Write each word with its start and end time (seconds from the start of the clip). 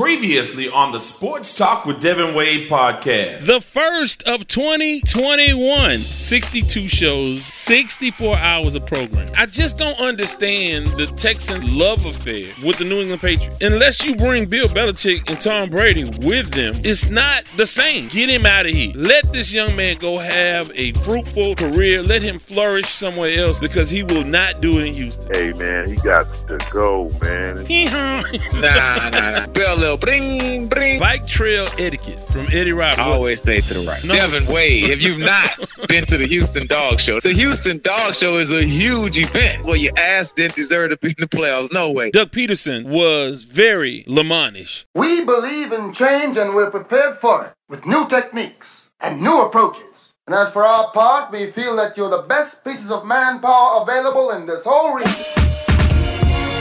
Previously 0.00 0.66
on 0.66 0.92
the 0.92 0.98
Sports 0.98 1.54
Talk 1.54 1.84
with 1.84 2.00
Devan 2.00 2.34
Wade 2.34 2.70
podcast. 2.70 3.44
The 3.44 3.60
first 3.60 4.22
of 4.22 4.46
2021. 4.48 5.98
62 5.98 6.88
shows, 6.88 7.44
64 7.44 8.38
hours 8.38 8.76
of 8.76 8.86
program. 8.86 9.28
I 9.36 9.44
just 9.44 9.76
don't 9.76 9.98
understand 10.00 10.86
the 10.98 11.04
Texans' 11.06 11.64
love 11.64 12.06
affair 12.06 12.50
with 12.64 12.78
the 12.78 12.84
New 12.86 13.00
England 13.00 13.20
Patriots. 13.20 13.62
Unless 13.62 14.06
you 14.06 14.16
bring 14.16 14.46
Bill 14.46 14.68
Belichick 14.68 15.28
and 15.28 15.38
Tom 15.38 15.68
Brady 15.68 16.04
with 16.26 16.50
them, 16.50 16.80
it's 16.82 17.10
not 17.10 17.44
the 17.58 17.66
same. 17.66 18.08
Get 18.08 18.30
him 18.30 18.46
out 18.46 18.64
of 18.64 18.72
here. 18.72 18.94
Let 18.96 19.30
this 19.34 19.52
young 19.52 19.76
man 19.76 19.98
go 19.98 20.16
have 20.16 20.72
a 20.74 20.92
fruitful 20.92 21.56
career. 21.56 22.00
Let 22.00 22.22
him 22.22 22.38
flourish 22.38 22.88
somewhere 22.88 23.38
else 23.38 23.60
because 23.60 23.90
he 23.90 24.02
will 24.02 24.24
not 24.24 24.62
do 24.62 24.78
it 24.78 24.86
in 24.86 24.94
Houston. 24.94 25.30
Hey, 25.34 25.52
man, 25.52 25.90
he 25.90 25.96
got 25.96 26.26
to 26.48 26.56
go, 26.72 27.10
man. 27.22 27.66
Nah, 28.60 29.08
nah, 29.10 29.30
nah. 29.30 29.46
Bill, 29.46 29.89
little 29.90 30.06
bring, 30.06 30.68
bring. 30.68 30.98
Bike 31.00 31.26
trail 31.26 31.66
etiquette 31.78 32.20
from 32.30 32.46
Eddie 32.52 32.72
Roberts. 32.72 32.98
Always 33.00 33.40
stay 33.40 33.60
to 33.60 33.74
the 33.74 33.80
right. 33.80 34.02
No. 34.04 34.14
Devan 34.14 34.46
Wade, 34.52 34.90
if 34.90 35.02
you've 35.02 35.18
not 35.18 35.50
been 35.88 36.06
to 36.06 36.16
the 36.16 36.26
Houston 36.26 36.66
Dog 36.66 37.00
Show, 37.00 37.20
the 37.20 37.32
Houston 37.32 37.78
Dog 37.78 38.14
Show 38.14 38.38
is 38.38 38.52
a 38.52 38.64
huge 38.64 39.18
event 39.18 39.64
where 39.64 39.76
your 39.76 39.92
ass 39.98 40.32
didn't 40.32 40.54
deserve 40.54 40.90
to 40.90 40.96
be 40.98 41.08
in 41.08 41.14
the 41.18 41.26
playoffs. 41.26 41.72
No 41.72 41.90
way. 41.90 42.10
Doug 42.10 42.30
Pederson 42.30 42.84
was 42.86 43.42
very 43.42 44.04
Lamonish. 44.04 44.84
We 44.94 45.24
believe 45.24 45.72
in 45.72 45.92
change 45.92 46.36
and 46.36 46.54
we're 46.54 46.70
prepared 46.70 47.18
for 47.18 47.46
it 47.46 47.52
with 47.68 47.84
new 47.86 48.08
techniques 48.08 48.90
and 49.00 49.20
new 49.20 49.42
approaches. 49.42 50.12
And 50.26 50.36
as 50.36 50.52
for 50.52 50.62
our 50.62 50.92
part, 50.92 51.32
we 51.32 51.50
feel 51.50 51.74
that 51.76 51.96
you're 51.96 52.10
the 52.10 52.22
best 52.22 52.62
pieces 52.62 52.92
of 52.92 53.04
manpower 53.04 53.82
available 53.82 54.30
in 54.30 54.46
this 54.46 54.62
whole 54.64 54.94
region. 54.94 55.24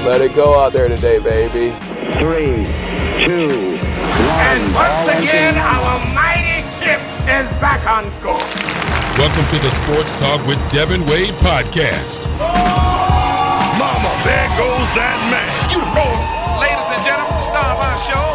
Let 0.05 0.21
it 0.21 0.33
go 0.33 0.59
out 0.59 0.73
there 0.73 0.87
today, 0.87 1.19
baby. 1.19 1.75
Three, 2.13 2.88
two, 3.25 3.47
one. 3.47 4.39
And 4.47 4.63
once 4.73 5.03
again, 5.19 5.55
our 5.57 5.99
mighty 6.15 6.63
ship 6.79 7.01
is 7.27 7.47
back 7.59 7.83
on 7.83 8.07
course. 8.23 8.47
Welcome 9.19 9.43
to 9.51 9.59
the 9.59 9.69
Sports 9.83 10.15
Talk 10.15 10.39
with 10.47 10.57
Devan 10.71 11.03
Wade 11.09 11.33
podcast. 11.43 12.23
Oh, 12.39 13.75
mama, 13.75 14.11
there 14.23 14.47
goes 14.55 14.89
that 14.95 15.19
man. 15.27 15.51
You 15.67 15.83
roll. 15.91 16.15
Ladies 16.63 16.87
and 16.95 17.03
gentlemen, 17.03 17.35
the 17.35 17.43
star 17.51 17.75
of 17.75 17.83
our 17.83 17.99
show. 18.07 18.25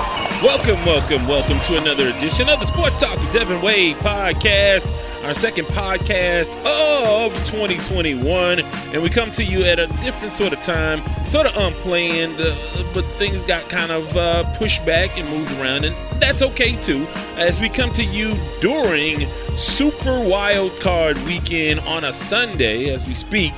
Welcome, 0.44 0.84
welcome, 0.84 1.26
welcome 1.26 1.58
to 1.60 1.80
another 1.80 2.08
edition 2.14 2.50
of 2.50 2.60
the 2.60 2.66
Sports 2.66 3.00
Talk 3.00 3.16
with 3.16 3.32
Devan 3.32 3.62
Wade 3.62 3.96
podcast, 3.96 4.84
our 5.24 5.34
second 5.34 5.64
podcast 5.66 6.50
of 6.66 7.32
2021. 7.46 8.60
And 8.60 9.02
we 9.02 9.08
come 9.08 9.30
to 9.32 9.44
you 9.44 9.64
at 9.64 9.78
a 9.78 9.86
different 10.02 10.32
sort 10.32 10.52
of 10.52 10.60
time, 10.60 11.00
sort 11.26 11.46
of 11.46 11.56
unplanned, 11.56 12.40
uh, 12.40 12.54
but 12.92 13.04
things 13.16 13.42
got 13.42 13.68
kind 13.68 13.90
of 13.90 14.16
uh, 14.16 14.44
pushed 14.58 14.84
back 14.84 15.18
and 15.18 15.28
moved 15.30 15.58
around, 15.58 15.84
and 15.84 15.96
that's 16.20 16.42
okay 16.42 16.76
too, 16.82 17.06
as 17.36 17.60
we 17.60 17.68
come 17.68 17.92
to 17.92 18.04
you 18.04 18.34
during 18.60 19.26
Super 19.56 20.22
Wild 20.28 20.72
Card 20.80 21.16
Weekend 21.24 21.80
on 21.80 22.04
a 22.04 22.12
Sunday 22.12 22.90
as 22.90 23.06
we 23.06 23.14
speak 23.14 23.54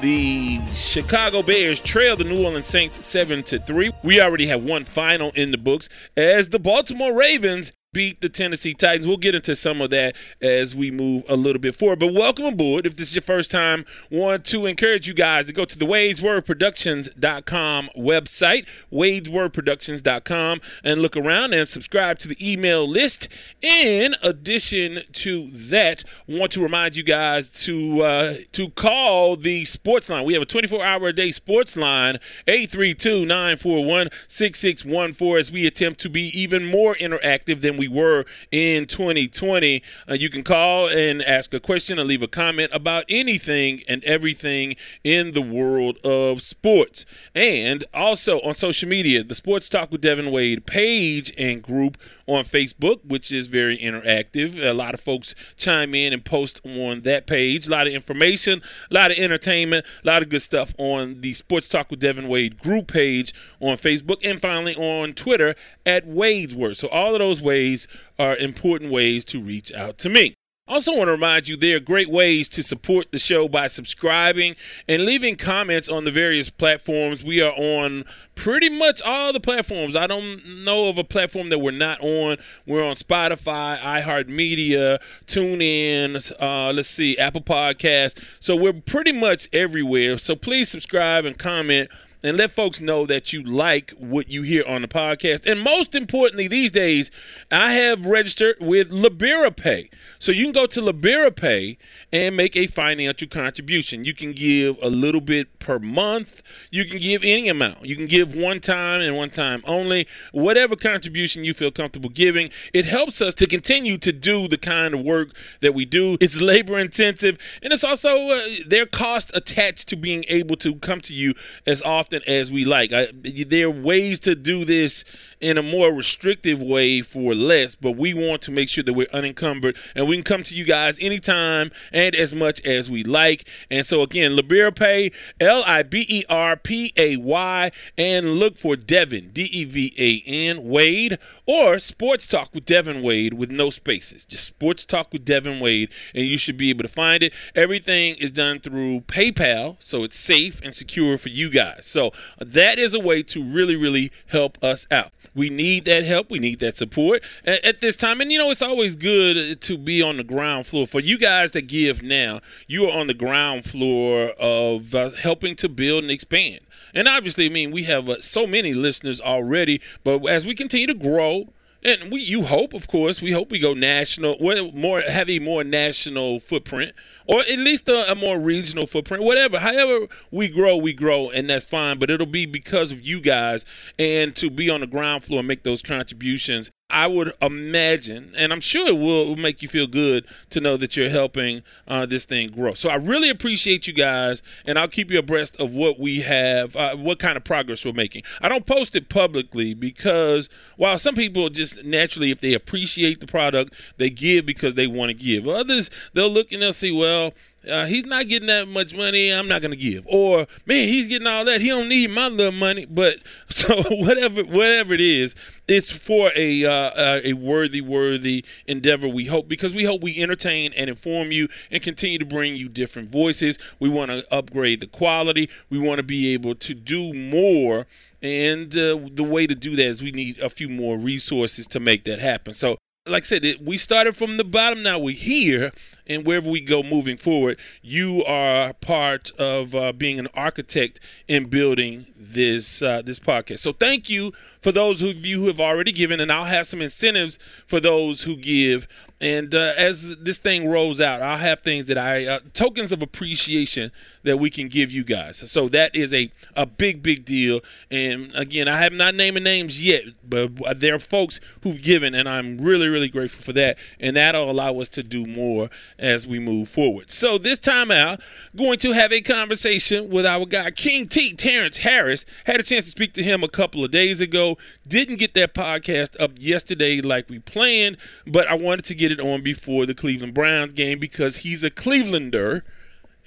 the 0.00 0.60
Chicago 0.74 1.42
Bears 1.42 1.80
trail 1.80 2.16
the 2.16 2.22
New 2.22 2.44
Orleans 2.44 2.66
Saints 2.66 3.04
7 3.04 3.42
to 3.44 3.58
3. 3.58 3.90
We 4.04 4.20
already 4.20 4.46
have 4.46 4.62
one 4.62 4.84
final 4.84 5.32
in 5.34 5.50
the 5.50 5.58
books 5.58 5.88
as 6.16 6.50
the 6.50 6.60
Baltimore 6.60 7.12
Ravens 7.12 7.72
beat 7.92 8.20
the 8.20 8.28
Tennessee 8.28 8.74
Titans. 8.74 9.06
We'll 9.06 9.16
get 9.16 9.34
into 9.34 9.56
some 9.56 9.80
of 9.80 9.88
that 9.90 10.14
as 10.42 10.74
we 10.74 10.90
move 10.90 11.24
a 11.28 11.36
little 11.36 11.60
bit 11.60 11.74
forward. 11.74 12.00
But 12.00 12.12
welcome 12.12 12.44
aboard. 12.44 12.84
If 12.84 12.96
this 12.96 13.08
is 13.08 13.14
your 13.14 13.22
first 13.22 13.50
time, 13.50 13.86
want 14.10 14.44
to 14.46 14.66
encourage 14.66 15.08
you 15.08 15.14
guys 15.14 15.46
to 15.46 15.54
go 15.54 15.64
to 15.64 15.78
the 15.78 15.86
wadeswordproductions.com 15.86 17.90
website, 17.96 18.66
wadeswordproductions.com, 18.92 20.60
and 20.84 21.00
look 21.00 21.16
around 21.16 21.54
and 21.54 21.66
subscribe 21.66 22.18
to 22.18 22.28
the 22.28 22.52
email 22.52 22.86
list. 22.86 23.28
In 23.62 24.14
addition 24.22 25.00
to 25.12 25.48
that, 25.48 26.04
want 26.28 26.52
to 26.52 26.62
remind 26.62 26.94
you 26.94 27.02
guys 27.02 27.50
to 27.64 28.02
uh, 28.02 28.34
to 28.52 28.68
call 28.70 29.36
the 29.36 29.64
sports 29.64 30.10
line. 30.10 30.26
We 30.26 30.34
have 30.34 30.42
a 30.42 30.46
24 30.46 30.84
hour 30.84 31.08
a 31.08 31.12
day 31.14 31.30
sports 31.30 31.74
line, 31.74 32.18
832 32.46 33.24
941 33.24 34.10
6614, 34.26 35.38
as 35.38 35.50
we 35.50 35.66
attempt 35.66 36.00
to 36.00 36.10
be 36.10 36.30
even 36.38 36.66
more 36.66 36.94
interactive 36.96 37.62
than 37.62 37.77
we 37.78 37.88
were 37.88 38.24
in 38.50 38.86
2020. 38.86 39.82
Uh, 40.08 40.14
you 40.14 40.28
can 40.28 40.42
call 40.42 40.88
and 40.88 41.22
ask 41.22 41.54
a 41.54 41.60
question 41.60 41.98
or 41.98 42.04
leave 42.04 42.22
a 42.22 42.28
comment 42.28 42.70
about 42.74 43.04
anything 43.08 43.80
and 43.88 44.04
everything 44.04 44.76
in 45.04 45.32
the 45.32 45.40
world 45.40 45.96
of 46.04 46.42
sports. 46.42 47.06
And 47.34 47.84
also 47.94 48.40
on 48.40 48.54
social 48.54 48.88
media, 48.88 49.24
the 49.24 49.34
Sports 49.34 49.68
Talk 49.68 49.90
with 49.90 50.02
Devan 50.02 50.30
Wade 50.30 50.66
page 50.66 51.32
and 51.38 51.62
group 51.62 51.96
on 52.28 52.44
Facebook, 52.44 53.04
which 53.04 53.32
is 53.32 53.48
very 53.48 53.76
interactive. 53.78 54.62
A 54.64 54.72
lot 54.72 54.94
of 54.94 55.00
folks 55.00 55.34
chime 55.56 55.94
in 55.94 56.12
and 56.12 56.24
post 56.24 56.60
on 56.64 57.00
that 57.00 57.26
page. 57.26 57.66
A 57.66 57.70
lot 57.70 57.86
of 57.86 57.92
information, 57.92 58.62
a 58.90 58.94
lot 58.94 59.10
of 59.10 59.18
entertainment, 59.18 59.86
a 60.04 60.06
lot 60.06 60.22
of 60.22 60.28
good 60.28 60.42
stuff 60.42 60.74
on 60.78 61.22
the 61.22 61.32
Sports 61.32 61.68
Talk 61.68 61.90
with 61.90 62.00
Devan 62.00 62.28
Wade 62.28 62.58
group 62.58 62.86
page 62.92 63.34
on 63.60 63.76
Facebook, 63.76 64.24
and 64.24 64.40
finally 64.40 64.76
on 64.76 65.14
Twitter 65.14 65.54
at 65.84 66.06
Wade's 66.06 66.54
Word. 66.54 66.76
So 66.76 66.88
all 66.88 67.14
of 67.14 67.18
those 67.18 67.40
ways 67.40 67.88
are 68.18 68.36
important 68.36 68.92
ways 68.92 69.24
to 69.26 69.40
reach 69.40 69.72
out 69.72 69.98
to 69.98 70.08
me. 70.08 70.37
Also, 70.68 70.94
want 70.94 71.08
to 71.08 71.12
remind 71.12 71.48
you 71.48 71.56
there 71.56 71.76
are 71.78 71.80
great 71.80 72.10
ways 72.10 72.46
to 72.50 72.62
support 72.62 73.10
the 73.10 73.18
show 73.18 73.48
by 73.48 73.68
subscribing 73.68 74.54
and 74.86 75.06
leaving 75.06 75.34
comments 75.34 75.88
on 75.88 76.04
the 76.04 76.10
various 76.10 76.50
platforms. 76.50 77.24
We 77.24 77.40
are 77.40 77.52
on 77.52 78.04
pretty 78.34 78.68
much 78.68 79.00
all 79.00 79.32
the 79.32 79.40
platforms. 79.40 79.96
I 79.96 80.06
don't 80.06 80.64
know 80.64 80.90
of 80.90 80.98
a 80.98 81.04
platform 81.04 81.48
that 81.48 81.60
we're 81.60 81.70
not 81.70 82.00
on. 82.02 82.36
We're 82.66 82.84
on 82.84 82.96
Spotify, 82.96 83.78
iHeartMedia, 83.78 84.98
TuneIn, 85.26 86.32
uh, 86.38 86.72
let's 86.74 86.90
see, 86.90 87.16
Apple 87.16 87.40
Podcast. 87.40 88.36
So 88.38 88.54
we're 88.54 88.74
pretty 88.74 89.12
much 89.12 89.48
everywhere. 89.54 90.18
So 90.18 90.36
please 90.36 90.68
subscribe 90.68 91.24
and 91.24 91.38
comment 91.38 91.88
and 92.22 92.36
let 92.36 92.50
folks 92.50 92.80
know 92.80 93.06
that 93.06 93.32
you 93.32 93.42
like 93.42 93.90
what 93.92 94.30
you 94.30 94.42
hear 94.42 94.64
on 94.66 94.82
the 94.82 94.88
podcast. 94.88 95.46
And 95.46 95.60
most 95.60 95.94
importantly, 95.94 96.48
these 96.48 96.70
days, 96.70 97.10
I 97.50 97.72
have 97.74 98.06
registered 98.06 98.56
with 98.60 98.90
LiberaPay. 98.90 99.92
So 100.18 100.32
you 100.32 100.44
can 100.44 100.52
go 100.52 100.66
to 100.66 100.80
LiberaPay 100.80 101.76
and 102.12 102.36
make 102.36 102.56
a 102.56 102.66
financial 102.66 103.28
contribution. 103.28 104.04
You 104.04 104.14
can 104.14 104.32
give 104.32 104.76
a 104.82 104.88
little 104.88 105.20
bit 105.20 105.58
per 105.58 105.78
month. 105.78 106.42
You 106.70 106.84
can 106.84 106.98
give 106.98 107.22
any 107.22 107.48
amount. 107.48 107.84
You 107.84 107.96
can 107.96 108.06
give 108.06 108.34
one 108.34 108.60
time 108.60 109.00
and 109.00 109.16
one 109.16 109.30
time 109.30 109.62
only. 109.66 110.06
Whatever 110.32 110.76
contribution 110.76 111.44
you 111.44 111.54
feel 111.54 111.70
comfortable 111.70 112.10
giving. 112.10 112.50
It 112.72 112.84
helps 112.84 113.22
us 113.22 113.34
to 113.36 113.46
continue 113.46 113.98
to 113.98 114.12
do 114.12 114.48
the 114.48 114.58
kind 114.58 114.94
of 114.94 115.02
work 115.02 115.30
that 115.60 115.74
we 115.74 115.84
do. 115.84 116.16
It's 116.20 116.40
labor 116.40 116.78
intensive, 116.78 117.38
and 117.62 117.72
it's 117.72 117.84
also 117.84 118.30
uh, 118.30 118.40
there 118.66 118.82
are 118.82 118.86
costs 118.86 119.30
attached 119.34 119.88
to 119.88 119.96
being 119.96 120.24
able 120.28 120.56
to 120.56 120.74
come 120.76 121.00
to 121.02 121.14
you 121.14 121.34
as 121.66 121.82
often 121.82 122.07
as 122.12 122.50
we 122.50 122.64
like. 122.64 122.92
I, 122.92 123.08
there 123.12 123.66
are 123.66 123.70
ways 123.70 124.20
to 124.20 124.34
do 124.34 124.64
this 124.64 125.04
in 125.40 125.56
a 125.58 125.62
more 125.62 125.92
restrictive 125.92 126.60
way 126.60 127.00
for 127.00 127.34
less, 127.34 127.74
but 127.74 127.92
we 127.92 128.14
want 128.14 128.42
to 128.42 128.50
make 128.50 128.68
sure 128.68 128.84
that 128.84 128.92
we're 128.92 129.06
unencumbered 129.12 129.76
and 129.94 130.08
we 130.08 130.16
can 130.16 130.24
come 130.24 130.42
to 130.42 130.54
you 130.54 130.64
guys 130.64 130.98
anytime 131.00 131.70
and 131.92 132.14
as 132.14 132.34
much 132.34 132.64
as 132.66 132.90
we 132.90 133.04
like. 133.04 133.48
And 133.70 133.86
so 133.86 134.02
again, 134.02 134.32
LiberaPay, 134.32 135.14
L 135.40 135.62
I 135.66 135.82
B 135.82 136.04
E 136.08 136.24
R 136.28 136.56
P 136.56 136.92
A 136.96 137.16
Y, 137.16 137.70
and 137.96 138.34
look 138.34 138.56
for 138.56 138.74
Devan, 138.74 139.32
D 139.32 139.42
E 139.44 139.64
V 139.64 139.94
A 139.98 140.28
N, 140.28 140.64
Wade, 140.64 141.18
or 141.46 141.78
Sports 141.78 142.28
Talk 142.28 142.54
with 142.54 142.64
Devan 142.64 143.02
Wade 143.02 143.34
with 143.34 143.50
no 143.50 143.70
spaces. 143.70 144.24
Just 144.24 144.44
Sports 144.44 144.84
Talk 144.84 145.12
with 145.12 145.24
Devan 145.24 145.60
Wade, 145.60 145.90
and 146.14 146.24
you 146.24 146.38
should 146.38 146.56
be 146.56 146.70
able 146.70 146.82
to 146.82 146.88
find 146.88 147.22
it. 147.22 147.32
Everything 147.54 148.16
is 148.16 148.30
done 148.30 148.60
through 148.60 149.00
PayPal, 149.02 149.76
so 149.78 150.04
it's 150.04 150.18
safe 150.18 150.60
and 150.62 150.74
secure 150.74 151.18
for 151.18 151.28
you 151.28 151.50
guys. 151.50 151.86
So 151.86 151.97
that 152.38 152.78
is 152.78 152.94
a 152.94 153.00
way 153.00 153.22
to 153.24 153.42
really, 153.42 153.76
really 153.76 154.10
help 154.26 154.62
us 154.62 154.86
out. 154.90 155.12
We 155.34 155.50
need 155.50 155.84
that 155.84 156.04
help. 156.04 156.30
We 156.30 156.40
need 156.40 156.58
that 156.60 156.76
support 156.76 157.22
at, 157.44 157.64
at, 157.64 157.80
this 157.80 157.94
time. 157.94 158.20
And 158.20 158.32
you 158.32 158.38
know, 158.38 158.50
it's 158.50 158.62
always 158.62 158.96
good 158.96 159.60
to 159.60 159.78
be 159.78 160.02
on 160.02 160.16
the 160.16 160.24
ground 160.24 160.66
floor. 160.66 160.86
For 160.86 161.00
you 161.00 161.16
guys 161.16 161.52
that 161.52 161.68
give 161.68 162.02
now, 162.02 162.40
you 162.66 162.86
are 162.86 162.98
on 162.98 163.06
the 163.06 163.14
ground 163.14 163.64
floor 163.64 164.30
of 164.40 164.94
uh, 164.94 165.10
helping 165.10 165.54
to 165.56 165.68
build 165.68 166.02
and 166.02 166.10
expand. 166.10 166.60
And 166.92 167.06
obviously, 167.06 167.46
I 167.46 167.50
mean, 167.50 167.70
we 167.70 167.84
have 167.84 168.08
uh, 168.08 168.20
so 168.20 168.46
many 168.46 168.74
listeners 168.74 169.20
already, 169.20 169.80
but 170.02 170.26
as 170.26 170.44
we 170.44 170.54
continue 170.54 170.88
to 170.88 170.94
grow, 170.94 171.48
and 171.84 172.10
we, 172.10 172.20
you 172.22 172.42
hope, 172.44 172.74
of 172.74 172.88
course, 172.88 173.22
we 173.22 173.32
hope 173.32 173.50
we 173.50 173.58
go 173.58 173.72
national, 173.72 174.36
more 174.74 175.00
have 175.00 175.30
a 175.30 175.38
more 175.38 175.62
national 175.62 176.40
footprint, 176.40 176.92
or 177.26 177.40
at 177.40 177.58
least 177.58 177.88
a, 177.88 178.10
a, 178.10 178.14
more 178.14 178.38
regional 178.38 178.86
footprint. 178.86 179.22
Whatever, 179.22 179.60
however 179.60 180.06
we 180.30 180.48
grow, 180.48 180.76
we 180.76 180.92
grow, 180.92 181.30
and 181.30 181.48
that's 181.48 181.66
fine. 181.66 181.98
But 181.98 182.10
it'll 182.10 182.26
be 182.26 182.46
because 182.46 182.90
of 182.90 183.00
you 183.02 183.20
guys, 183.20 183.64
and 183.98 184.34
to 184.36 184.50
be 184.50 184.68
on 184.70 184.80
the 184.80 184.86
ground 184.86 185.24
floor 185.24 185.40
and 185.40 185.48
make 185.48 185.62
those 185.62 185.82
contributions 185.82 186.70
I 186.90 187.06
would 187.06 187.32
imagine, 187.42 188.32
and 188.34 188.50
I'm 188.50 188.60
sure 188.60 188.88
it 188.88 188.96
will, 188.96 189.36
make 189.36 189.60
you 189.60 189.68
feel 189.68 189.86
good 189.86 190.26
to 190.50 190.60
know 190.60 190.78
that 190.78 190.96
you're 190.96 191.10
helping 191.10 191.62
uh, 191.86 192.06
this 192.06 192.24
thing 192.24 192.48
grow. 192.48 192.72
So 192.72 192.88
I 192.88 192.94
really 192.94 193.28
appreciate 193.28 193.86
you 193.86 193.92
guys, 193.92 194.42
and 194.64 194.78
I'll 194.78 194.88
keep 194.88 195.10
you 195.10 195.18
abreast 195.18 195.60
of 195.60 195.74
what 195.74 196.00
we 196.00 196.20
have, 196.20 196.74
uh, 196.74 196.96
what 196.96 197.18
kind 197.18 197.36
of 197.36 197.44
progress 197.44 197.84
we're 197.84 197.92
making. 197.92 198.22
I 198.40 198.48
don't 198.48 198.64
post 198.64 198.96
it 198.96 199.10
publicly 199.10 199.74
because 199.74 200.48
while 200.76 200.98
some 200.98 201.14
people 201.14 201.50
just 201.50 201.84
naturally, 201.84 202.30
if 202.30 202.40
they 202.40 202.54
appreciate 202.54 203.20
the 203.20 203.26
product, 203.26 203.74
they 203.98 204.08
give 204.08 204.46
because 204.46 204.74
they 204.74 204.86
want 204.86 205.10
to 205.10 205.14
give. 205.14 205.46
Others, 205.46 205.90
they'll 206.14 206.30
look 206.30 206.52
and 206.52 206.62
they'll 206.62 206.72
see, 206.72 206.90
well, 206.90 207.34
uh, 207.68 207.86
he's 207.86 208.06
not 208.06 208.28
getting 208.28 208.48
that 208.48 208.68
much 208.68 208.94
money. 208.94 209.30
I'm 209.30 209.48
not 209.48 209.62
gonna 209.62 209.76
give. 209.76 210.06
Or 210.06 210.46
man, 210.66 210.88
he's 210.88 211.08
getting 211.08 211.26
all 211.26 211.44
that. 211.44 211.60
He 211.60 211.68
don't 211.68 211.88
need 211.88 212.10
my 212.10 212.28
little 212.28 212.52
money. 212.52 212.86
But 212.86 213.18
so 213.48 213.82
whatever, 213.90 214.42
whatever 214.42 214.94
it 214.94 215.00
is, 215.00 215.34
it's 215.66 215.90
for 215.90 216.30
a 216.34 216.64
uh, 216.64 216.70
uh, 216.70 217.20
a 217.24 217.34
worthy, 217.34 217.80
worthy 217.80 218.44
endeavor. 218.66 219.08
We 219.08 219.26
hope 219.26 219.48
because 219.48 219.74
we 219.74 219.84
hope 219.84 220.02
we 220.02 220.20
entertain 220.20 220.72
and 220.76 220.88
inform 220.88 221.30
you 221.32 221.48
and 221.70 221.82
continue 221.82 222.18
to 222.18 222.26
bring 222.26 222.56
you 222.56 222.68
different 222.68 223.10
voices. 223.10 223.58
We 223.78 223.88
want 223.88 224.10
to 224.10 224.34
upgrade 224.34 224.80
the 224.80 224.86
quality. 224.86 225.50
We 225.70 225.78
want 225.78 225.98
to 225.98 226.02
be 226.04 226.32
able 226.32 226.54
to 226.56 226.74
do 226.74 227.12
more. 227.12 227.86
And 228.20 228.72
uh, 228.76 228.98
the 229.12 229.22
way 229.22 229.46
to 229.46 229.54
do 229.54 229.76
that 229.76 229.84
is 229.84 230.02
we 230.02 230.10
need 230.10 230.40
a 230.40 230.50
few 230.50 230.68
more 230.68 230.98
resources 230.98 231.68
to 231.68 231.78
make 231.78 232.02
that 232.04 232.18
happen. 232.18 232.52
So 232.54 232.78
like 233.08 233.24
I 233.24 233.26
said, 233.26 233.44
it, 233.44 233.64
we 233.64 233.76
started 233.76 234.16
from 234.16 234.36
the 234.36 234.44
bottom. 234.44 234.82
Now 234.82 234.98
we're 234.98 235.14
here, 235.14 235.72
and 236.08 236.26
wherever 236.26 236.50
we 236.50 236.60
go 236.60 236.82
moving 236.82 237.16
forward, 237.16 237.58
you 237.82 238.24
are 238.24 238.72
part 238.74 239.30
of 239.38 239.74
uh, 239.74 239.92
being 239.92 240.18
an 240.18 240.28
architect 240.34 241.00
in 241.26 241.46
building 241.48 242.06
this 242.16 242.82
uh, 242.82 243.02
this 243.02 243.18
podcast. 243.18 243.60
So 243.60 243.72
thank 243.72 244.08
you 244.08 244.32
for 244.60 244.72
those 244.72 245.02
of 245.02 245.24
you 245.24 245.40
who 245.40 245.46
have 245.46 245.60
already 245.60 245.92
given, 245.92 246.20
and 246.20 246.30
I'll 246.30 246.44
have 246.44 246.66
some 246.66 246.82
incentives 246.82 247.38
for 247.66 247.80
those 247.80 248.22
who 248.22 248.36
give. 248.36 248.88
And 249.20 249.52
uh, 249.52 249.72
as 249.76 250.16
this 250.18 250.38
thing 250.38 250.68
rolls 250.68 251.00
out, 251.00 251.22
I'll 251.22 251.38
have 251.38 251.60
things 251.60 251.86
that 251.86 251.98
I 251.98 252.24
uh, 252.26 252.40
tokens 252.52 252.92
of 252.92 253.02
appreciation 253.02 253.90
that 254.22 254.36
we 254.36 254.48
can 254.48 254.68
give 254.68 254.92
you 254.92 255.02
guys. 255.02 255.50
So 255.50 255.68
that 255.70 255.94
is 255.96 256.14
a 256.14 256.30
a 256.54 256.66
big 256.66 257.02
big 257.02 257.24
deal. 257.24 257.60
And 257.90 258.32
again, 258.36 258.68
I 258.68 258.80
have 258.80 258.92
not 258.92 259.16
naming 259.16 259.42
names 259.42 259.84
yet, 259.84 260.04
but 260.22 260.78
there 260.78 260.94
are 260.94 261.00
folks 261.00 261.40
who've 261.62 261.82
given, 261.82 262.14
and 262.14 262.28
I'm 262.28 262.58
really 262.58 262.88
really 262.88 263.08
grateful 263.08 263.42
for 263.42 263.52
that. 263.54 263.76
And 263.98 264.16
that'll 264.16 264.48
allow 264.48 264.78
us 264.78 264.88
to 264.90 265.02
do 265.02 265.26
more 265.26 265.68
as 265.98 266.28
we 266.28 266.38
move 266.38 266.68
forward. 266.68 267.10
So 267.10 267.38
this 267.38 267.58
time 267.58 267.90
out, 267.90 268.20
going 268.54 268.78
to 268.78 268.92
have 268.92 269.12
a 269.12 269.20
conversation 269.20 270.10
with 270.10 270.26
our 270.26 270.46
guy 270.46 270.70
King 270.70 271.08
T, 271.08 271.34
Terrence 271.34 271.78
Harris. 271.78 272.24
Had 272.44 272.60
a 272.60 272.62
chance 272.62 272.84
to 272.84 272.90
speak 272.90 273.14
to 273.14 273.22
him 273.24 273.42
a 273.42 273.48
couple 273.48 273.84
of 273.84 273.90
days 273.90 274.20
ago. 274.20 274.47
Didn't 274.86 275.16
get 275.16 275.34
that 275.34 275.54
podcast 275.54 276.20
up 276.20 276.32
yesterday 276.38 277.00
like 277.00 277.28
we 277.28 277.38
planned, 277.38 277.96
but 278.26 278.46
I 278.46 278.54
wanted 278.54 278.84
to 278.86 278.94
get 278.94 279.12
it 279.12 279.20
on 279.20 279.42
before 279.42 279.86
the 279.86 279.94
Cleveland 279.94 280.34
Browns 280.34 280.72
game 280.72 280.98
because 280.98 281.38
he's 281.38 281.62
a 281.62 281.70
Clevelander 281.70 282.62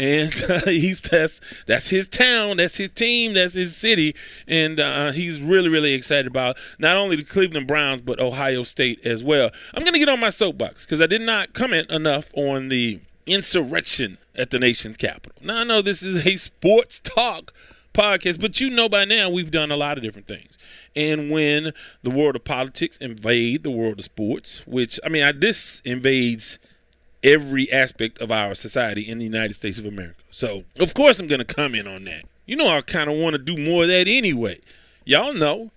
and 0.02 0.34
uh, 0.50 0.62
he's 0.66 1.02
that's 1.02 1.40
that's 1.68 1.90
his 1.90 2.10
town, 2.10 2.58
that's 2.58 2.78
his 2.78 2.90
team, 2.90 3.34
that's 3.34 3.54
his 3.54 3.76
city, 3.76 4.16
and 4.48 4.80
uh, 4.80 5.12
he's 5.12 5.42
really 5.42 5.70
really 5.70 5.94
excited 5.94 6.28
about 6.28 6.58
not 6.80 6.98
only 6.98 7.16
the 7.16 7.24
Cleveland 7.24 7.68
Browns 7.68 8.02
but 8.02 8.20
Ohio 8.20 8.64
State 8.64 9.00
as 9.06 9.24
well. 9.24 9.52
I'm 9.74 9.84
gonna 9.84 10.00
get 10.00 10.10
on 10.10 10.20
my 10.20 10.30
soapbox 10.30 10.86
because 10.86 11.02
I 11.02 11.08
did 11.08 11.22
not 11.22 11.54
comment 11.54 11.90
enough 11.92 12.32
on 12.36 12.70
the 12.70 13.00
insurrection 13.28 14.18
at 14.36 14.50
the 14.50 14.60
nation's 14.60 14.98
capital. 14.98 15.38
Now 15.42 15.58
I 15.58 15.64
know 15.64 15.82
this 15.82 16.02
is 16.02 16.26
a 16.26 16.36
sports 16.36 17.00
talk 17.00 17.54
podcast, 17.94 18.42
but 18.42 18.60
you 18.60 18.70
know 18.70 18.90
by 18.90 19.06
now 19.06 19.30
we've 19.30 19.52
done 19.52 19.72
a 19.72 19.78
lot 19.78 19.98
of 19.98 20.04
different 20.04 20.28
things. 20.28 20.58
And 20.96 21.30
when 21.32 21.74
the 22.04 22.10
world 22.10 22.36
of 22.36 22.44
politics 22.44 22.98
invade 22.98 23.64
the 23.64 23.72
world 23.72 24.00
of 24.00 24.06
sports, 24.06 24.66
which 24.68 25.00
I 25.06 25.10
mean, 25.10 25.24
I, 25.24 25.32
this 25.32 25.82
invades 25.86 26.60
every 27.24 27.72
aspect 27.72 28.20
of 28.22 28.32
our 28.32 28.56
society 28.56 29.02
in 29.02 29.20
the 29.20 29.26
United 29.26 29.54
States 29.54 29.78
of 29.78 29.86
America. 29.86 30.22
So, 30.32 30.64
of 30.80 30.94
course, 30.94 31.20
I'm 31.20 31.28
going 31.28 31.44
to 31.44 31.54
comment 31.54 31.88
on 31.88 32.04
that. 32.06 32.24
You 32.46 32.56
know, 32.56 32.68
I 32.68 32.82
kind 32.82 33.10
of 33.10 33.18
want 33.18 33.34
to 33.34 33.38
do 33.38 33.58
more 33.58 33.84
of 33.84 33.90
that 33.90 34.08
anyway. 34.08 34.60
Y'all 35.06 35.34
know. 35.34 35.72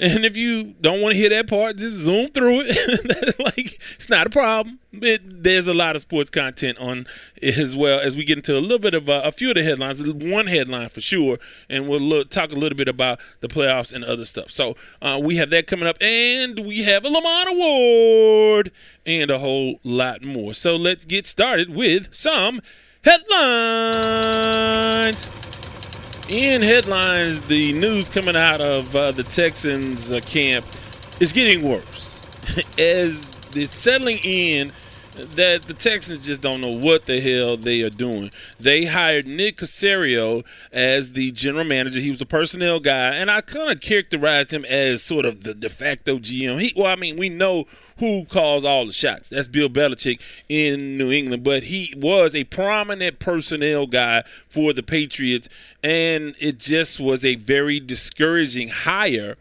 And 0.00 0.24
if 0.24 0.36
you 0.36 0.74
don't 0.80 1.00
want 1.00 1.14
to 1.14 1.18
hear 1.18 1.28
that 1.30 1.48
part, 1.48 1.76
just 1.76 1.96
zoom 1.96 2.30
through 2.30 2.62
it. 2.66 3.38
like 3.44 3.80
it's 3.94 4.08
not 4.08 4.28
a 4.28 4.30
problem. 4.30 4.78
It, 4.92 5.42
there's 5.42 5.66
a 5.66 5.74
lot 5.74 5.96
of 5.96 6.02
sports 6.02 6.30
content 6.30 6.78
on 6.78 7.06
as 7.42 7.74
well 7.76 7.98
as 7.98 8.16
we 8.16 8.24
get 8.24 8.38
into 8.38 8.56
a 8.56 8.60
little 8.60 8.78
bit 8.78 8.94
of 8.94 9.08
uh, 9.08 9.22
a 9.24 9.32
few 9.32 9.48
of 9.48 9.56
the 9.56 9.64
headlines. 9.64 10.00
One 10.00 10.46
headline 10.46 10.88
for 10.88 11.00
sure, 11.00 11.38
and 11.68 11.88
we'll 11.88 11.98
look, 11.98 12.30
talk 12.30 12.52
a 12.52 12.54
little 12.54 12.76
bit 12.76 12.86
about 12.86 13.18
the 13.40 13.48
playoffs 13.48 13.92
and 13.92 14.04
other 14.04 14.24
stuff. 14.24 14.52
So 14.52 14.76
uh, 15.02 15.20
we 15.22 15.34
have 15.36 15.50
that 15.50 15.66
coming 15.66 15.88
up, 15.88 15.96
and 16.00 16.60
we 16.60 16.84
have 16.84 17.04
a 17.04 17.08
Lamont 17.08 17.50
Award 17.50 18.70
and 19.04 19.32
a 19.32 19.40
whole 19.40 19.80
lot 19.82 20.22
more. 20.22 20.54
So 20.54 20.76
let's 20.76 21.04
get 21.04 21.26
started 21.26 21.74
with 21.74 22.14
some 22.14 22.60
headlines. 23.04 24.28
In 26.28 26.60
headlines, 26.60 27.40
the 27.40 27.72
news 27.72 28.10
coming 28.10 28.36
out 28.36 28.60
of 28.60 28.94
uh, 28.94 29.12
the 29.12 29.22
Texans 29.22 30.12
uh, 30.12 30.20
camp 30.20 30.66
is 31.20 31.32
getting 31.32 31.66
worse. 31.66 32.20
As 32.78 33.30
it's 33.54 33.74
settling 33.74 34.18
in 34.22 34.70
that 35.18 35.62
the 35.62 35.74
Texans 35.74 36.26
just 36.26 36.40
don't 36.40 36.60
know 36.60 36.70
what 36.70 37.06
the 37.06 37.20
hell 37.20 37.56
they 37.56 37.82
are 37.82 37.90
doing. 37.90 38.30
They 38.58 38.86
hired 38.86 39.26
Nick 39.26 39.58
Caserio 39.58 40.44
as 40.72 41.12
the 41.12 41.32
general 41.32 41.64
manager. 41.64 42.00
He 42.00 42.10
was 42.10 42.20
a 42.20 42.26
personnel 42.26 42.80
guy, 42.80 43.14
and 43.14 43.30
I 43.30 43.40
kind 43.40 43.70
of 43.70 43.80
characterized 43.80 44.52
him 44.52 44.64
as 44.64 45.02
sort 45.02 45.24
of 45.24 45.44
the 45.44 45.54
de 45.54 45.68
facto 45.68 46.18
GM. 46.18 46.60
He, 46.60 46.72
well, 46.76 46.86
I 46.86 46.96
mean, 46.96 47.16
we 47.16 47.28
know 47.28 47.66
who 47.98 48.24
calls 48.26 48.64
all 48.64 48.86
the 48.86 48.92
shots. 48.92 49.28
That's 49.28 49.48
Bill 49.48 49.68
Belichick 49.68 50.20
in 50.48 50.96
New 50.96 51.10
England, 51.10 51.42
but 51.42 51.64
he 51.64 51.92
was 51.96 52.34
a 52.34 52.44
prominent 52.44 53.18
personnel 53.18 53.86
guy 53.86 54.22
for 54.48 54.72
the 54.72 54.82
Patriots, 54.82 55.48
and 55.82 56.34
it 56.38 56.58
just 56.58 57.00
was 57.00 57.24
a 57.24 57.34
very 57.34 57.80
discouraging 57.80 58.68
hire 58.68 59.36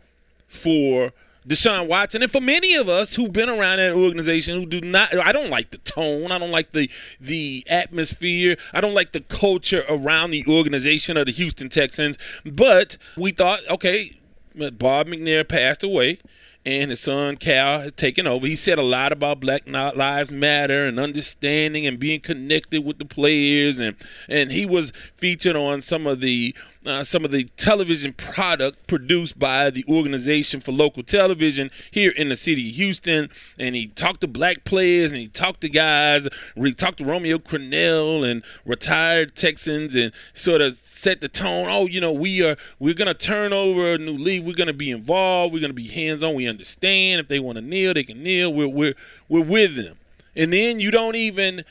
for 0.47 1.13
Deshaun 1.48 1.88
Watson, 1.88 2.22
and 2.22 2.32
for 2.32 2.42
many 2.42 2.76
of 2.76 2.90
us 2.90 3.16
who've 3.16 3.32
been 3.32 3.50
around 3.50 3.78
that 3.78 3.94
organization 3.94 4.60
who 4.60 4.66
do 4.66 4.82
not, 4.82 5.16
I 5.18 5.32
don't 5.32 5.50
like 5.50 5.72
the 5.72 5.78
tone, 5.80 6.32
I 6.32 6.38
don't 6.38 6.52
like 6.52 6.72
the 6.72 6.90
the 7.22 7.64
atmosphere, 7.70 8.58
I 8.74 8.82
don't 8.82 8.94
like 8.94 9.14
the 9.14 9.22
culture 9.22 9.84
around 9.88 10.32
the 10.32 10.44
organization 10.48 11.16
of 11.16 11.26
the 11.26 11.32
Houston 11.32 11.70
Texans. 11.70 12.18
But 12.46 12.98
we 13.16 13.32
thought, 13.32 13.60
okay, 13.70 14.20
Bob 14.56 15.08
McNair 15.08 15.48
passed 15.48 15.84
away 15.84 16.20
and 16.68 16.90
his 16.90 17.00
son 17.00 17.38
Cal 17.38 17.80
has 17.80 17.94
taken 17.94 18.28
over. 18.28 18.46
He 18.46 18.58
said 18.58 18.78
a 18.78 18.84
lot 18.84 19.14
about 19.14 19.40
Black 19.40 19.66
Lives 19.66 20.34
Matter 20.34 20.86
and 20.86 21.00
understanding 21.00 21.88
and 21.88 21.98
being 21.98 22.20
connected 22.20 22.84
with 22.84 23.00
the 23.00 23.06
players, 23.06 23.80
and 23.80 23.96
and 24.28 24.52
he 24.52 24.66
was 24.66 24.92
featured 25.16 25.56
on 25.56 25.80
some 25.80 26.06
of 26.06 26.20
the 26.20 26.54
uh, 26.88 27.04
some 27.04 27.25
of 27.25 27.31
the 27.31 27.44
television 27.57 28.13
product 28.13 28.88
produced 28.88 29.38
by 29.38 29.69
the 29.69 29.84
organization 29.89 30.62
for 30.62 30.72
local 30.72 31.04
television 31.04 31.69
here 31.92 32.12
in 32.12 32.30
the 32.30 32.36
city 32.36 32.69
of 32.69 32.75
Houston. 32.75 33.30
And 33.60 33.75
he 33.75 33.88
talked 33.88 34.22
to 34.22 34.27
black 34.27 34.63
players 34.63 35.12
and 35.12 35.20
he 35.22 35.27
talked 35.27 35.62
to 35.62 35.70
guys. 35.70 36.27
He 36.56 36.74
talked 36.74 37.00
to 37.00 37.06
Romeo 37.06 37.38
Crennel 37.38 38.29
and 38.29 38.44
retired 38.65 39.36
Texans 39.36 39.96
and 39.96 40.13
sort 40.34 40.62
of 40.62 40.75
set 40.75 41.22
the 41.22 41.27
tone. 41.27 41.67
Oh, 41.70 41.88
you 41.88 42.00
know, 42.00 42.12
we 42.12 42.41
are 42.44 42.56
we're 42.79 42.94
gonna 42.94 43.13
turn 43.13 43.51
over 43.53 43.94
a 43.94 43.98
new 43.98 44.13
leaf. 44.13 44.44
We're 44.44 44.53
gonna 44.53 44.74
be 44.74 44.89
involved. 44.89 45.53
We're 45.53 45.62
gonna 45.62 45.74
be 45.74 45.88
hands 45.88 46.24
on. 46.24 46.36
We 46.36 46.48
understand 46.48 47.20
if 47.20 47.27
they 47.27 47.39
want 47.39 47.58
to 47.58 47.62
kneel, 47.62 47.94
they 47.94 48.03
can 48.03 48.24
kneel. 48.24 48.53
We're 48.53 48.67
we're 48.67 48.96
we're 49.27 49.44
with 49.44 49.75
them. 49.75 49.98
And 50.36 50.53
then 50.53 50.79
you 50.79 50.91
don't 50.91 51.15
even 51.15 51.65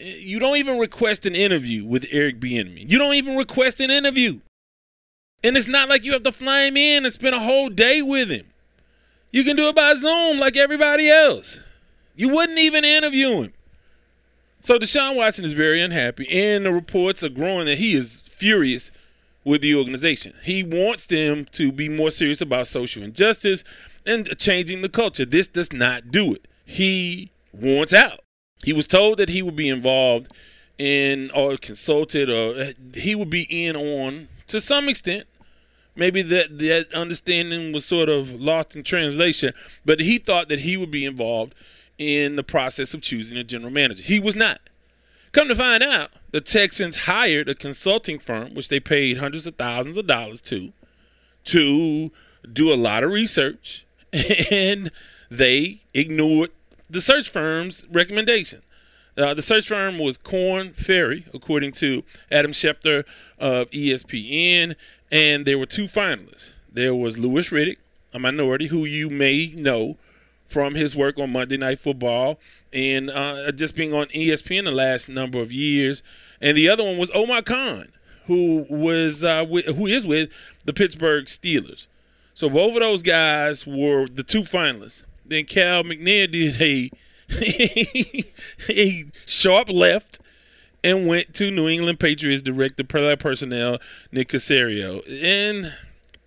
you 0.00 0.38
don't 0.38 0.56
even 0.56 0.78
request 0.78 1.26
an 1.26 1.34
interview 1.34 1.84
with 1.84 2.06
Eric 2.10 2.40
Bieniemy. 2.40 2.88
You 2.88 2.98
don't 2.98 3.14
even 3.14 3.36
request 3.36 3.80
an 3.80 3.90
interview. 3.90 4.40
And 5.42 5.56
it's 5.56 5.68
not 5.68 5.88
like 5.88 6.04
you 6.04 6.12
have 6.12 6.22
to 6.24 6.32
fly 6.32 6.64
him 6.64 6.76
in 6.76 7.04
and 7.04 7.12
spend 7.12 7.34
a 7.34 7.40
whole 7.40 7.68
day 7.68 8.02
with 8.02 8.30
him. 8.30 8.46
You 9.30 9.44
can 9.44 9.56
do 9.56 9.68
it 9.68 9.76
by 9.76 9.94
Zoom 9.94 10.38
like 10.38 10.56
everybody 10.56 11.08
else. 11.08 11.60
You 12.14 12.30
wouldn't 12.30 12.58
even 12.58 12.84
interview 12.84 13.42
him. 13.42 13.52
So 14.60 14.78
Deshaun 14.78 15.14
Watson 15.14 15.44
is 15.44 15.52
very 15.52 15.80
unhappy, 15.80 16.26
and 16.28 16.66
the 16.66 16.72
reports 16.72 17.22
are 17.22 17.28
growing 17.28 17.66
that 17.66 17.78
he 17.78 17.94
is 17.94 18.22
furious 18.28 18.90
with 19.44 19.60
the 19.60 19.74
organization. 19.76 20.34
He 20.42 20.64
wants 20.64 21.06
them 21.06 21.44
to 21.52 21.70
be 21.70 21.88
more 21.88 22.10
serious 22.10 22.40
about 22.40 22.66
social 22.66 23.04
injustice 23.04 23.62
and 24.04 24.36
changing 24.38 24.82
the 24.82 24.88
culture. 24.88 25.24
This 25.24 25.46
does 25.46 25.72
not 25.72 26.10
do 26.10 26.34
it. 26.34 26.48
He 26.64 27.30
wants 27.52 27.94
out. 27.94 28.20
He 28.64 28.72
was 28.72 28.86
told 28.86 29.18
that 29.18 29.28
he 29.28 29.42
would 29.42 29.54
be 29.54 29.68
involved 29.68 30.32
in 30.78 31.30
or 31.30 31.56
consulted 31.56 32.28
or 32.28 32.72
he 32.94 33.14
would 33.14 33.30
be 33.30 33.46
in 33.48 33.76
on 33.76 34.28
to 34.48 34.60
some 34.60 34.88
extent. 34.88 35.26
Maybe 35.98 36.20
that 36.20 36.58
that 36.58 36.92
understanding 36.92 37.72
was 37.72 37.86
sort 37.86 38.10
of 38.10 38.38
lost 38.38 38.76
in 38.76 38.82
translation, 38.82 39.54
but 39.84 40.00
he 40.00 40.18
thought 40.18 40.50
that 40.50 40.60
he 40.60 40.76
would 40.76 40.90
be 40.90 41.06
involved 41.06 41.54
in 41.96 42.36
the 42.36 42.42
process 42.42 42.92
of 42.92 43.00
choosing 43.00 43.38
a 43.38 43.44
general 43.44 43.72
manager. 43.72 44.02
He 44.02 44.20
was 44.20 44.36
not. 44.36 44.60
Come 45.32 45.48
to 45.48 45.54
find 45.54 45.82
out, 45.82 46.10
the 46.32 46.40
Texans 46.42 47.04
hired 47.04 47.48
a 47.48 47.54
consulting 47.54 48.18
firm, 48.18 48.54
which 48.54 48.68
they 48.68 48.80
paid 48.80 49.16
hundreds 49.16 49.46
of 49.46 49.56
thousands 49.56 49.96
of 49.96 50.06
dollars 50.06 50.42
to, 50.42 50.72
to 51.44 52.12
do 52.52 52.72
a 52.72 52.76
lot 52.76 53.02
of 53.02 53.10
research 53.10 53.86
and 54.50 54.90
they 55.30 55.80
ignored 55.94 56.50
the 56.88 57.00
search 57.00 57.28
firm's 57.28 57.84
recommendation. 57.90 58.62
Uh, 59.16 59.32
the 59.32 59.42
search 59.42 59.68
firm 59.68 59.98
was 59.98 60.18
Korn 60.18 60.72
Ferry, 60.72 61.24
according 61.32 61.72
to 61.72 62.02
Adam 62.30 62.52
Schefter 62.52 63.04
of 63.38 63.70
ESPN, 63.70 64.76
and 65.10 65.46
there 65.46 65.58
were 65.58 65.66
two 65.66 65.86
finalists. 65.86 66.52
There 66.70 66.94
was 66.94 67.18
Louis 67.18 67.48
Riddick, 67.48 67.78
a 68.12 68.18
minority 68.18 68.66
who 68.66 68.84
you 68.84 69.08
may 69.08 69.54
know 69.56 69.96
from 70.46 70.74
his 70.74 70.94
work 70.94 71.18
on 71.18 71.32
Monday 71.32 71.56
Night 71.56 71.80
Football 71.80 72.38
and 72.72 73.08
uh, 73.08 73.50
just 73.52 73.74
being 73.74 73.94
on 73.94 74.06
ESPN 74.08 74.64
the 74.64 74.70
last 74.70 75.08
number 75.08 75.40
of 75.40 75.50
years, 75.50 76.02
and 76.40 76.56
the 76.56 76.68
other 76.68 76.84
one 76.84 76.98
was 76.98 77.10
Omar 77.14 77.40
Khan, 77.40 77.86
who 78.26 78.66
was 78.68 79.24
uh, 79.24 79.46
with, 79.48 79.64
who 79.64 79.86
is 79.86 80.06
with 80.06 80.30
the 80.66 80.74
Pittsburgh 80.74 81.24
Steelers. 81.24 81.86
So 82.34 82.50
both 82.50 82.74
of 82.74 82.80
those 82.80 83.02
guys 83.02 83.66
were 83.66 84.06
the 84.06 84.22
two 84.22 84.42
finalists. 84.42 85.04
Then 85.24 85.46
Cal 85.46 85.84
McNair 85.84 86.30
did 86.30 86.60
a 86.60 86.90
a 88.68 89.04
sharp 89.26 89.68
left 89.68 90.20
and 90.84 91.06
went 91.06 91.34
to 91.34 91.50
New 91.50 91.68
England 91.68 91.98
Patriots 91.98 92.42
director 92.42 92.84
player 92.84 93.12
uh, 93.12 93.16
personnel 93.16 93.78
Nick 94.12 94.28
Caserio. 94.28 95.02
And 95.22 95.72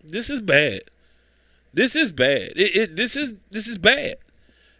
this 0.04 0.30
is 0.30 0.42
bad. 0.42 0.82
This 1.74 1.96
is 1.96 2.12
bad. 2.12 2.54
It, 2.56 2.76
it, 2.76 2.96
this 2.96 3.16
is 3.16 3.36
this 3.52 3.68
is 3.68 3.78
bad. 3.78 4.16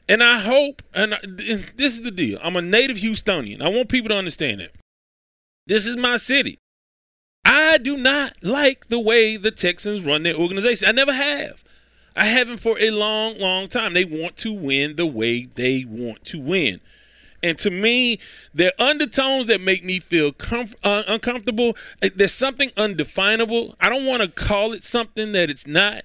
And 0.10 0.24
I 0.24 0.40
hope, 0.40 0.82
and, 0.94 1.14
uh, 1.14 1.18
I, 1.22 1.28
and 1.28 1.72
this 1.78 1.94
is 1.94 2.02
the 2.02 2.12
deal. 2.12 2.40
I'm 2.42 2.56
a 2.56 2.64
native 2.64 2.98
Houstonian. 2.98 3.62
I 3.62 3.68
want 3.68 3.90
people 3.90 4.10
to 4.10 4.18
understand 4.18 4.60
it. 4.60 4.76
This 5.68 5.86
is 5.86 5.96
my 5.96 6.18
city. 6.18 6.58
I 7.46 7.78
do 7.78 7.96
not 7.96 8.34
like 8.42 8.88
the 8.88 9.00
way 9.00 9.38
the 9.38 9.52
Texans 9.52 10.02
run 10.02 10.24
their 10.24 10.36
organization. 10.36 10.90
I 10.90 10.92
never 10.92 11.14
have. 11.14 11.64
I 12.16 12.26
haven't 12.26 12.58
for 12.58 12.78
a 12.80 12.92
long, 12.92 13.38
long 13.38 13.68
time. 13.68 13.94
They 13.94 14.06
want 14.06 14.36
to 14.38 14.54
win 14.54 14.96
the 14.96 15.06
way 15.06 15.44
they 15.44 15.86
want 15.88 16.24
to 16.26 16.40
win. 16.40 16.82
And 17.42 17.58
to 17.60 17.72
me, 17.72 18.20
there 18.54 18.74
are 18.80 18.90
undertones 18.90 19.48
that 19.48 19.62
make 19.62 19.84
me 19.84 20.00
feel 20.00 20.34
uh, 20.84 21.04
uncomfortable. 21.08 21.78
There's 22.16 22.34
something 22.34 22.72
undefinable. 22.76 23.76
I 23.80 23.90
don't 23.90 24.06
want 24.06 24.22
to 24.22 24.28
call 24.28 24.74
it 24.74 24.84
something 24.84 25.32
that 25.32 25.50
it's 25.50 25.66
not, 25.66 26.04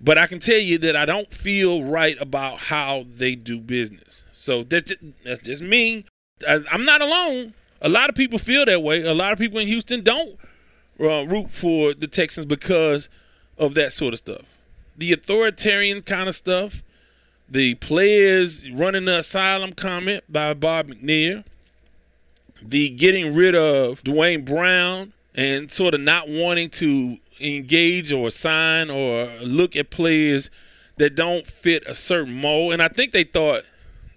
but 0.00 0.16
I 0.16 0.26
can 0.26 0.38
tell 0.38 0.58
you 0.58 0.78
that 0.78 0.96
I 0.96 1.04
don't 1.04 1.30
feel 1.30 1.84
right 1.84 2.16
about 2.20 2.58
how 2.60 3.04
they 3.14 3.34
do 3.34 3.60
business. 3.60 4.24
So 4.32 4.62
that's 4.62 4.92
just, 4.92 5.02
that's 5.24 5.40
just 5.40 5.62
me. 5.62 6.06
I, 6.48 6.60
I'm 6.70 6.84
not 6.84 7.02
alone. 7.02 7.52
A 7.82 7.88
lot 7.88 8.08
of 8.08 8.14
people 8.14 8.38
feel 8.38 8.64
that 8.64 8.82
way. 8.82 9.02
A 9.02 9.14
lot 9.14 9.32
of 9.32 9.38
people 9.38 9.58
in 9.58 9.66
Houston 9.66 10.02
don't 10.02 10.38
uh, 10.98 11.26
root 11.26 11.50
for 11.50 11.92
the 11.92 12.06
Texans 12.06 12.46
because 12.46 13.08
of 13.58 13.74
that 13.74 13.92
sort 13.92 14.14
of 14.14 14.18
stuff. 14.18 14.42
The 14.98 15.12
authoritarian 15.12 16.02
kind 16.02 16.28
of 16.28 16.34
stuff, 16.34 16.82
the 17.48 17.76
players 17.76 18.68
running 18.70 19.06
the 19.06 19.20
asylum 19.20 19.72
comment 19.72 20.24
by 20.28 20.52
Bob 20.54 20.88
McNair, 20.88 21.44
the 22.60 22.90
getting 22.90 23.34
rid 23.34 23.54
of 23.54 24.02
Duane 24.02 24.44
Brown 24.44 25.12
and 25.34 25.70
sort 25.70 25.94
of 25.94 26.00
not 26.00 26.28
wanting 26.28 26.68
to 26.70 27.16
engage 27.40 28.12
or 28.12 28.30
sign 28.30 28.90
or 28.90 29.30
look 29.40 29.76
at 29.76 29.90
players 29.90 30.50
that 30.96 31.14
don't 31.14 31.46
fit 31.46 31.84
a 31.86 31.94
certain 31.94 32.34
mold. 32.34 32.72
And 32.72 32.82
I 32.82 32.88
think 32.88 33.12
they 33.12 33.22
thought 33.22 33.62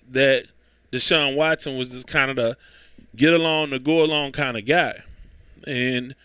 that 0.09 0.47
Deshaun 0.91 1.35
Watson 1.35 1.77
was 1.77 1.89
just 1.89 2.07
kind 2.07 2.31
of 2.31 2.35
the 2.37 2.57
get 3.15 3.33
along, 3.33 3.69
the 3.69 3.79
go 3.79 4.03
along 4.03 4.31
kind 4.31 4.57
of 4.57 4.65
guy. 4.65 5.03
And 5.67 6.15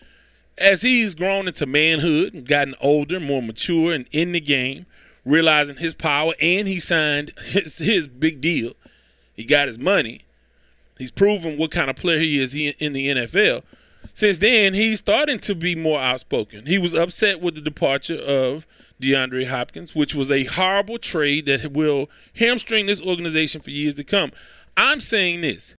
as 0.57 0.81
he's 0.81 1.15
grown 1.15 1.47
into 1.47 1.65
manhood 1.65 2.33
and 2.33 2.47
gotten 2.47 2.75
older, 2.81 3.19
more 3.19 3.41
mature, 3.41 3.93
and 3.93 4.07
in 4.11 4.31
the 4.31 4.39
game, 4.39 4.85
realizing 5.25 5.77
his 5.77 5.93
power, 5.93 6.33
and 6.41 6.67
he 6.67 6.79
signed 6.79 7.31
his, 7.45 7.77
his 7.77 8.07
big 8.07 8.41
deal. 8.41 8.73
He 9.35 9.45
got 9.45 9.67
his 9.67 9.77
money. 9.77 10.21
He's 10.97 11.11
proven 11.11 11.57
what 11.57 11.71
kind 11.71 11.89
of 11.89 11.95
player 11.95 12.19
he 12.19 12.41
is 12.41 12.55
in 12.55 12.93
the 12.93 13.07
NFL. 13.07 13.63
Since 14.13 14.39
then, 14.39 14.73
he's 14.73 14.99
starting 14.99 15.37
to 15.39 15.53
be 15.53 15.75
more 15.75 15.99
outspoken. 15.99 16.65
He 16.65 16.79
was 16.79 16.95
upset 16.95 17.39
with 17.39 17.53
the 17.53 17.61
departure 17.61 18.17
of 18.17 18.65
DeAndre 18.99 19.45
Hopkins, 19.45 19.93
which 19.93 20.15
was 20.15 20.31
a 20.31 20.45
horrible 20.45 20.97
trade 20.97 21.45
that 21.45 21.71
will 21.71 22.09
hamstring 22.35 22.87
this 22.87 23.01
organization 23.01 23.61
for 23.61 23.69
years 23.69 23.93
to 23.95 24.03
come. 24.03 24.31
I'm 24.75 24.99
saying 24.99 25.41
this. 25.41 25.75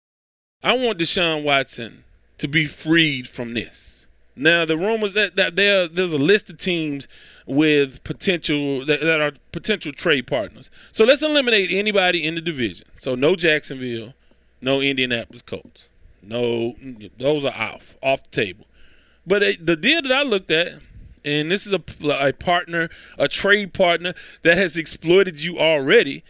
I 0.63 0.77
want 0.77 0.99
Deshaun 0.99 1.43
Watson 1.43 2.05
to 2.39 2.47
be 2.47 2.67
freed 2.67 3.29
from 3.29 3.55
this. 3.55 3.98
Now 4.39 4.65
the 4.65 4.77
rumors 4.77 5.15
that, 5.15 5.37
that 5.37 5.57
there 5.57 5.89
there's 5.89 6.13
a 6.13 6.19
list 6.19 6.49
of 6.51 6.59
teams 6.59 7.09
with 7.47 8.03
potential 8.05 8.85
that, 8.87 9.01
that, 9.01 9.21
are 9.21 9.33
potential 9.53 9.93
trade 9.93 10.27
partners. 10.27 10.71
So 10.93 11.05
let's 11.05 11.23
eliminate 11.23 11.71
anybody 11.71 12.25
in 12.25 12.35
the 12.35 12.41
division. 12.41 12.87
So 12.99 13.15
no 13.15 13.37
Jacksonville, 13.37 14.15
no 14.61 14.81
Indianapolis 14.81 15.43
Colts, 15.43 15.89
no 16.23 16.75
those 17.19 17.45
are 17.45 17.55
off 17.55 17.97
off 18.03 18.23
the 18.23 18.31
table. 18.31 18.67
But 19.27 19.43
it, 19.43 19.67
the 19.67 19.77
deal 19.77 20.01
that 20.03 20.13
I 20.13 20.23
looked 20.23 20.51
at, 20.51 20.75
and 21.25 21.51
this 21.51 21.67
is 21.67 21.73
a, 21.73 21.83
a 22.09 22.33
partner, 22.33 22.89
a 23.19 23.29
trade 23.29 23.75
partner 23.75 24.15
that 24.43 24.57
has 24.57 24.77
exploited 24.77 25.45
you 25.45 25.59
already, 25.59 26.25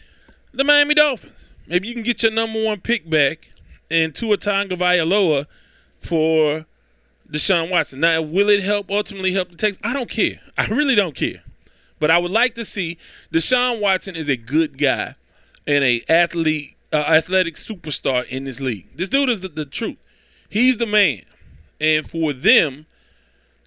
the 0.53 0.65
Miami 0.65 0.95
Dolphins. 0.95 1.49
Maybe 1.67 1.87
you 1.89 1.95
can 1.95 2.03
get 2.03 2.23
your 2.23 2.33
number 2.33 2.65
one 2.65 2.81
pick 2.81 3.09
back 3.09 3.51
and 3.91 4.15
Tua 4.15 4.37
Tagovailoa 4.39 5.47
for 6.01 6.67
Deshaun 7.31 7.71
Watson. 7.71 8.01
Now, 8.01 8.23
will 8.23 8.49
it 8.49 8.63
help 8.63 8.91
ultimately 8.91 9.33
help 9.33 9.51
the 9.51 9.57
Texans? 9.57 9.85
I 9.85 9.93
don't 9.93 10.11
care. 10.11 10.41
I 10.57 10.67
really 10.67 10.95
don't 10.95 11.15
care. 11.15 11.43
But 11.99 12.11
I 12.11 12.19
would 12.19 12.31
like 12.31 12.55
to 12.55 12.65
see 12.65 12.99
Deshaun 13.33 13.81
Watson 13.81 14.17
is 14.17 14.29
a 14.29 14.37
good 14.37 14.79
guy 14.79 15.17
and 15.67 15.85
a 15.85 16.03
athlete, 16.09 16.77
uh, 16.93 16.97
athletic 16.97 17.55
superstar 17.55 18.27
in 18.27 18.45
this 18.45 18.61
league. 18.61 18.89
This 18.97 19.09
dude 19.09 19.29
is 19.29 19.41
the, 19.41 19.49
the 19.49 19.65
truth. 19.65 19.99
He's 20.49 20.79
the 20.79 20.87
man, 20.87 21.23
and 21.81 22.09
for 22.09 22.33
them 22.33 22.87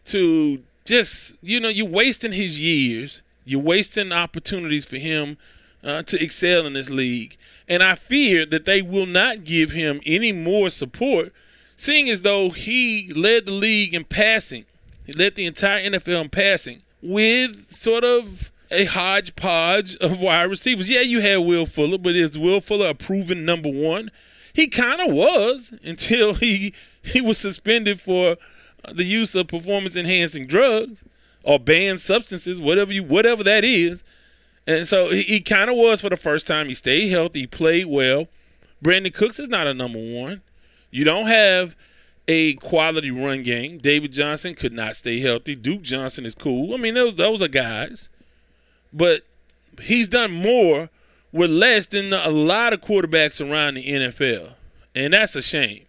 to 0.06 0.64
just 0.86 1.36
you 1.42 1.60
know 1.60 1.70
you're 1.70 1.86
wasting 1.86 2.32
his 2.32 2.60
years, 2.60 3.22
you're 3.46 3.62
wasting 3.62 4.12
opportunities 4.12 4.86
for 4.86 4.98
him 4.98 5.38
uh, 5.84 6.02
to 6.04 6.22
excel 6.22 6.66
in 6.66 6.74
this 6.74 6.90
league, 6.90 7.38
and 7.68 7.84
I 7.84 7.94
fear 7.94 8.46
that 8.48 8.66
they 8.66 8.82
will 8.82 9.06
not 9.06 9.44
give 9.44 9.72
him 9.72 10.02
any 10.06 10.32
more 10.32 10.72
support 10.72 11.32
seeing 11.82 12.12
as 12.12 12.22
though 12.22 12.52
he 12.52 13.12
led 13.16 13.48
the 13.48 13.52
league 13.52 13.96
in 13.96 14.04
passing. 14.04 14.66
He 15.04 15.14
led 15.14 15.34
the 15.34 15.48
entire 15.48 15.84
NFL 15.84 16.22
in 16.22 16.30
passing 16.30 16.84
with 17.02 17.74
sort 17.74 18.04
of 18.04 18.52
a 18.70 18.86
hodgepodge 18.86 19.98
of 19.98 20.22
wide 20.22 20.44
receivers. 20.44 20.92
Yeah, 20.92 21.02
you 21.02 21.22
had 21.22 21.38
Will 21.38 21.66
Fuller, 21.66 21.98
but 21.98 22.16
is 22.16 22.38
Will 22.38 22.62
Fuller 22.62 22.90
a 22.90 22.94
proven 22.94 23.46
number 23.46 23.70
one? 23.70 24.12
He 24.54 24.68
kind 24.68 25.02
of 25.02 25.12
was 25.12 25.74
until 25.84 26.36
he 26.36 26.76
he 27.02 27.20
was 27.20 27.40
suspended 27.40 28.00
for 28.00 28.38
the 28.88 29.04
use 29.04 29.34
of 29.34 29.48
performance 29.48 29.96
enhancing 29.96 30.46
drugs 30.46 31.04
or 31.42 31.58
banned 31.58 32.00
substances, 32.00 32.62
whatever 32.62 32.94
you 32.94 33.04
whatever 33.04 33.44
that 33.44 33.64
is. 33.64 34.04
And 34.68 34.88
so 34.88 35.10
he, 35.10 35.24
he 35.24 35.42
kind 35.42 35.72
of 35.72 35.78
was 35.78 36.02
for 36.02 36.12
the 36.12 36.18
first 36.18 36.46
time. 36.46 36.68
He 36.68 36.76
stayed 36.76 37.10
healthy, 37.10 37.40
he 37.40 37.48
played 37.48 37.88
well. 37.88 38.28
Brandin 38.84 39.14
Cooks 39.14 39.40
is 39.40 39.50
not 39.50 39.66
a 39.66 39.74
number 39.74 39.98
one. 39.98 40.44
You 40.92 41.04
don't 41.06 41.28
have 41.28 41.76
a 42.28 42.54
quality 42.56 43.12
run 43.12 43.44
game. 43.44 43.78
David 43.78 44.14
Johnson 44.14 44.56
could 44.56 44.74
not 44.74 44.96
stay 44.96 45.20
healthy. 45.20 45.56
Duke 45.56 45.82
Johnson 45.82 46.26
is 46.26 46.36
cool. 46.36 46.74
I 46.74 46.78
mean, 46.78 46.94
those, 46.94 47.16
those 47.16 47.42
are 47.42 47.48
guys. 47.48 48.10
But 48.94 49.24
he's 49.82 50.08
done 50.08 50.32
more 50.32 50.90
with 51.32 51.50
less 51.50 51.88
than 51.88 52.14
a 52.14 52.30
lot 52.30 52.74
of 52.74 52.82
quarterbacks 52.82 53.42
around 53.42 53.76
the 53.76 53.86
NFL. 53.86 54.54
And 54.94 55.14
that's 55.14 55.36
a 55.36 55.42
shame. 55.42 55.86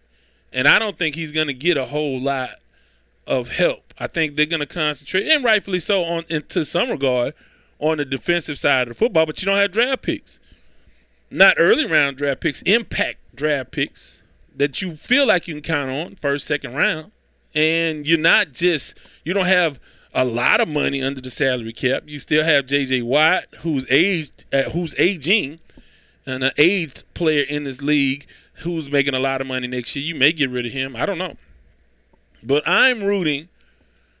And 0.51 0.67
I 0.67 0.79
don't 0.79 0.97
think 0.97 1.15
he's 1.15 1.31
going 1.31 1.47
to 1.47 1.53
get 1.53 1.77
a 1.77 1.85
whole 1.85 2.19
lot 2.19 2.51
of 3.27 3.49
help. 3.49 3.93
I 3.99 4.07
think 4.07 4.35
they're 4.35 4.45
going 4.45 4.59
to 4.59 4.65
concentrate, 4.65 5.27
and 5.27 5.43
rightfully 5.43 5.79
so, 5.79 6.03
on 6.03 6.23
to 6.25 6.65
some 6.65 6.89
regard, 6.89 7.33
on 7.79 7.97
the 7.97 8.05
defensive 8.05 8.57
side 8.57 8.83
of 8.83 8.87
the 8.89 8.93
football. 8.93 9.25
But 9.25 9.41
you 9.41 9.45
don't 9.45 9.57
have 9.57 9.71
draft 9.71 10.01
picks, 10.01 10.39
not 11.29 11.55
early 11.59 11.85
round 11.85 12.17
draft 12.17 12.41
picks, 12.41 12.61
impact 12.63 13.17
draft 13.35 13.71
picks 13.71 14.22
that 14.55 14.81
you 14.81 14.95
feel 14.95 15.27
like 15.27 15.47
you 15.47 15.55
can 15.55 15.63
count 15.63 15.91
on 15.91 16.15
first, 16.15 16.45
second 16.45 16.73
round, 16.73 17.11
and 17.53 18.05
you're 18.05 18.17
not 18.17 18.53
just 18.53 18.97
you 19.23 19.33
don't 19.33 19.45
have 19.45 19.79
a 20.13 20.23
lot 20.23 20.61
of 20.61 20.67
money 20.67 21.01
under 21.01 21.21
the 21.21 21.31
salary 21.31 21.73
cap. 21.73 22.03
You 22.05 22.19
still 22.19 22.43
have 22.43 22.67
J.J. 22.67 23.01
Watt, 23.01 23.45
who's 23.59 23.85
aged, 23.89 24.45
uh, 24.53 24.63
who's 24.63 24.93
aging, 24.99 25.59
and 26.25 26.43
an 26.43 26.51
aged 26.57 27.03
player 27.13 27.43
in 27.43 27.63
this 27.63 27.81
league 27.81 28.27
who's 28.57 28.91
making 28.91 29.15
a 29.15 29.19
lot 29.19 29.41
of 29.41 29.47
money 29.47 29.67
next 29.67 29.95
year. 29.95 30.05
You 30.05 30.15
may 30.15 30.31
get 30.31 30.49
rid 30.49 30.65
of 30.65 30.71
him. 30.71 30.95
I 30.95 31.05
don't 31.05 31.17
know, 31.17 31.35
but 32.43 32.67
I'm 32.67 33.03
rooting 33.03 33.49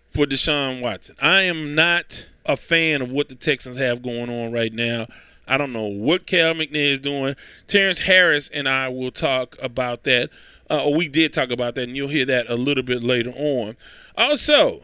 for 0.09 0.25
Deshaun 0.25 0.81
Watson. 0.81 1.15
I 1.21 1.43
am 1.43 1.75
not 1.75 2.27
a 2.45 2.57
fan 2.57 3.01
of 3.01 3.11
what 3.11 3.29
the 3.29 3.35
Texans 3.35 3.77
have 3.77 4.01
going 4.01 4.29
on 4.29 4.51
right 4.51 4.73
now. 4.73 5.07
I 5.47 5.57
don't 5.57 5.73
know 5.73 5.87
what 5.87 6.25
Cal 6.25 6.53
McNair 6.53 6.91
is 6.91 6.99
doing. 6.99 7.35
Terrence 7.67 7.99
Harris 7.99 8.49
and 8.49 8.67
I 8.67 8.87
will 8.87 9.11
talk 9.11 9.55
about 9.61 10.03
that. 10.03 10.29
Uh, 10.69 10.89
we 10.95 11.07
did 11.07 11.33
talk 11.33 11.51
about 11.51 11.75
that, 11.75 11.83
and 11.83 11.95
you'll 11.95 12.07
hear 12.07 12.25
that 12.25 12.49
a 12.49 12.55
little 12.55 12.83
bit 12.83 13.03
later 13.03 13.31
on. 13.31 13.75
Also, 14.17 14.83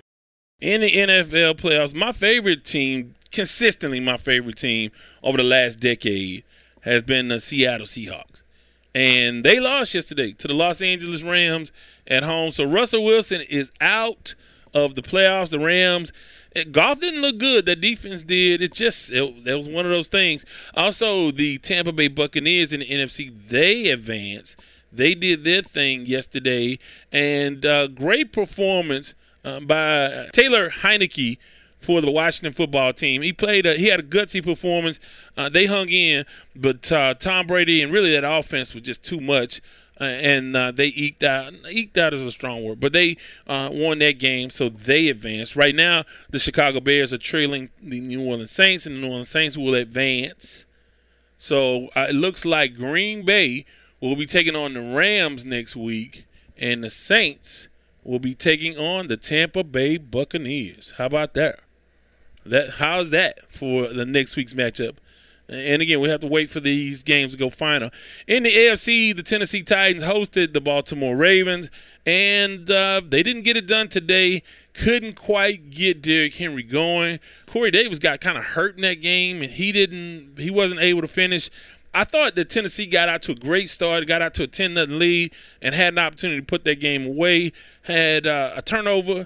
in 0.60 0.82
the 0.82 0.94
NFL 0.94 1.56
playoffs, 1.56 1.96
my 1.96 2.12
favorite 2.12 2.66
team 2.66 3.16
consistently 3.32 4.00
my 4.00 4.18
favorite 4.18 4.58
team 4.58 4.92
over 5.24 5.38
the 5.38 5.44
last 5.44 5.76
decade 5.76 6.44
has 6.82 7.04
been 7.04 7.28
the 7.28 7.40
Seattle 7.40 7.86
Seahawks. 7.86 8.44
And 8.96 9.44
they 9.44 9.60
lost 9.60 9.94
yesterday 9.94 10.32
to 10.34 10.48
the 10.48 10.54
Los 10.54 10.82
Angeles 10.82 11.22
Rams 11.22 11.72
at 12.08 12.24
home. 12.24 12.52
So 12.52 12.64
Russell 12.64 13.04
Wilson 13.04 13.42
is 13.50 13.72
out 13.80 14.34
of 14.74 14.96
the 14.96 15.02
playoffs. 15.02 15.52
The 15.52 15.60
Rams, 15.60 16.12
Goff 16.72 17.00
didn't 17.00 17.22
look 17.22 17.38
good. 17.38 17.66
The 17.66 17.76
defense 17.76 18.24
did. 18.24 18.62
It 18.62 18.74
just 18.74 19.12
that 19.12 19.54
was 19.56 19.70
one 19.70 19.86
of 19.86 19.92
those 19.92 20.08
things. 20.08 20.46
Also, 20.76 21.32
the 21.32 21.58
Tampa 21.60 21.92
Bay 21.92 22.08
Buccaneers 22.08 22.74
in 22.74 22.80
the 22.80 22.88
NFC 22.88 23.32
they 23.48 23.90
advanced. 23.90 24.60
They 24.92 25.14
did 25.14 25.44
their 25.44 25.62
thing 25.62 26.06
yesterday, 26.06 26.80
and 27.12 27.66
uh, 27.66 27.88
great 27.88 28.34
performance 28.34 29.14
uh, 29.46 29.60
by 29.60 30.28
Taylor 30.34 30.72
Heinicke 30.72 31.38
for 31.80 32.02
the 32.02 32.12
Washington 32.12 32.54
football 32.54 32.94
team. 32.94 33.22
He 33.22 33.32
played. 33.32 33.66
A, 33.66 33.76
he 33.76 33.88
had 33.88 34.00
a 34.00 34.04
gutsy 34.04 34.44
performance. 34.44 35.00
Uh, 35.38 35.50
they 35.50 35.68
hung 35.68 35.90
in, 35.90 36.26
but 36.56 36.92
uh, 36.92 37.14
Tom 37.14 37.48
Brady 37.48 37.82
and 37.82 37.94
really 37.94 38.12
that 38.12 38.30
offense 38.30 38.74
was 38.74 38.84
just 38.84 39.04
too 39.04 39.22
much. 39.22 39.62
Uh, 40.00 40.06
and 40.06 40.56
uh, 40.56 40.72
they 40.72 40.88
eked 40.88 41.24
out. 41.24 41.54
Eked 41.70 41.98
out 41.98 42.14
is 42.14 42.26
a 42.26 42.32
strong 42.32 42.64
word, 42.64 42.80
but 42.80 42.94
they 42.94 43.18
uh, 43.48 43.70
won 43.72 44.00
that 44.00 44.18
game, 44.18 44.50
so 44.50 44.70
they 44.70 45.10
advanced. 45.10 45.56
Right 45.56 45.76
now, 45.76 46.06
the 46.30 46.40
Chicago 46.40 46.80
Bears 46.80 47.14
are 47.14 47.18
trailing 47.18 47.70
the 47.82 48.00
New 48.00 48.24
Orleans 48.24 48.52
Saints, 48.52 48.86
and 48.86 48.96
the 48.96 49.02
New 49.02 49.08
Orleans 49.08 49.30
Saints 49.30 49.58
will 49.58 49.76
advance. 49.76 50.66
So 51.38 51.88
uh, 51.96 52.08
it 52.10 52.16
looks 52.16 52.46
like 52.46 52.76
Green 52.76 53.26
Bay 53.26 53.66
will 54.02 54.16
be 54.16 54.26
taking 54.26 54.56
on 54.56 54.74
the 54.74 54.82
Rams 54.82 55.44
next 55.44 55.76
week, 55.76 56.26
and 56.58 56.84
the 56.84 56.90
Saints 56.90 57.68
will 58.04 58.20
be 58.20 58.34
taking 58.34 58.78
on 58.78 59.08
the 59.08 59.18
Tampa 59.18 59.64
Bay 59.64 59.98
Buccaneers. 59.98 60.94
How 60.98 61.06
about 61.08 61.34
that? 61.34 61.60
That 62.46 62.76
how's 62.76 63.10
that 63.10 63.52
for 63.54 63.88
the 63.88 64.06
next 64.06 64.36
week's 64.36 64.54
matchup? 64.54 64.96
And 65.50 65.82
again, 65.82 66.00
we 66.00 66.10
have 66.10 66.20
to 66.20 66.28
wait 66.28 66.52
for 66.52 66.60
these 66.60 67.04
games 67.04 67.32
to 67.32 67.38
go 67.38 67.50
final. 67.50 67.90
In 68.28 68.44
the 68.44 68.52
AFC, 68.52 69.16
the 69.16 69.24
Tennessee 69.24 69.64
Titans 69.64 70.04
hosted 70.04 70.54
the 70.54 70.62
Baltimore 70.62 71.16
Ravens, 71.16 71.72
and 72.06 72.70
uh, 72.70 73.02
they 73.04 73.24
didn't 73.24 73.42
get 73.42 73.58
it 73.58 73.66
done 73.66 73.88
today. 73.88 74.44
Couldn't 74.74 75.16
quite 75.16 75.72
get 75.72 76.04
Derrick 76.04 76.36
Henry 76.36 76.62
going. 76.62 77.20
Corey 77.48 77.72
Davis 77.72 77.98
got 77.98 78.22
kind 78.22 78.38
of 78.38 78.44
hurt 78.44 78.76
in 78.76 78.84
that 78.84 79.02
game, 79.02 79.42
and 79.42 79.52
he 79.52 79.72
didn't. 79.72 80.36
He 80.38 80.52
wasn't 80.52 80.82
able 80.82 81.02
to 81.02 81.08
finish. 81.08 81.50
I 81.96 82.04
thought 82.04 82.36
that 82.36 82.52
Tennessee 82.52 82.86
got 82.86 83.10
out 83.10 83.24
to 83.24 83.32
a 83.32 83.36
great 83.36 83.72
start, 83.72 84.06
got 84.06 84.22
out 84.22 84.36
to 84.36 84.44
a 84.44 84.48
10 84.48 84.76
0 84.76 84.86
lead, 84.86 85.34
and 85.64 85.74
had 85.74 85.94
an 85.96 86.00
opportunity 86.00 86.42
to 86.42 86.46
put 86.46 86.64
that 86.66 86.80
game 86.80 87.08
away. 87.08 87.54
Had 87.84 88.28
uh, 88.28 88.52
a 88.56 88.62
turnover, 88.62 89.26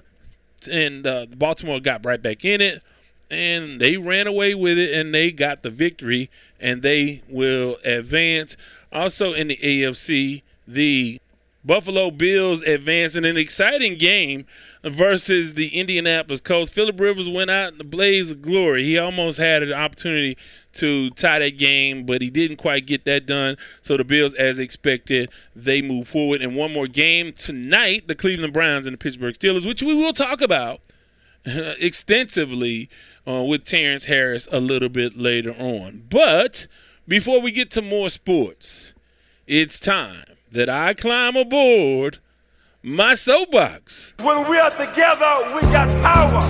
and 0.72 1.06
uh, 1.06 1.26
Baltimore 1.36 1.80
got 1.80 2.06
right 2.06 2.22
back 2.22 2.46
in 2.46 2.62
it 2.62 2.82
and 3.30 3.80
they 3.80 3.96
ran 3.96 4.26
away 4.26 4.54
with 4.54 4.78
it 4.78 4.94
and 4.94 5.14
they 5.14 5.30
got 5.30 5.62
the 5.62 5.70
victory 5.70 6.30
and 6.60 6.82
they 6.82 7.22
will 7.28 7.76
advance. 7.84 8.56
Also 8.92 9.32
in 9.32 9.48
the 9.48 9.56
AFC, 9.56 10.42
the 10.66 11.20
Buffalo 11.64 12.10
Bills 12.10 12.60
advance 12.62 13.16
in 13.16 13.24
an 13.24 13.38
exciting 13.38 13.96
game 13.96 14.44
versus 14.82 15.54
the 15.54 15.68
Indianapolis 15.68 16.42
Colts. 16.42 16.70
Philip 16.70 17.00
Rivers 17.00 17.28
went 17.28 17.50
out 17.50 17.72
in 17.72 17.78
the 17.78 17.84
blaze 17.84 18.30
of 18.30 18.42
glory. 18.42 18.84
He 18.84 18.98
almost 18.98 19.38
had 19.38 19.62
an 19.62 19.72
opportunity 19.72 20.36
to 20.74 21.08
tie 21.10 21.38
that 21.38 21.56
game, 21.56 22.04
but 22.04 22.20
he 22.20 22.28
didn't 22.28 22.58
quite 22.58 22.86
get 22.86 23.06
that 23.06 23.24
done. 23.24 23.56
So 23.80 23.96
the 23.96 24.04
Bills, 24.04 24.34
as 24.34 24.58
expected, 24.58 25.30
they 25.56 25.80
move 25.80 26.06
forward. 26.06 26.42
And 26.42 26.54
one 26.54 26.72
more 26.72 26.86
game 26.86 27.32
tonight, 27.32 28.08
the 28.08 28.14
Cleveland 28.14 28.52
Browns 28.52 28.86
and 28.86 28.92
the 28.92 28.98
Pittsburgh 28.98 29.34
Steelers, 29.34 29.66
which 29.66 29.82
we 29.82 29.94
will 29.94 30.12
talk 30.12 30.42
about 30.42 30.80
extensively 31.46 32.90
uh, 33.26 33.42
with 33.42 33.64
Terrence 33.64 34.04
Harris 34.06 34.48
a 34.52 34.60
little 34.60 34.88
bit 34.88 35.16
later 35.16 35.54
on. 35.58 36.04
But 36.08 36.66
before 37.06 37.40
we 37.40 37.52
get 37.52 37.70
to 37.72 37.82
more 37.82 38.10
sports, 38.10 38.94
it's 39.46 39.80
time 39.80 40.24
that 40.50 40.68
I 40.68 40.94
climb 40.94 41.36
aboard 41.36 42.18
my 42.82 43.14
soapbox. 43.14 44.14
When 44.20 44.48
we 44.48 44.58
are 44.58 44.70
together, 44.70 45.54
we 45.54 45.62
got 45.72 45.88
power. 46.02 46.42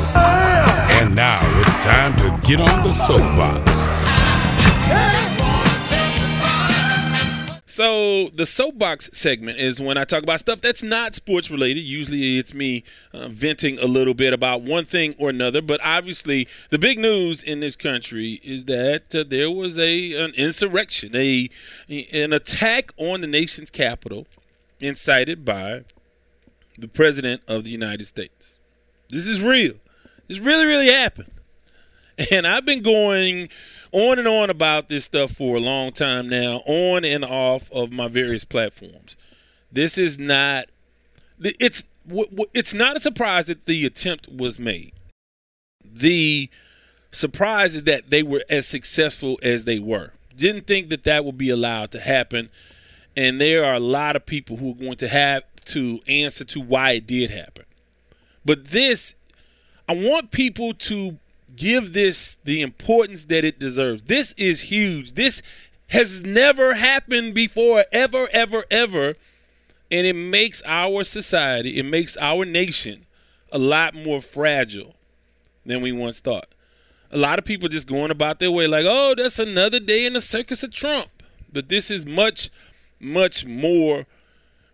And 1.00 1.14
now 1.14 1.40
it's 1.60 1.76
time 1.78 2.16
to 2.18 2.46
get 2.46 2.60
on 2.60 2.82
the 2.82 2.92
soapbox. 2.92 3.73
So 7.74 8.28
the 8.28 8.46
soapbox 8.46 9.10
segment 9.14 9.58
is 9.58 9.80
when 9.80 9.98
I 9.98 10.04
talk 10.04 10.22
about 10.22 10.38
stuff 10.38 10.60
that's 10.60 10.84
not 10.84 11.16
sports 11.16 11.50
related. 11.50 11.80
Usually 11.80 12.38
it's 12.38 12.54
me 12.54 12.84
uh, 13.12 13.26
venting 13.26 13.80
a 13.80 13.86
little 13.86 14.14
bit 14.14 14.32
about 14.32 14.62
one 14.62 14.84
thing 14.84 15.16
or 15.18 15.28
another. 15.28 15.60
But 15.60 15.80
obviously 15.84 16.46
the 16.70 16.78
big 16.78 17.00
news 17.00 17.42
in 17.42 17.58
this 17.58 17.74
country 17.74 18.34
is 18.44 18.66
that 18.66 19.12
uh, 19.12 19.24
there 19.26 19.50
was 19.50 19.76
a 19.76 20.12
an 20.12 20.34
insurrection, 20.36 21.16
a 21.16 21.50
an 22.12 22.32
attack 22.32 22.92
on 22.96 23.22
the 23.22 23.26
nation's 23.26 23.72
capital, 23.72 24.28
incited 24.78 25.44
by 25.44 25.82
the 26.78 26.86
president 26.86 27.42
of 27.48 27.64
the 27.64 27.70
United 27.70 28.04
States. 28.04 28.60
This 29.10 29.26
is 29.26 29.42
real. 29.42 29.74
This 30.28 30.38
really 30.38 30.64
really 30.64 30.92
happened, 30.92 31.32
and 32.30 32.46
I've 32.46 32.64
been 32.64 32.84
going 32.84 33.48
on 33.94 34.18
and 34.18 34.26
on 34.26 34.50
about 34.50 34.88
this 34.88 35.04
stuff 35.04 35.30
for 35.30 35.56
a 35.56 35.60
long 35.60 35.92
time 35.92 36.28
now, 36.28 36.62
on 36.66 37.04
and 37.04 37.24
off 37.24 37.70
of 37.70 37.92
my 37.92 38.08
various 38.08 38.44
platforms. 38.44 39.16
This 39.70 39.96
is 39.96 40.18
not 40.18 40.66
it's 41.40 41.84
it's 42.52 42.74
not 42.74 42.96
a 42.96 43.00
surprise 43.00 43.46
that 43.46 43.66
the 43.66 43.86
attempt 43.86 44.28
was 44.28 44.58
made. 44.58 44.92
The 45.84 46.50
surprise 47.12 47.76
is 47.76 47.84
that 47.84 48.10
they 48.10 48.24
were 48.24 48.44
as 48.50 48.66
successful 48.66 49.38
as 49.44 49.64
they 49.64 49.78
were. 49.78 50.12
Didn't 50.36 50.66
think 50.66 50.88
that 50.88 51.04
that 51.04 51.24
would 51.24 51.38
be 51.38 51.50
allowed 51.50 51.92
to 51.92 52.00
happen, 52.00 52.50
and 53.16 53.40
there 53.40 53.64
are 53.64 53.74
a 53.74 53.80
lot 53.80 54.16
of 54.16 54.26
people 54.26 54.56
who 54.56 54.72
are 54.72 54.76
going 54.76 54.96
to 54.96 55.08
have 55.08 55.44
to 55.66 56.00
answer 56.08 56.44
to 56.44 56.60
why 56.60 56.92
it 56.92 57.06
did 57.06 57.30
happen. 57.30 57.64
But 58.44 58.66
this, 58.66 59.14
I 59.88 59.94
want 59.94 60.32
people 60.32 60.74
to 60.74 61.18
give 61.56 61.92
this 61.92 62.36
the 62.44 62.62
importance 62.62 63.26
that 63.26 63.44
it 63.44 63.58
deserves. 63.58 64.04
This 64.04 64.32
is 64.32 64.62
huge. 64.62 65.12
This 65.12 65.42
has 65.88 66.22
never 66.24 66.74
happened 66.74 67.34
before, 67.34 67.84
ever, 67.92 68.26
ever, 68.32 68.64
ever. 68.70 69.14
And 69.90 70.06
it 70.06 70.16
makes 70.16 70.62
our 70.66 71.04
society, 71.04 71.78
it 71.78 71.84
makes 71.84 72.16
our 72.16 72.44
nation 72.44 73.06
a 73.52 73.58
lot 73.58 73.94
more 73.94 74.20
fragile 74.20 74.94
than 75.64 75.80
we 75.80 75.92
once 75.92 76.20
thought. 76.20 76.48
A 77.12 77.18
lot 77.18 77.38
of 77.38 77.44
people 77.44 77.68
just 77.68 77.86
going 77.86 78.10
about 78.10 78.40
their 78.40 78.50
way 78.50 78.66
like, 78.66 78.86
oh, 78.88 79.14
that's 79.16 79.38
another 79.38 79.78
day 79.78 80.04
in 80.04 80.14
the 80.14 80.20
circus 80.20 80.62
of 80.62 80.72
Trump. 80.72 81.10
But 81.52 81.68
this 81.68 81.90
is 81.90 82.04
much, 82.04 82.50
much 82.98 83.46
more 83.46 84.06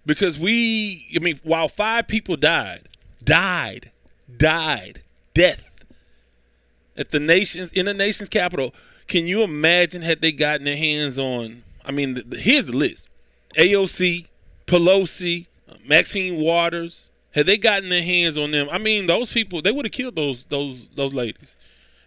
because 0.06 0.38
we, 0.38 1.06
I 1.14 1.18
mean, 1.18 1.38
while 1.42 1.68
five 1.68 2.08
people 2.08 2.36
died, 2.36 2.88
died, 3.22 3.90
died, 4.38 5.02
death 5.34 5.69
at 6.96 7.11
the 7.11 7.20
nation's 7.20 7.72
in 7.72 7.87
the 7.87 7.94
nation's 7.94 8.29
capital. 8.29 8.74
Can 9.07 9.26
you 9.26 9.42
imagine 9.42 10.03
had 10.03 10.20
they 10.20 10.33
gotten 10.33 10.64
their 10.64 10.76
hands 10.76 11.18
on? 11.18 11.62
I 11.85 11.90
mean, 11.90 12.14
the, 12.14 12.22
the, 12.22 12.37
here's 12.37 12.66
the 12.66 12.76
list: 12.76 13.09
AOC, 13.57 14.26
Pelosi, 14.66 15.46
Maxine 15.87 16.40
Waters. 16.40 17.09
Had 17.33 17.46
they 17.46 17.59
gotten 17.59 17.90
their 17.90 18.03
hands 18.03 18.37
on 18.37 18.50
them, 18.50 18.68
I 18.72 18.79
mean, 18.79 19.07
those 19.07 19.33
people 19.33 19.62
they 19.62 19.70
would 19.70 19.85
have 19.85 19.92
killed 19.92 20.16
those 20.16 20.44
those 20.46 20.88
those 20.90 21.14
ladies, 21.14 21.57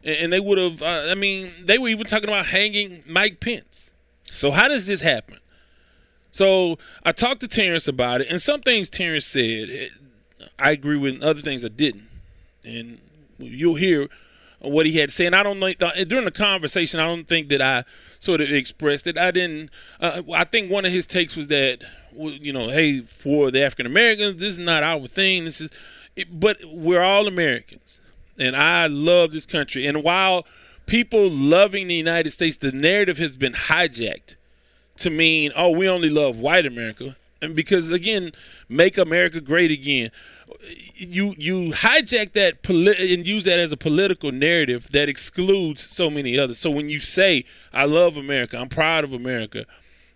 and, 0.04 0.18
and 0.18 0.34
they 0.34 0.40
would 0.40 0.58
have. 0.58 0.82
Uh, 0.82 1.08
I 1.10 1.16
mean, 1.16 1.52
they 1.64 1.78
were 1.78 1.88
even 1.88 2.06
talking 2.06 2.30
about 2.30 2.48
hanging 2.48 3.04
Mike 3.08 3.40
Pence. 3.40 3.94
So 4.30 4.52
how 4.52 4.68
does 4.68 4.86
this 4.86 5.02
happen? 5.02 5.38
So 6.34 6.80
I 7.04 7.12
talked 7.12 7.42
to 7.42 7.48
Terrence 7.48 7.88
about 7.88 8.22
it, 8.22 8.28
and 8.30 8.42
some 8.42 8.62
things 8.62 8.90
Terrence 8.90 9.28
said, 9.28 9.70
I 10.58 10.72
agree 10.72 10.98
with, 10.98 11.14
and 11.14 11.24
other 11.24 11.42
things 11.42 11.64
I 11.64 11.68
didn't. 11.68 12.10
And 12.66 12.98
you'll 13.38 13.76
hear 13.76 14.10
what 14.64 14.86
he 14.86 14.98
had 14.98 15.10
to 15.10 15.16
say. 15.16 15.26
And 15.26 15.36
I 15.36 15.44
don't 15.44 15.60
know 15.60 15.74
during 16.08 16.26
the 16.26 16.32
conversation, 16.32 17.00
I 17.00 17.06
don't 17.06 17.28
think 17.28 17.50
that 17.50 17.62
I 17.62 17.84
sort 18.20 18.42
of 18.42 18.50
expressed 18.50 19.08
it. 19.08 19.18
I 19.18 19.32
didn't. 19.32 19.70
Uh, 20.00 20.22
I 20.34 20.44
think 20.46 20.72
one 20.72 20.86
of 20.86 20.92
his 20.92 21.06
takes 21.06 21.36
was 21.36 21.48
that 21.48 21.84
you 22.16 22.54
know, 22.54 22.70
hey, 22.70 23.02
for 23.02 23.52
the 23.52 23.64
African 23.64 23.86
Americans, 23.86 24.38
this 24.38 24.54
is 24.54 24.60
not 24.60 24.84
our 24.84 25.08
thing. 25.08 25.46
This 25.46 25.62
is, 25.62 25.72
but 26.32 26.58
we're 26.66 27.02
all 27.02 27.28
Americans, 27.28 28.00
and 28.38 28.56
I 28.56 28.88
love 28.88 29.32
this 29.32 29.46
country. 29.46 29.86
And 29.86 30.04
while 30.04 30.46
people 30.86 31.30
loving 31.30 31.88
the 31.88 31.96
United 31.96 32.32
States, 32.32 32.58
the 32.58 32.72
narrative 32.72 33.18
has 33.18 33.38
been 33.38 33.54
hijacked 33.54 34.36
to 34.98 35.10
mean, 35.10 35.52
oh, 35.56 35.72
we 35.72 35.90
only 35.90 36.10
love 36.10 36.40
white 36.40 36.66
America. 36.66 37.16
And 37.44 37.56
because 37.56 37.92
again, 37.92 38.32
make 38.70 38.98
America 38.98 39.42
great 39.42 39.72
again 39.72 40.12
you 40.96 41.34
you 41.38 41.72
hijack 41.72 42.34
that 42.34 42.64
poli- 42.64 43.14
and 43.14 43.28
use 43.28 43.44
that 43.44 43.60
as 43.60 43.72
a 43.72 43.78
political 43.78 44.32
narrative 44.32 44.90
that 44.92 45.10
excludes 45.10 45.82
so 45.82 46.10
many 46.10 46.38
others. 46.38 46.58
So 46.60 46.70
when 46.70 46.90
you 46.90 47.00
say 47.00 47.46
I 47.74 47.86
love 47.86 48.18
America, 48.18 48.58
I'm 48.58 48.70
proud 48.70 49.04
of 49.04 49.14
America, 49.14 49.66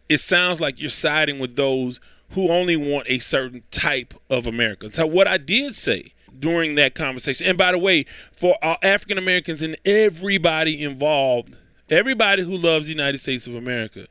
it 0.10 0.20
sounds 0.20 0.62
like 0.62 0.80
you're 0.80 0.90
siding 0.90 1.40
with 1.40 1.56
those 1.56 2.00
who 2.32 2.52
only 2.52 2.76
want 2.76 3.10
a 3.10 3.20
certain 3.20 3.64
type 3.72 4.14
of 4.30 4.48
America. 4.48 4.92
So 4.92 5.06
what 5.06 5.28
I 5.28 5.38
did 5.38 5.76
say 5.76 6.14
during 6.38 6.76
that 6.76 6.94
conversation. 6.94 7.48
And 7.48 7.58
by 7.58 7.72
the 7.72 7.80
way, 7.80 8.06
for 8.32 8.56
all 8.62 8.78
African 8.84 9.18
Americans 9.18 9.62
and 9.62 9.76
everybody 9.86 10.84
involved, 10.84 11.58
everybody 11.90 12.44
who 12.44 12.56
loves 12.56 12.88
the 12.88 12.94
United 12.94 13.18
States 13.18 13.48
of 13.48 13.56
America, 13.56 14.08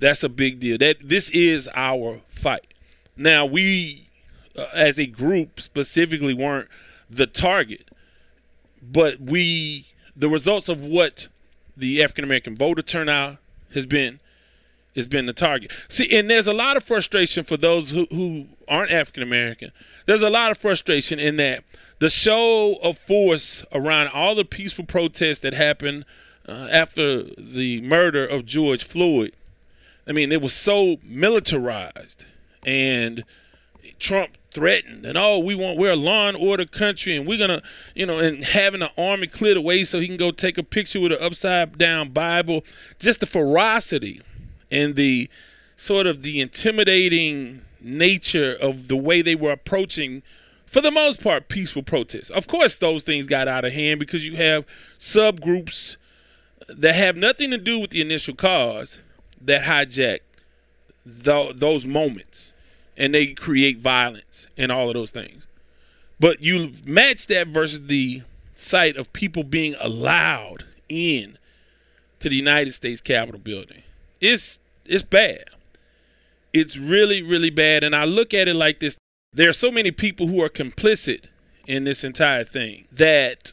that's 0.00 0.22
a 0.22 0.28
big 0.28 0.60
deal. 0.60 0.78
That 0.78 0.96
this 1.00 1.30
is 1.30 1.68
our 1.74 2.20
fight. 2.28 2.74
Now 3.16 3.46
we, 3.46 4.08
uh, 4.58 4.66
as 4.74 4.98
a 4.98 5.06
group, 5.06 5.60
specifically 5.60 6.34
weren't 6.34 6.68
the 7.08 7.26
target, 7.26 7.90
but 8.82 9.20
we 9.20 9.86
the 10.16 10.28
results 10.28 10.68
of 10.68 10.84
what 10.86 11.28
the 11.76 12.02
African 12.02 12.24
American 12.24 12.56
voter 12.56 12.82
turnout 12.82 13.38
has 13.72 13.86
been 13.86 14.20
has 14.94 15.08
been 15.08 15.26
the 15.26 15.32
target. 15.32 15.72
See, 15.88 16.16
and 16.16 16.30
there's 16.30 16.46
a 16.46 16.52
lot 16.52 16.76
of 16.76 16.84
frustration 16.84 17.42
for 17.44 17.56
those 17.56 17.90
who, 17.90 18.06
who 18.10 18.46
aren't 18.68 18.92
African 18.92 19.22
American. 19.22 19.72
There's 20.06 20.22
a 20.22 20.30
lot 20.30 20.50
of 20.50 20.58
frustration 20.58 21.18
in 21.18 21.36
that 21.36 21.64
the 21.98 22.10
show 22.10 22.76
of 22.82 22.98
force 22.98 23.64
around 23.72 24.08
all 24.08 24.34
the 24.34 24.44
peaceful 24.44 24.84
protests 24.84 25.40
that 25.40 25.54
happened 25.54 26.04
uh, 26.48 26.68
after 26.70 27.22
the 27.22 27.80
murder 27.82 28.26
of 28.26 28.46
George 28.46 28.84
Floyd. 28.84 29.34
I 30.06 30.12
mean, 30.12 30.32
it 30.32 30.42
was 30.42 30.52
so 30.52 30.96
militarized, 31.02 32.26
and 32.66 33.24
Trump 33.98 34.36
threatened 34.54 35.04
and 35.04 35.18
oh 35.18 35.36
we 35.36 35.54
want 35.54 35.76
we're 35.76 35.90
a 35.90 35.96
law 35.96 36.28
and 36.28 36.36
order 36.36 36.64
country 36.64 37.16
and 37.16 37.26
we're 37.26 37.36
gonna 37.36 37.60
you 37.94 38.06
know 38.06 38.20
and 38.20 38.44
having 38.44 38.82
an 38.82 38.88
army 38.96 39.26
clear 39.26 39.54
the 39.54 39.60
way 39.60 39.82
so 39.82 39.98
he 39.98 40.06
can 40.06 40.16
go 40.16 40.30
take 40.30 40.56
a 40.56 40.62
picture 40.62 41.00
with 41.00 41.12
an 41.12 41.18
upside 41.20 41.76
down 41.76 42.10
bible. 42.10 42.64
Just 43.00 43.20
the 43.20 43.26
ferocity 43.26 44.22
and 44.70 44.94
the 44.94 45.28
sort 45.76 46.06
of 46.06 46.22
the 46.22 46.40
intimidating 46.40 47.62
nature 47.80 48.54
of 48.54 48.86
the 48.86 48.96
way 48.96 49.20
they 49.20 49.34
were 49.34 49.50
approaching 49.50 50.22
for 50.66 50.80
the 50.80 50.90
most 50.90 51.22
part 51.22 51.48
peaceful 51.48 51.82
protests. 51.82 52.30
Of 52.30 52.46
course 52.46 52.78
those 52.78 53.02
things 53.02 53.26
got 53.26 53.48
out 53.48 53.64
of 53.64 53.72
hand 53.72 53.98
because 53.98 54.26
you 54.26 54.36
have 54.36 54.64
subgroups 54.98 55.96
that 56.68 56.94
have 56.94 57.16
nothing 57.16 57.50
to 57.50 57.58
do 57.58 57.80
with 57.80 57.90
the 57.90 58.00
initial 58.00 58.34
cause 58.34 59.00
that 59.46 59.62
hijack 59.62 60.20
th- 61.24 61.56
those 61.56 61.86
moments 61.86 62.52
and 62.96 63.14
they 63.14 63.28
create 63.28 63.78
violence 63.78 64.46
and 64.56 64.70
all 64.70 64.88
of 64.88 64.94
those 64.94 65.10
things. 65.10 65.46
But 66.20 66.42
you 66.42 66.72
match 66.84 67.26
that 67.26 67.48
versus 67.48 67.86
the 67.86 68.22
sight 68.54 68.96
of 68.96 69.12
people 69.12 69.42
being 69.42 69.74
allowed 69.80 70.64
in 70.88 71.38
to 72.20 72.28
the 72.28 72.36
United 72.36 72.72
States 72.72 73.00
Capitol 73.00 73.40
building. 73.40 73.82
It's 74.20 74.60
it's 74.86 75.02
bad. 75.02 75.44
It's 76.52 76.76
really 76.76 77.22
really 77.22 77.50
bad 77.50 77.82
and 77.84 77.94
I 77.94 78.04
look 78.04 78.32
at 78.32 78.48
it 78.48 78.54
like 78.54 78.78
this 78.78 78.96
there 79.32 79.48
are 79.48 79.54
so 79.54 79.70
many 79.72 79.90
people 79.90 80.28
who 80.28 80.40
are 80.42 80.48
complicit 80.48 81.24
in 81.66 81.84
this 81.84 82.04
entire 82.04 82.44
thing 82.44 82.86
that 82.92 83.52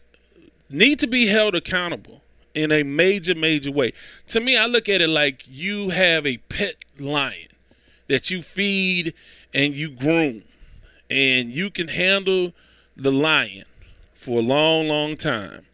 need 0.70 1.00
to 1.00 1.08
be 1.08 1.28
held 1.28 1.56
accountable 1.56 2.21
in 2.54 2.72
a 2.72 2.84
major 2.84 3.36
major 3.36 3.72
way. 3.72 3.94
To 4.28 4.40
me 4.40 4.58
I 4.58 4.66
look 4.66 4.90
at 4.90 5.02
it 5.02 5.10
like 5.10 5.44
you 5.48 5.90
have 5.90 6.26
a 6.26 6.38
pet 6.38 6.76
lion 7.00 7.48
that 8.08 8.30
you 8.30 8.42
feed 8.42 9.14
and 9.54 9.74
you 9.74 9.90
groom 9.90 10.44
and 11.10 11.50
you 11.50 11.70
can 11.70 11.90
handle 11.90 12.54
the 12.96 13.12
lion 13.12 13.66
for 14.14 14.40
a 14.40 14.44
long, 14.44 14.88
long 14.88 15.18
time. 15.18 15.66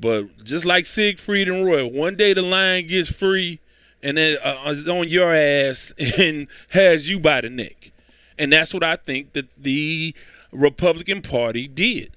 But 0.00 0.44
just 0.44 0.64
like 0.64 0.86
Siegfried 0.86 1.48
and 1.48 1.66
Roy, 1.66 1.86
one 1.86 2.16
day 2.16 2.32
the 2.32 2.42
lion 2.42 2.86
gets 2.86 3.10
free 3.10 3.60
and 4.02 4.16
then 4.16 4.38
uh, 4.42 4.62
is 4.66 4.88
on 4.88 5.08
your 5.08 5.34
ass 5.34 5.92
and 6.18 6.46
has 6.70 7.08
you 7.08 7.18
by 7.18 7.40
the 7.40 7.50
neck. 7.50 7.90
And 8.38 8.52
that's 8.52 8.72
what 8.72 8.84
I 8.84 8.96
think 8.96 9.32
that 9.32 9.50
the 9.60 10.14
Republican 10.52 11.22
Party 11.22 11.66
did. 11.66 12.12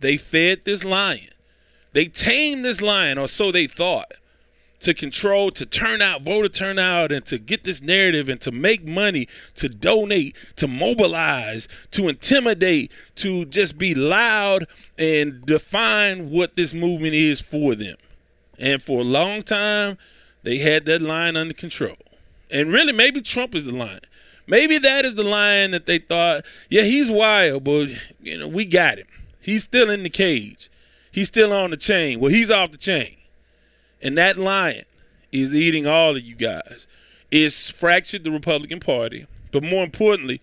They 0.00 0.16
fed 0.16 0.64
this 0.64 0.84
lion. 0.84 1.28
They 1.92 2.06
tamed 2.06 2.64
this 2.64 2.82
lion, 2.82 3.18
or 3.18 3.28
so 3.28 3.52
they 3.52 3.66
thought 3.66 4.12
to 4.82 4.94
control, 4.94 5.50
to 5.52 5.64
turn 5.64 6.02
out, 6.02 6.22
voter 6.22 6.48
turnout, 6.48 7.12
and 7.12 7.24
to 7.24 7.38
get 7.38 7.62
this 7.64 7.80
narrative 7.80 8.28
and 8.28 8.40
to 8.40 8.50
make 8.50 8.84
money, 8.84 9.28
to 9.54 9.68
donate, 9.68 10.36
to 10.56 10.66
mobilize, 10.66 11.68
to 11.92 12.08
intimidate, 12.08 12.92
to 13.14 13.44
just 13.44 13.78
be 13.78 13.94
loud 13.94 14.64
and 14.98 15.46
define 15.46 16.30
what 16.30 16.56
this 16.56 16.74
movement 16.74 17.14
is 17.14 17.40
for 17.40 17.74
them. 17.74 17.96
And 18.58 18.82
for 18.82 19.00
a 19.00 19.04
long 19.04 19.42
time, 19.42 19.98
they 20.42 20.58
had 20.58 20.84
that 20.86 21.00
line 21.00 21.36
under 21.36 21.54
control. 21.54 21.96
And 22.50 22.72
really, 22.72 22.92
maybe 22.92 23.22
Trump 23.22 23.54
is 23.54 23.64
the 23.64 23.76
line. 23.76 24.00
Maybe 24.46 24.78
that 24.78 25.04
is 25.04 25.14
the 25.14 25.22
line 25.22 25.70
that 25.70 25.86
they 25.86 25.98
thought, 25.98 26.44
yeah, 26.68 26.82
he's 26.82 27.10
wild, 27.10 27.62
but 27.64 27.88
you 28.20 28.36
know, 28.36 28.48
we 28.48 28.66
got 28.66 28.98
him. 28.98 29.06
He's 29.40 29.62
still 29.62 29.88
in 29.90 30.02
the 30.02 30.10
cage. 30.10 30.68
He's 31.12 31.28
still 31.28 31.52
on 31.52 31.70
the 31.70 31.76
chain. 31.76 32.18
Well, 32.18 32.30
he's 32.30 32.50
off 32.50 32.72
the 32.72 32.78
chain. 32.78 33.16
And 34.00 34.18
that 34.18 34.38
lion 34.38 34.84
is 35.30 35.54
eating 35.54 35.86
all 35.86 36.16
of 36.16 36.22
you 36.22 36.34
guys. 36.34 36.86
It's 37.30 37.68
fractured 37.68 38.24
the 38.24 38.30
Republican 38.30 38.80
Party. 38.80 39.26
But 39.52 39.62
more 39.62 39.84
importantly, 39.84 40.40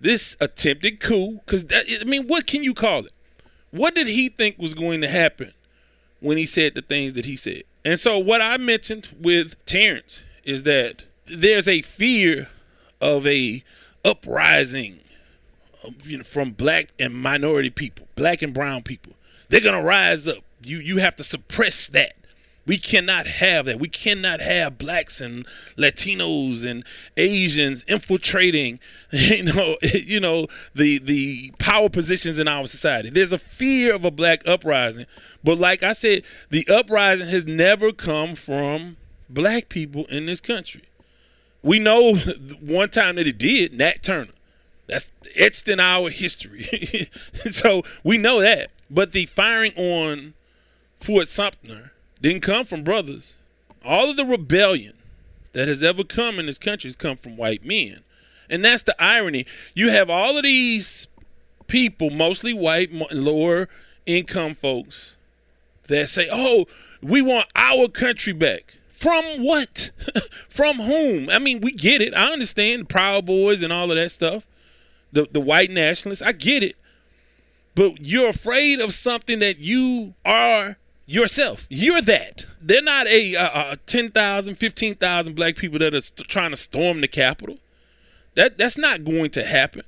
this 0.00 0.36
attempted 0.40 1.00
coup, 1.00 1.40
because, 1.44 1.66
I 1.70 2.04
mean, 2.04 2.26
what 2.26 2.46
can 2.46 2.64
you 2.64 2.74
call 2.74 3.04
it? 3.04 3.12
What 3.70 3.94
did 3.94 4.06
he 4.06 4.28
think 4.28 4.58
was 4.58 4.74
going 4.74 5.02
to 5.02 5.08
happen 5.08 5.52
when 6.20 6.38
he 6.38 6.46
said 6.46 6.74
the 6.74 6.82
things 6.82 7.14
that 7.14 7.26
he 7.26 7.36
said? 7.36 7.62
And 7.84 8.00
so, 8.00 8.18
what 8.18 8.40
I 8.40 8.56
mentioned 8.56 9.08
with 9.20 9.62
Terrence 9.66 10.24
is 10.44 10.62
that 10.62 11.04
there's 11.26 11.68
a 11.68 11.82
fear 11.82 12.48
of 13.00 13.26
a 13.26 13.62
uprising 14.04 15.00
you 16.04 16.18
know, 16.18 16.24
from 16.24 16.52
black 16.52 16.88
and 16.98 17.14
minority 17.14 17.70
people, 17.70 18.08
black 18.14 18.42
and 18.42 18.54
brown 18.54 18.82
people. 18.82 19.12
They're 19.48 19.60
gonna 19.60 19.82
rise 19.82 20.28
up. 20.28 20.38
You 20.64 20.78
you 20.78 20.98
have 20.98 21.16
to 21.16 21.24
suppress 21.24 21.86
that. 21.88 22.14
We 22.68 22.76
cannot 22.76 23.26
have 23.26 23.64
that. 23.64 23.80
We 23.80 23.88
cannot 23.88 24.40
have 24.40 24.76
blacks 24.76 25.22
and 25.22 25.46
Latinos 25.78 26.70
and 26.70 26.84
Asians 27.16 27.82
infiltrating, 27.84 28.78
you 29.10 29.44
know, 29.44 29.78
you 29.82 30.20
know 30.20 30.48
the 30.74 30.98
the 30.98 31.52
power 31.58 31.88
positions 31.88 32.38
in 32.38 32.46
our 32.46 32.66
society. 32.66 33.08
There's 33.08 33.32
a 33.32 33.38
fear 33.38 33.94
of 33.94 34.04
a 34.04 34.10
black 34.10 34.46
uprising, 34.46 35.06
but 35.42 35.58
like 35.58 35.82
I 35.82 35.94
said, 35.94 36.24
the 36.50 36.68
uprising 36.68 37.28
has 37.28 37.46
never 37.46 37.90
come 37.90 38.34
from 38.34 38.98
black 39.30 39.70
people 39.70 40.04
in 40.06 40.26
this 40.26 40.42
country. 40.42 40.82
We 41.62 41.78
know 41.78 42.16
one 42.60 42.90
time 42.90 43.16
that 43.16 43.26
it 43.26 43.38
did, 43.38 43.72
Nat 43.72 44.02
Turner. 44.02 44.32
That's 44.86 45.10
etched 45.36 45.68
in 45.68 45.80
our 45.80 46.10
history. 46.10 47.08
so 47.50 47.82
we 48.04 48.18
know 48.18 48.40
that. 48.40 48.70
But 48.90 49.12
the 49.12 49.26
firing 49.26 49.72
on 49.76 50.34
Fort 51.00 51.28
Sumter 51.28 51.92
didn't 52.20 52.42
come 52.42 52.64
from 52.64 52.82
brothers. 52.82 53.36
All 53.84 54.10
of 54.10 54.16
the 54.16 54.24
rebellion 54.24 54.94
that 55.52 55.68
has 55.68 55.82
ever 55.82 56.04
come 56.04 56.38
in 56.38 56.46
this 56.46 56.58
country 56.58 56.88
has 56.88 56.96
come 56.96 57.16
from 57.16 57.36
white 57.36 57.64
men. 57.64 58.00
And 58.50 58.64
that's 58.64 58.82
the 58.82 59.00
irony. 59.02 59.46
You 59.74 59.90
have 59.90 60.08
all 60.08 60.36
of 60.36 60.42
these 60.42 61.06
people, 61.66 62.10
mostly 62.10 62.52
white, 62.54 62.90
lower 63.12 63.68
income 64.06 64.54
folks, 64.54 65.16
that 65.86 66.08
say, 66.08 66.28
oh, 66.32 66.66
we 67.02 67.22
want 67.22 67.46
our 67.54 67.88
country 67.88 68.32
back. 68.32 68.76
From 68.90 69.24
what? 69.44 69.90
from 70.48 70.78
whom? 70.78 71.30
I 71.30 71.38
mean, 71.38 71.60
we 71.60 71.72
get 71.72 72.00
it. 72.00 72.14
I 72.14 72.32
understand 72.32 72.88
Proud 72.88 73.26
Boys 73.26 73.62
and 73.62 73.72
all 73.72 73.90
of 73.90 73.96
that 73.96 74.10
stuff. 74.10 74.44
The 75.12 75.26
the 75.30 75.40
white 75.40 75.70
nationalists, 75.70 76.20
I 76.20 76.32
get 76.32 76.62
it. 76.62 76.76
But 77.78 78.04
you're 78.04 78.30
afraid 78.30 78.80
of 78.80 78.92
something 78.92 79.38
that 79.38 79.58
you 79.60 80.14
are 80.24 80.78
yourself. 81.06 81.68
You're 81.70 82.02
that. 82.02 82.44
They're 82.60 82.82
not 82.82 83.06
a, 83.06 83.34
a 83.34 83.76
10,000, 83.86 84.56
15,000 84.56 85.34
black 85.36 85.54
people 85.54 85.78
that 85.78 85.94
are 85.94 86.02
st- 86.02 86.26
trying 86.26 86.50
to 86.50 86.56
storm 86.56 87.00
the 87.00 87.06
Capitol. 87.06 87.58
That 88.34 88.58
that's 88.58 88.76
not 88.76 89.04
going 89.04 89.30
to 89.30 89.44
happen. 89.44 89.82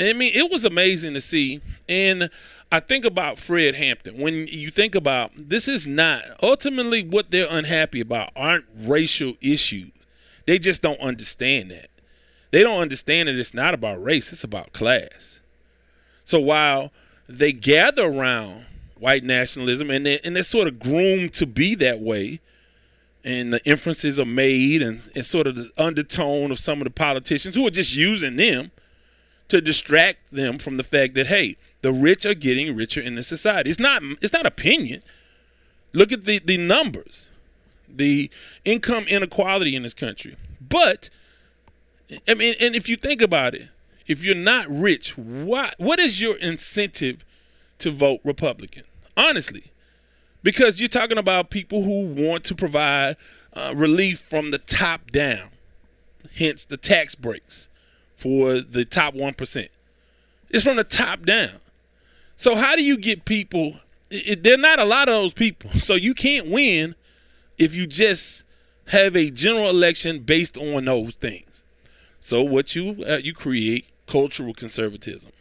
I 0.00 0.14
mean, 0.14 0.32
it 0.34 0.50
was 0.50 0.64
amazing 0.64 1.14
to 1.14 1.20
see. 1.20 1.60
And 1.88 2.28
I 2.72 2.80
think 2.80 3.04
about 3.04 3.38
Fred 3.38 3.76
Hampton. 3.76 4.18
When 4.18 4.48
you 4.48 4.70
think 4.70 4.96
about 4.96 5.30
this 5.36 5.68
is 5.68 5.86
not 5.86 6.22
ultimately 6.42 7.04
what 7.04 7.30
they're 7.30 7.46
unhappy 7.48 8.00
about 8.00 8.32
aren't 8.34 8.64
racial 8.76 9.34
issues. 9.40 9.92
They 10.46 10.58
just 10.58 10.82
don't 10.82 11.00
understand 11.00 11.70
that. 11.70 11.90
They 12.50 12.64
don't 12.64 12.80
understand 12.80 13.28
that 13.28 13.36
it's 13.36 13.54
not 13.54 13.74
about 13.74 14.02
race, 14.02 14.32
it's 14.32 14.42
about 14.42 14.72
class. 14.72 15.40
So 16.24 16.40
while 16.40 16.90
they 17.28 17.52
gather 17.52 18.04
around 18.04 18.64
white 18.98 19.22
nationalism, 19.22 19.90
and 19.90 20.04
they, 20.04 20.18
and 20.20 20.34
they're 20.34 20.42
sort 20.42 20.66
of 20.66 20.78
groomed 20.78 21.32
to 21.34 21.46
be 21.46 21.74
that 21.76 22.00
way. 22.00 22.40
And 23.24 23.52
the 23.52 23.62
inferences 23.68 24.18
are 24.18 24.24
made, 24.24 24.80
and, 24.80 25.02
and 25.14 25.24
sort 25.24 25.46
of 25.46 25.56
the 25.56 25.70
undertone 25.76 26.50
of 26.50 26.58
some 26.58 26.78
of 26.78 26.84
the 26.84 26.90
politicians 26.90 27.54
who 27.54 27.66
are 27.66 27.70
just 27.70 27.94
using 27.94 28.36
them 28.36 28.70
to 29.48 29.60
distract 29.60 30.30
them 30.30 30.58
from 30.58 30.76
the 30.76 30.82
fact 30.84 31.14
that 31.14 31.26
hey, 31.26 31.56
the 31.82 31.92
rich 31.92 32.24
are 32.24 32.34
getting 32.34 32.74
richer 32.74 33.00
in 33.00 33.14
this 33.14 33.26
society. 33.26 33.70
It's 33.70 33.78
not 33.78 34.02
it's 34.20 34.32
not 34.32 34.46
opinion. 34.46 35.02
Look 35.92 36.12
at 36.12 36.24
the 36.24 36.38
the 36.38 36.56
numbers, 36.56 37.26
the 37.88 38.30
income 38.64 39.04
inequality 39.08 39.74
in 39.74 39.82
this 39.82 39.94
country. 39.94 40.36
But 40.60 41.10
I 42.26 42.34
mean, 42.34 42.54
and 42.60 42.74
if 42.74 42.88
you 42.88 42.96
think 42.96 43.20
about 43.20 43.54
it, 43.54 43.68
if 44.08 44.24
you're 44.24 44.34
not 44.34 44.66
rich, 44.68 45.16
what 45.16 45.74
what 45.78 46.00
is 46.00 46.20
your 46.20 46.36
incentive 46.38 47.24
to 47.78 47.90
vote 47.90 48.20
Republican. 48.24 48.84
Honestly, 49.16 49.72
because 50.42 50.80
you're 50.80 50.88
talking 50.88 51.18
about 51.18 51.50
people 51.50 51.82
who 51.82 52.06
want 52.06 52.44
to 52.44 52.54
provide 52.54 53.16
uh, 53.52 53.72
relief 53.74 54.20
from 54.20 54.50
the 54.50 54.58
top 54.58 55.10
down, 55.10 55.48
hence 56.36 56.64
the 56.64 56.76
tax 56.76 57.14
breaks 57.14 57.68
for 58.16 58.60
the 58.60 58.84
top 58.84 59.14
1%. 59.14 59.68
It's 60.50 60.64
from 60.64 60.76
the 60.76 60.84
top 60.84 61.24
down. 61.24 61.60
So, 62.36 62.54
how 62.54 62.76
do 62.76 62.84
you 62.84 62.96
get 62.96 63.24
people? 63.24 63.76
It, 64.10 64.42
there 64.42 64.54
are 64.54 64.58
not 64.58 64.78
a 64.78 64.84
lot 64.84 65.08
of 65.08 65.14
those 65.14 65.34
people. 65.34 65.70
So, 65.78 65.94
you 65.94 66.14
can't 66.14 66.48
win 66.48 66.94
if 67.58 67.74
you 67.74 67.86
just 67.86 68.44
have 68.88 69.16
a 69.16 69.30
general 69.30 69.68
election 69.68 70.20
based 70.20 70.56
on 70.56 70.84
those 70.84 71.16
things. 71.16 71.64
So, 72.20 72.42
what 72.42 72.74
you 72.76 73.04
uh, 73.06 73.16
you 73.16 73.34
create 73.34 73.88
cultural 74.08 74.54
conservatism, 74.54 75.32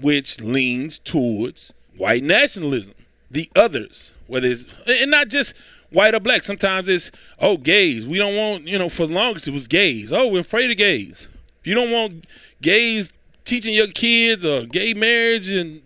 which 0.00 0.40
leans 0.40 0.98
towards 0.98 1.72
white 1.96 2.22
nationalism, 2.22 2.94
the 3.30 3.48
others, 3.54 4.12
whether 4.26 4.48
it's 4.48 4.64
and 4.86 5.10
not 5.10 5.28
just 5.28 5.54
white 5.90 6.14
or 6.14 6.20
black. 6.20 6.42
Sometimes 6.42 6.88
it's 6.88 7.10
oh 7.38 7.56
gays. 7.56 8.06
We 8.06 8.18
don't 8.18 8.36
want 8.36 8.66
you 8.66 8.78
know 8.78 8.88
for 8.88 9.06
the 9.06 9.14
longest 9.14 9.48
it 9.48 9.54
was 9.54 9.68
gays. 9.68 10.12
Oh, 10.12 10.28
we're 10.28 10.40
afraid 10.40 10.70
of 10.70 10.76
gays. 10.76 11.28
If 11.60 11.66
you 11.66 11.74
don't 11.74 11.90
want 11.90 12.26
gays 12.62 13.12
teaching 13.44 13.74
your 13.74 13.88
kids 13.88 14.44
or 14.44 14.64
gay 14.64 14.94
marriage 14.94 15.48
and 15.50 15.82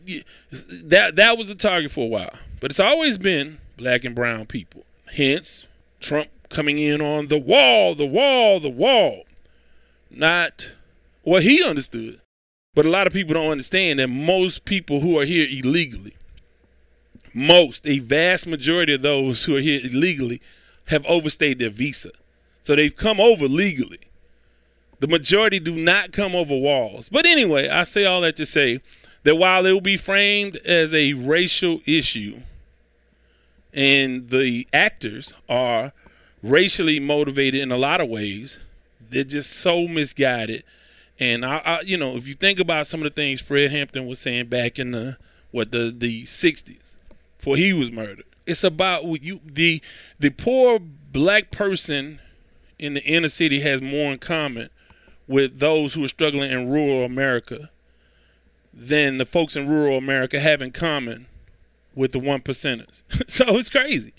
that 0.51 1.17
that 1.17 1.39
was 1.39 1.49
the 1.49 1.55
target 1.55 1.91
for 1.91 2.05
a 2.05 2.09
while. 2.09 2.35
But 2.61 2.71
it's 2.71 2.81
always 2.81 3.19
been 3.19 3.59
black 3.77 4.05
and 4.05 4.15
brown 4.15 4.47
people. 4.47 4.85
Hence 5.15 5.67
Trump 6.01 6.29
coming 6.49 6.79
in 6.79 7.01
on 7.01 7.29
the 7.29 7.39
wall, 7.39 7.95
the 7.95 8.07
wall, 8.07 8.61
the 8.61 8.71
wall. 8.71 9.25
Not 10.11 10.75
what 11.23 11.43
he 11.43 11.63
understood. 11.63 12.21
But 12.75 12.87
a 12.87 12.91
lot 12.91 13.07
of 13.07 13.13
people 13.13 13.35
don't 13.35 13.51
understand 13.51 13.99
that 13.99 14.09
most 14.09 14.65
people 14.65 15.01
who 15.01 15.19
are 15.19 15.27
here 15.27 15.47
illegally, 15.51 16.15
most, 17.35 17.87
a 17.87 17.99
vast 17.99 18.47
majority 18.47 18.95
of 18.95 19.03
those 19.03 19.45
who 19.45 19.57
are 19.57 19.61
here 19.61 19.81
illegally, 19.83 20.41
have 20.87 21.05
overstayed 21.07 21.59
their 21.59 21.71
visa. 21.71 22.11
So 22.61 22.75
they've 22.75 22.95
come 22.95 23.21
over 23.21 23.47
legally. 23.47 24.01
The 25.01 25.09
majority 25.09 25.59
do 25.59 25.75
not 25.75 26.13
come 26.13 26.35
over 26.35 26.57
walls. 26.57 27.09
But 27.09 27.27
anyway, 27.27 27.69
I 27.69 27.83
say 27.83 28.05
all 28.05 28.21
that 28.23 28.37
to 28.37 28.47
say 28.47 28.81
that 29.25 29.37
while 29.37 29.67
it 29.67 29.73
will 29.73 29.81
be 29.81 29.97
framed 29.97 30.57
as 30.59 30.95
a 30.95 31.13
racial 31.15 31.81
issue, 31.87 32.41
and 33.75 34.31
the 34.31 34.67
actors 34.73 35.33
are 35.49 35.93
racially 36.43 37.01
motivated 37.01 37.61
in 37.61 37.73
a 37.73 37.77
lot 37.77 38.01
of 38.01 38.09
ways, 38.09 38.59
they're 39.11 39.25
just 39.25 39.53
so 39.53 39.87
misguided. 39.87 40.65
And 41.19 41.45
I, 41.45 41.59
I, 41.65 41.81
you 41.83 41.97
know, 41.97 42.17
if 42.17 42.27
you 42.27 42.35
think 42.35 42.59
about 42.59 42.87
some 42.87 43.01
of 43.01 43.05
the 43.05 43.11
things 43.11 43.41
Fred 43.41 43.71
Hampton 43.71 44.07
was 44.07 44.19
saying 44.19 44.47
back 44.47 44.79
in 44.79 44.93
the 44.93 45.19
what 45.51 45.71
the 45.71 45.95
the 45.97 46.25
'60s, 46.25 46.97
before 47.39 47.57
he 47.57 47.73
was 47.73 47.91
murdered, 47.91 48.25
it's 48.47 48.65
about 48.65 49.05
you 49.23 49.41
the 49.45 49.83
the 50.19 50.31
poor 50.31 50.79
black 50.79 51.51
person 51.51 52.21
in 52.79 52.95
the 52.95 53.03
inner 53.03 53.29
city 53.29 53.61
has 53.61 53.81
more 53.81 54.11
in 54.11 54.19
common 54.19 54.71
with 55.29 55.61
those 55.61 55.95
who 55.95 56.05
are 56.05 56.09
struggling 56.09 56.51
in 56.51 56.69
rural 56.69 57.05
America 57.05 57.71
than 58.75 59.19
the 59.19 59.27
folks 59.27 59.55
in 59.55 59.69
rural 59.69 59.99
America 59.99 60.41
have 60.41 60.63
in 60.63 60.73
common 60.73 61.27
with 61.95 62.13
the 62.13 62.19
one 62.19 62.41
percenters. 62.41 63.03
so 63.29 63.57
it's 63.57 63.69
crazy. 63.69 64.15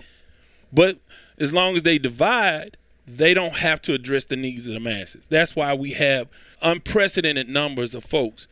But 0.72 0.98
as 1.38 1.54
long 1.54 1.76
as 1.76 1.84
they 1.84 1.98
divide, 1.98 2.78
they 3.06 3.34
don't 3.34 3.58
have 3.58 3.82
to 3.84 3.94
address 3.94 4.26
the 4.26 4.36
needs 4.36 4.68
of 4.68 4.74
the 4.74 4.80
masses. 4.80 5.28
That's 5.28 5.56
why 5.56 5.74
we 5.74 5.92
have 5.92 6.28
unprecedented 6.62 7.50
numbers 7.50 7.96
of 7.96 8.04
folks 8.04 8.48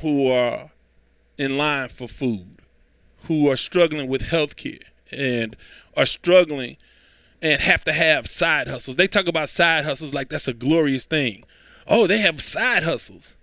who 0.00 0.30
are 0.30 0.70
in 1.36 1.58
line 1.58 1.88
for 1.88 2.08
food, 2.08 2.58
who 3.26 3.50
are 3.50 3.56
struggling 3.56 4.08
with 4.08 4.22
health 4.22 4.56
care 4.56 4.78
and 5.10 5.56
are 5.96 6.06
struggling 6.06 6.76
and 7.42 7.60
have 7.60 7.84
to 7.84 7.92
have 7.92 8.26
side 8.26 8.68
hustles. 8.68 8.96
They 8.96 9.06
talk 9.06 9.28
about 9.28 9.48
side 9.48 9.84
hustles 9.84 10.14
like 10.14 10.30
that's 10.30 10.48
a 10.48 10.54
glorious 10.54 11.04
thing. 11.04 11.44
Oh, 11.86 12.06
they 12.06 12.18
have 12.18 12.42
side 12.42 12.84
hustles. 12.84 13.36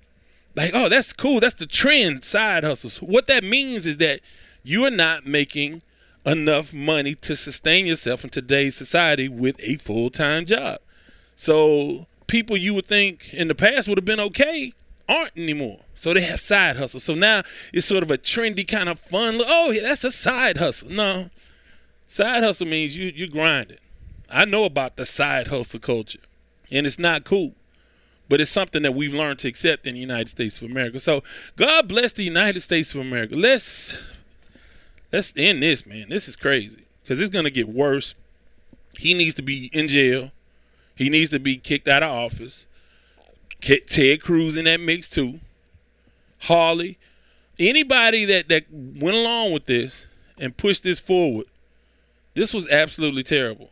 Like, 0.56 0.72
oh, 0.74 0.90
that's 0.90 1.14
cool. 1.14 1.40
That's 1.40 1.54
the 1.54 1.68
trend, 1.68 2.24
side 2.24 2.64
hustles. 2.64 2.98
What 2.98 3.28
that 3.28 3.44
means 3.44 3.86
is 3.86 3.98
that 3.98 4.22
you 4.64 4.84
are 4.86 4.92
not 4.92 5.26
making 5.26 5.82
enough 6.26 6.74
money 6.74 7.16
to 7.16 7.36
sustain 7.36 7.86
yourself 7.86 8.24
in 8.24 8.30
today's 8.30 8.76
society 8.76 9.28
with 9.28 9.56
a 9.60 9.76
full 9.78 10.10
time 10.10 10.46
job. 10.46 10.80
So 11.36 12.08
people 12.28 12.56
you 12.58 12.74
would 12.74 12.86
think 12.86 13.34
in 13.34 13.48
the 13.48 13.56
past 13.56 13.88
would 13.88 13.98
have 13.98 14.06
been 14.06 14.20
okay 14.20 14.74
aren't 15.10 15.38
anymore. 15.38 15.82
So 15.96 16.14
they 16.14 16.22
have 16.22 16.40
side 16.40 16.78
hustles. 16.78 17.04
So 17.04 17.16
now 17.16 17.44
it's 17.74 17.86
sort 17.86 18.04
of 18.04 18.12
a 18.12 18.18
trendy 18.18 18.68
kind 18.68 18.90
of 18.90 19.00
fun. 19.00 19.40
Oh, 19.46 19.72
yeah, 19.72 19.82
that's 19.82 20.04
a 20.04 20.12
side 20.12 20.58
hustle. 20.58 20.90
No, 20.90 21.30
side 22.08 22.44
hustle 22.44 22.68
means 22.68 22.98
you 22.98 23.12
you 23.14 23.28
grinding. 23.28 23.78
I 24.30 24.46
know 24.46 24.64
about 24.64 24.96
the 24.96 25.06
side 25.06 25.48
hustle 25.48 25.80
culture, 25.80 26.20
and 26.72 26.88
it's 26.88 27.00
not 27.00 27.26
cool. 27.26 27.54
But 28.30 28.40
it's 28.40 28.50
something 28.50 28.82
that 28.84 28.94
we've 28.94 29.14
learned 29.14 29.40
to 29.40 29.50
accept 29.50 29.86
in 29.86 29.96
the 29.96 30.00
United 30.00 30.30
States 30.30 30.62
of 30.62 30.72
America. 30.72 31.02
So 31.02 31.22
God 31.58 31.90
bless 31.90 32.14
the 32.14 32.24
United 32.24 32.62
States 32.62 32.96
of 32.96 33.02
America. 33.02 33.36
Let's 33.36 34.02
let's 35.12 35.34
end 35.36 35.64
this, 35.64 35.86
man. 35.86 36.10
This 36.10 36.28
is 36.28 36.36
crazy 36.36 36.84
because 37.04 37.20
it's 37.20 37.30
gonna 37.30 37.50
get 37.50 37.70
worse. 37.70 38.16
He 38.98 39.14
needs 39.14 39.36
to 39.36 39.42
be 39.42 39.70
in 39.74 39.88
jail. 39.88 40.32
He 40.96 41.10
needs 41.10 41.32
to 41.32 41.40
be 41.40 41.58
kicked 41.58 41.88
out 41.88 42.04
of 42.04 42.12
office. 42.12 42.68
Ted 43.62 44.22
Cruz 44.22 44.58
in 44.58 44.66
that 44.66 44.80
mix 44.80 45.10
too. 45.10 45.40
Hawley, 46.44 46.98
anybody 47.60 48.26
that 48.26 48.50
that 48.50 48.66
went 48.72 49.16
along 49.16 49.54
with 49.54 49.66
this 49.66 50.08
and 50.38 50.56
pushed 50.58 50.84
this 50.84 51.00
forward, 51.00 51.46
this 52.34 52.54
was 52.54 52.68
absolutely 52.70 53.24
terrible. 53.24 53.70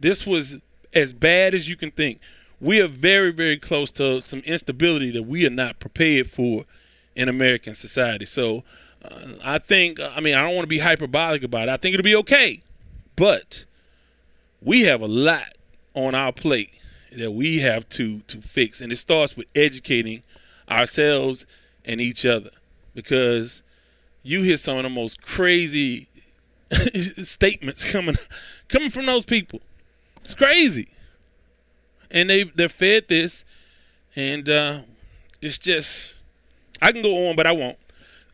This 0.00 0.26
was 0.26 0.58
as 0.92 1.12
bad 1.12 1.54
as 1.54 1.68
you 1.68 1.76
can 1.76 1.90
think. 1.90 2.20
We 2.60 2.80
are 2.80 2.88
very, 2.88 3.32
very 3.32 3.58
close 3.58 3.90
to 3.92 4.20
some 4.20 4.40
instability 4.40 5.10
that 5.10 5.24
we 5.24 5.46
are 5.46 5.50
not 5.50 5.80
prepared 5.80 6.30
for 6.30 6.64
in 7.14 7.28
American 7.28 7.74
society. 7.74 8.24
So 8.24 8.64
I 9.44 9.58
think, 9.58 10.00
I 10.00 10.20
mean, 10.20 10.34
I 10.34 10.42
don't 10.42 10.54
want 10.54 10.64
to 10.64 10.68
be 10.68 10.78
hyperbolic 10.78 11.42
about 11.42 11.68
it. 11.68 11.72
I 11.72 11.76
think 11.76 11.94
it'll 11.94 12.04
be 12.04 12.16
okay. 12.16 12.60
But 13.16 13.64
we 14.60 14.82
have 14.82 15.00
a 15.00 15.06
lot 15.06 15.56
on 15.94 16.14
our 16.14 16.32
plate 16.32 16.72
that 17.16 17.32
we 17.32 17.58
have 17.60 17.88
to 17.90 18.20
to 18.20 18.38
fix, 18.38 18.80
and 18.80 18.90
it 18.90 18.96
starts 18.96 19.36
with 19.36 19.46
educating 19.54 20.22
ourselves 20.68 21.46
and 21.84 22.00
each 22.00 22.26
other, 22.26 22.50
because 22.94 23.62
you 24.22 24.42
hear 24.42 24.56
some 24.56 24.76
of 24.78 24.82
the 24.82 24.88
most 24.88 25.22
crazy 25.22 26.08
statements 27.22 27.90
coming 27.90 28.16
coming 28.68 28.90
from 28.90 29.06
those 29.06 29.24
people. 29.24 29.60
It's 30.22 30.34
crazy, 30.34 30.88
and 32.10 32.28
they 32.30 32.44
they're 32.44 32.68
fed 32.68 33.08
this, 33.08 33.44
and 34.16 34.48
uh, 34.48 34.80
it's 35.40 35.58
just 35.58 36.14
I 36.82 36.90
can 36.90 37.02
go 37.02 37.28
on, 37.28 37.36
but 37.36 37.46
I 37.46 37.52
won't. 37.52 37.78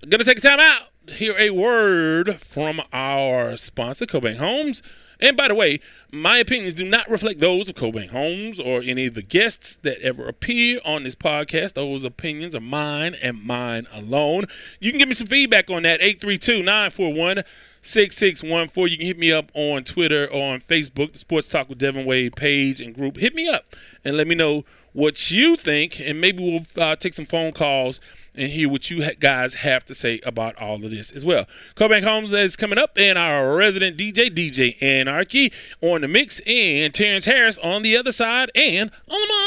Gonna 0.09 0.25
take 0.25 0.39
a 0.39 0.41
time 0.41 0.61
out. 0.61 0.89
Hear 1.11 1.35
a 1.39 1.51
word 1.51 2.41
from 2.41 2.81
our 2.91 3.55
sponsor, 3.59 4.07
CoBank 4.07 4.39
Homes. 4.39 4.83
And 5.21 5.37
by 5.37 5.49
the 5.49 5.55
way, 5.55 5.81
my 6.11 6.39
opinions 6.39 6.73
do 6.73 6.89
not 6.89 7.11
reflect 7.11 7.39
those 7.39 7.69
of 7.69 7.75
CoBank 7.75 8.09
Homes 8.09 8.59
or 8.59 8.81
any 8.83 9.05
of 9.05 9.13
the 9.13 9.23
guests 9.23 9.77
that 9.77 10.01
ever 10.01 10.27
appear 10.27 10.81
on 10.87 11.03
this 11.03 11.15
podcast. 11.15 11.75
Those 11.75 12.03
opinions 12.05 12.55
are 12.57 12.61
mine 12.61 13.15
and 13.23 13.45
mine 13.45 13.87
alone. 13.93 14.47
You 14.79 14.91
can 14.91 14.99
give 14.99 15.09
me 15.09 15.15
some 15.15 15.27
feedback 15.27 15.69
on 15.69 15.83
that, 15.83 16.01
832 16.01 16.63
941 16.63 17.43
6614. 17.81 18.91
You 18.91 18.97
can 18.97 19.07
hit 19.07 19.19
me 19.19 19.33
up 19.33 19.51
on 19.53 19.85
Twitter 19.85 20.27
or 20.27 20.55
on 20.55 20.61
Facebook, 20.61 21.13
the 21.13 21.19
Sports 21.19 21.51
Talk 21.51 21.69
with 21.69 21.79
Devan 21.79 22.07
Wade 22.07 22.37
page 22.37 22.81
and 22.81 22.95
group. 22.95 23.19
Hit 23.19 23.35
me 23.35 23.51
up 23.51 23.77
and 24.03 24.17
let 24.17 24.27
me 24.27 24.35
know 24.35 24.65
what 24.95 25.31
you 25.31 25.57
think, 25.57 26.01
and 26.01 26.19
maybe 26.21 26.43
we'll 26.43 26.83
uh, 26.83 26.97
take 26.97 27.13
some 27.13 27.27
phone 27.27 27.53
calls 27.53 28.01
and 28.35 28.51
hear 28.51 28.69
what 28.69 28.91
you 28.91 29.13
guys 29.15 29.55
have 29.55 29.85
to 29.87 29.95
say 29.95 30.21
about 30.25 30.57
all 30.57 30.77
of 30.77 30.91
this 30.91 31.11
as 31.11 31.25
well. 31.25 31.47
Cobank 31.75 32.05
Homes 32.05 32.33
is 32.33 32.57
coming 32.57 32.79
up, 32.79 32.97
and 32.97 33.19
our 33.19 33.57
resident 33.57 33.97
DJ, 33.97 34.29
DJ 34.29 34.81
Anarchy, 34.83 35.53
on 35.81 36.03
the 36.03 36.09
mix, 36.09 36.41
and 36.47 36.95
Terrence 36.95 37.25
Harris 37.25 37.59
on 37.59 37.83
the 37.83 37.97
other 37.97 38.13
side, 38.13 38.51
and 38.55 38.91
on 39.09 39.29
the 39.29 39.41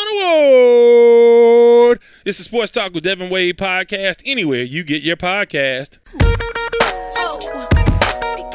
Award. 1.83 1.99
This 2.25 2.39
is 2.39 2.45
Sports 2.45 2.71
Talk 2.71 2.93
with 2.93 3.03
Devan 3.03 3.29
Wade 3.29 3.57
podcast, 3.57 4.21
anywhere 4.25 4.63
you 4.63 4.83
get 4.83 5.01
your 5.01 5.17
podcast. 5.17 5.97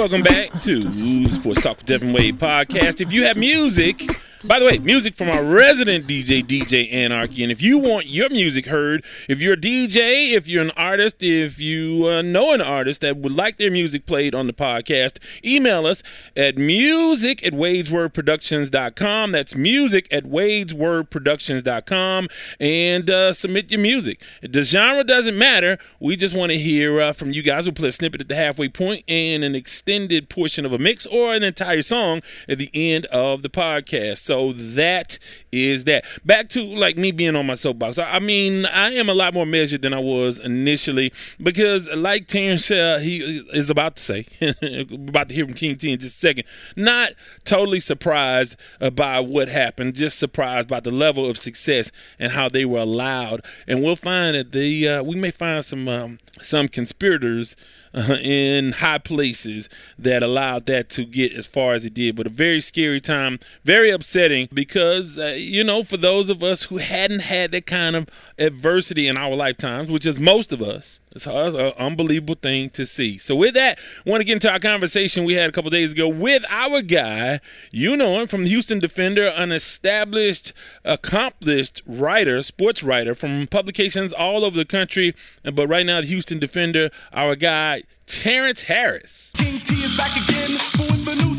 Welcome 0.00 0.22
back 0.22 0.58
to 0.62 0.90
Sports 1.30 1.60
Talk 1.60 1.76
with 1.76 1.86
Devan 1.86 2.14
Wade 2.14 2.38
podcast. 2.38 3.02
If 3.02 3.12
you 3.12 3.24
have 3.24 3.36
music, 3.36 3.98
by 4.46 4.58
the 4.58 4.64
way, 4.64 4.78
music 4.78 5.14
from 5.14 5.28
our 5.28 5.44
resident 5.44 6.06
DJ, 6.06 6.42
DJ 6.42 6.90
Anarchy. 6.92 7.42
And 7.42 7.52
if 7.52 7.60
you 7.60 7.76
want 7.78 8.06
your 8.06 8.30
music 8.30 8.64
heard, 8.66 9.04
if 9.28 9.38
you're 9.40 9.54
a 9.54 9.56
DJ, 9.56 10.34
if 10.34 10.46
you're 10.48 10.62
an 10.62 10.70
artist, 10.76 11.22
if 11.22 11.58
you 11.58 12.08
uh, 12.08 12.22
know 12.22 12.54
an 12.54 12.62
artist 12.62 13.02
that 13.02 13.18
would 13.18 13.36
like 13.36 13.58
their 13.58 13.70
music 13.70 14.06
played 14.06 14.34
on 14.34 14.46
the 14.46 14.54
podcast, 14.54 15.18
email 15.44 15.86
us 15.86 16.02
at 16.36 16.56
music 16.56 17.46
at 17.46 17.52
wadeswordproductions.com. 17.52 19.32
That's 19.32 19.54
music 19.54 20.08
at 20.10 20.24
wadeswordproductions.com 20.24 22.28
and 22.58 23.10
uh, 23.10 23.34
submit 23.34 23.70
your 23.70 23.80
music. 23.80 24.22
The 24.42 24.62
genre 24.62 25.04
doesn't 25.04 25.36
matter. 25.36 25.76
We 25.98 26.16
just 26.16 26.34
want 26.34 26.52
to 26.52 26.58
hear 26.58 26.98
uh, 27.00 27.12
from 27.12 27.32
you 27.32 27.42
guys. 27.42 27.66
We'll 27.66 27.74
play 27.74 27.88
a 27.88 27.92
snippet 27.92 28.22
at 28.22 28.28
the 28.28 28.36
halfway 28.36 28.70
point 28.70 29.04
and 29.06 29.44
an 29.44 29.54
extended 29.54 30.30
portion 30.30 30.64
of 30.64 30.72
a 30.72 30.78
mix 30.78 31.04
or 31.06 31.34
an 31.34 31.42
entire 31.42 31.82
song 31.82 32.22
at 32.48 32.56
the 32.58 32.70
end 32.72 33.04
of 33.06 33.42
the 33.42 33.50
podcast. 33.50 34.29
So 34.30 34.52
that 34.52 35.18
is 35.50 35.82
that. 35.84 36.04
Back 36.24 36.48
to 36.50 36.62
like 36.62 36.96
me 36.96 37.10
being 37.10 37.34
on 37.34 37.46
my 37.46 37.54
soapbox. 37.54 37.98
I 37.98 38.20
mean, 38.20 38.64
I 38.64 38.92
am 38.92 39.08
a 39.08 39.12
lot 39.12 39.34
more 39.34 39.44
measured 39.44 39.82
than 39.82 39.92
I 39.92 39.98
was 39.98 40.38
initially 40.38 41.12
because, 41.42 41.92
like 41.96 42.28
Terrence 42.28 42.70
uh, 42.70 43.00
he 43.02 43.44
is 43.52 43.70
about 43.70 43.96
to 43.96 44.02
say, 44.02 44.26
about 44.92 45.30
to 45.30 45.34
hear 45.34 45.46
from 45.46 45.54
King 45.54 45.74
T 45.74 45.92
in 45.92 45.98
just 45.98 46.14
a 46.14 46.20
second. 46.20 46.44
Not 46.76 47.10
totally 47.42 47.80
surprised 47.80 48.54
uh, 48.80 48.90
by 48.90 49.18
what 49.18 49.48
happened, 49.48 49.96
just 49.96 50.16
surprised 50.16 50.68
by 50.68 50.78
the 50.78 50.92
level 50.92 51.28
of 51.28 51.36
success 51.36 51.90
and 52.20 52.30
how 52.30 52.48
they 52.48 52.64
were 52.64 52.78
allowed. 52.78 53.40
And 53.66 53.82
we'll 53.82 53.96
find 53.96 54.36
that 54.36 54.52
the 54.52 54.88
uh, 54.88 55.02
we 55.02 55.16
may 55.16 55.32
find 55.32 55.64
some 55.64 55.88
um, 55.88 56.20
some 56.40 56.68
conspirators 56.68 57.56
uh, 57.94 58.16
in 58.22 58.72
high 58.72 58.98
places 58.98 59.68
that 59.98 60.22
allowed 60.22 60.66
that 60.66 60.88
to 60.90 61.04
get 61.04 61.32
as 61.32 61.46
far 61.46 61.74
as 61.74 61.84
it 61.84 61.94
did. 61.94 62.16
But 62.16 62.26
a 62.26 62.30
very 62.30 62.60
scary 62.60 63.00
time, 63.00 63.38
very 63.64 63.90
upsetting 63.90 64.48
because, 64.52 65.18
uh, 65.18 65.34
you 65.36 65.64
know, 65.64 65.82
for 65.82 65.96
those 65.96 66.30
of 66.30 66.42
us 66.42 66.64
who 66.64 66.78
hadn't 66.78 67.20
had 67.20 67.52
that 67.52 67.66
kind 67.66 67.96
of 67.96 68.08
adversity 68.38 69.08
in 69.08 69.16
our 69.16 69.34
lifetimes, 69.34 69.90
which 69.90 70.06
is 70.06 70.20
most 70.20 70.52
of 70.52 70.62
us, 70.62 71.00
it's 71.12 71.26
an 71.26 71.56
unbelievable 71.76 72.36
thing 72.36 72.70
to 72.70 72.86
see. 72.86 73.18
So, 73.18 73.34
with 73.34 73.54
that, 73.54 73.80
want 74.06 74.20
to 74.20 74.24
get 74.24 74.34
into 74.34 74.50
our 74.50 74.60
conversation 74.60 75.24
we 75.24 75.34
had 75.34 75.48
a 75.48 75.52
couple 75.52 75.70
days 75.70 75.92
ago 75.92 76.08
with 76.08 76.44
our 76.48 76.82
guy. 76.82 77.40
You 77.72 77.96
know 77.96 78.20
him 78.20 78.28
from 78.28 78.44
the 78.44 78.50
Houston 78.50 78.78
Defender, 78.78 79.26
an 79.28 79.50
established, 79.50 80.52
accomplished 80.84 81.82
writer, 81.84 82.42
sports 82.42 82.84
writer 82.84 83.16
from 83.16 83.48
publications 83.48 84.12
all 84.12 84.44
over 84.44 84.56
the 84.56 84.64
country. 84.64 85.14
But 85.42 85.66
right 85.66 85.84
now, 85.84 86.00
the 86.00 86.06
Houston 86.06 86.38
Defender, 86.38 86.90
our 87.12 87.34
guy, 87.34 87.79
Terrence 88.06 88.62
Harris. 88.62 89.32
King 89.36 89.58
T 89.60 89.74
is 89.74 89.96
back 89.96 90.10
again 90.10 90.52
with 90.78 91.04
the 91.04 91.14
new 91.22 91.30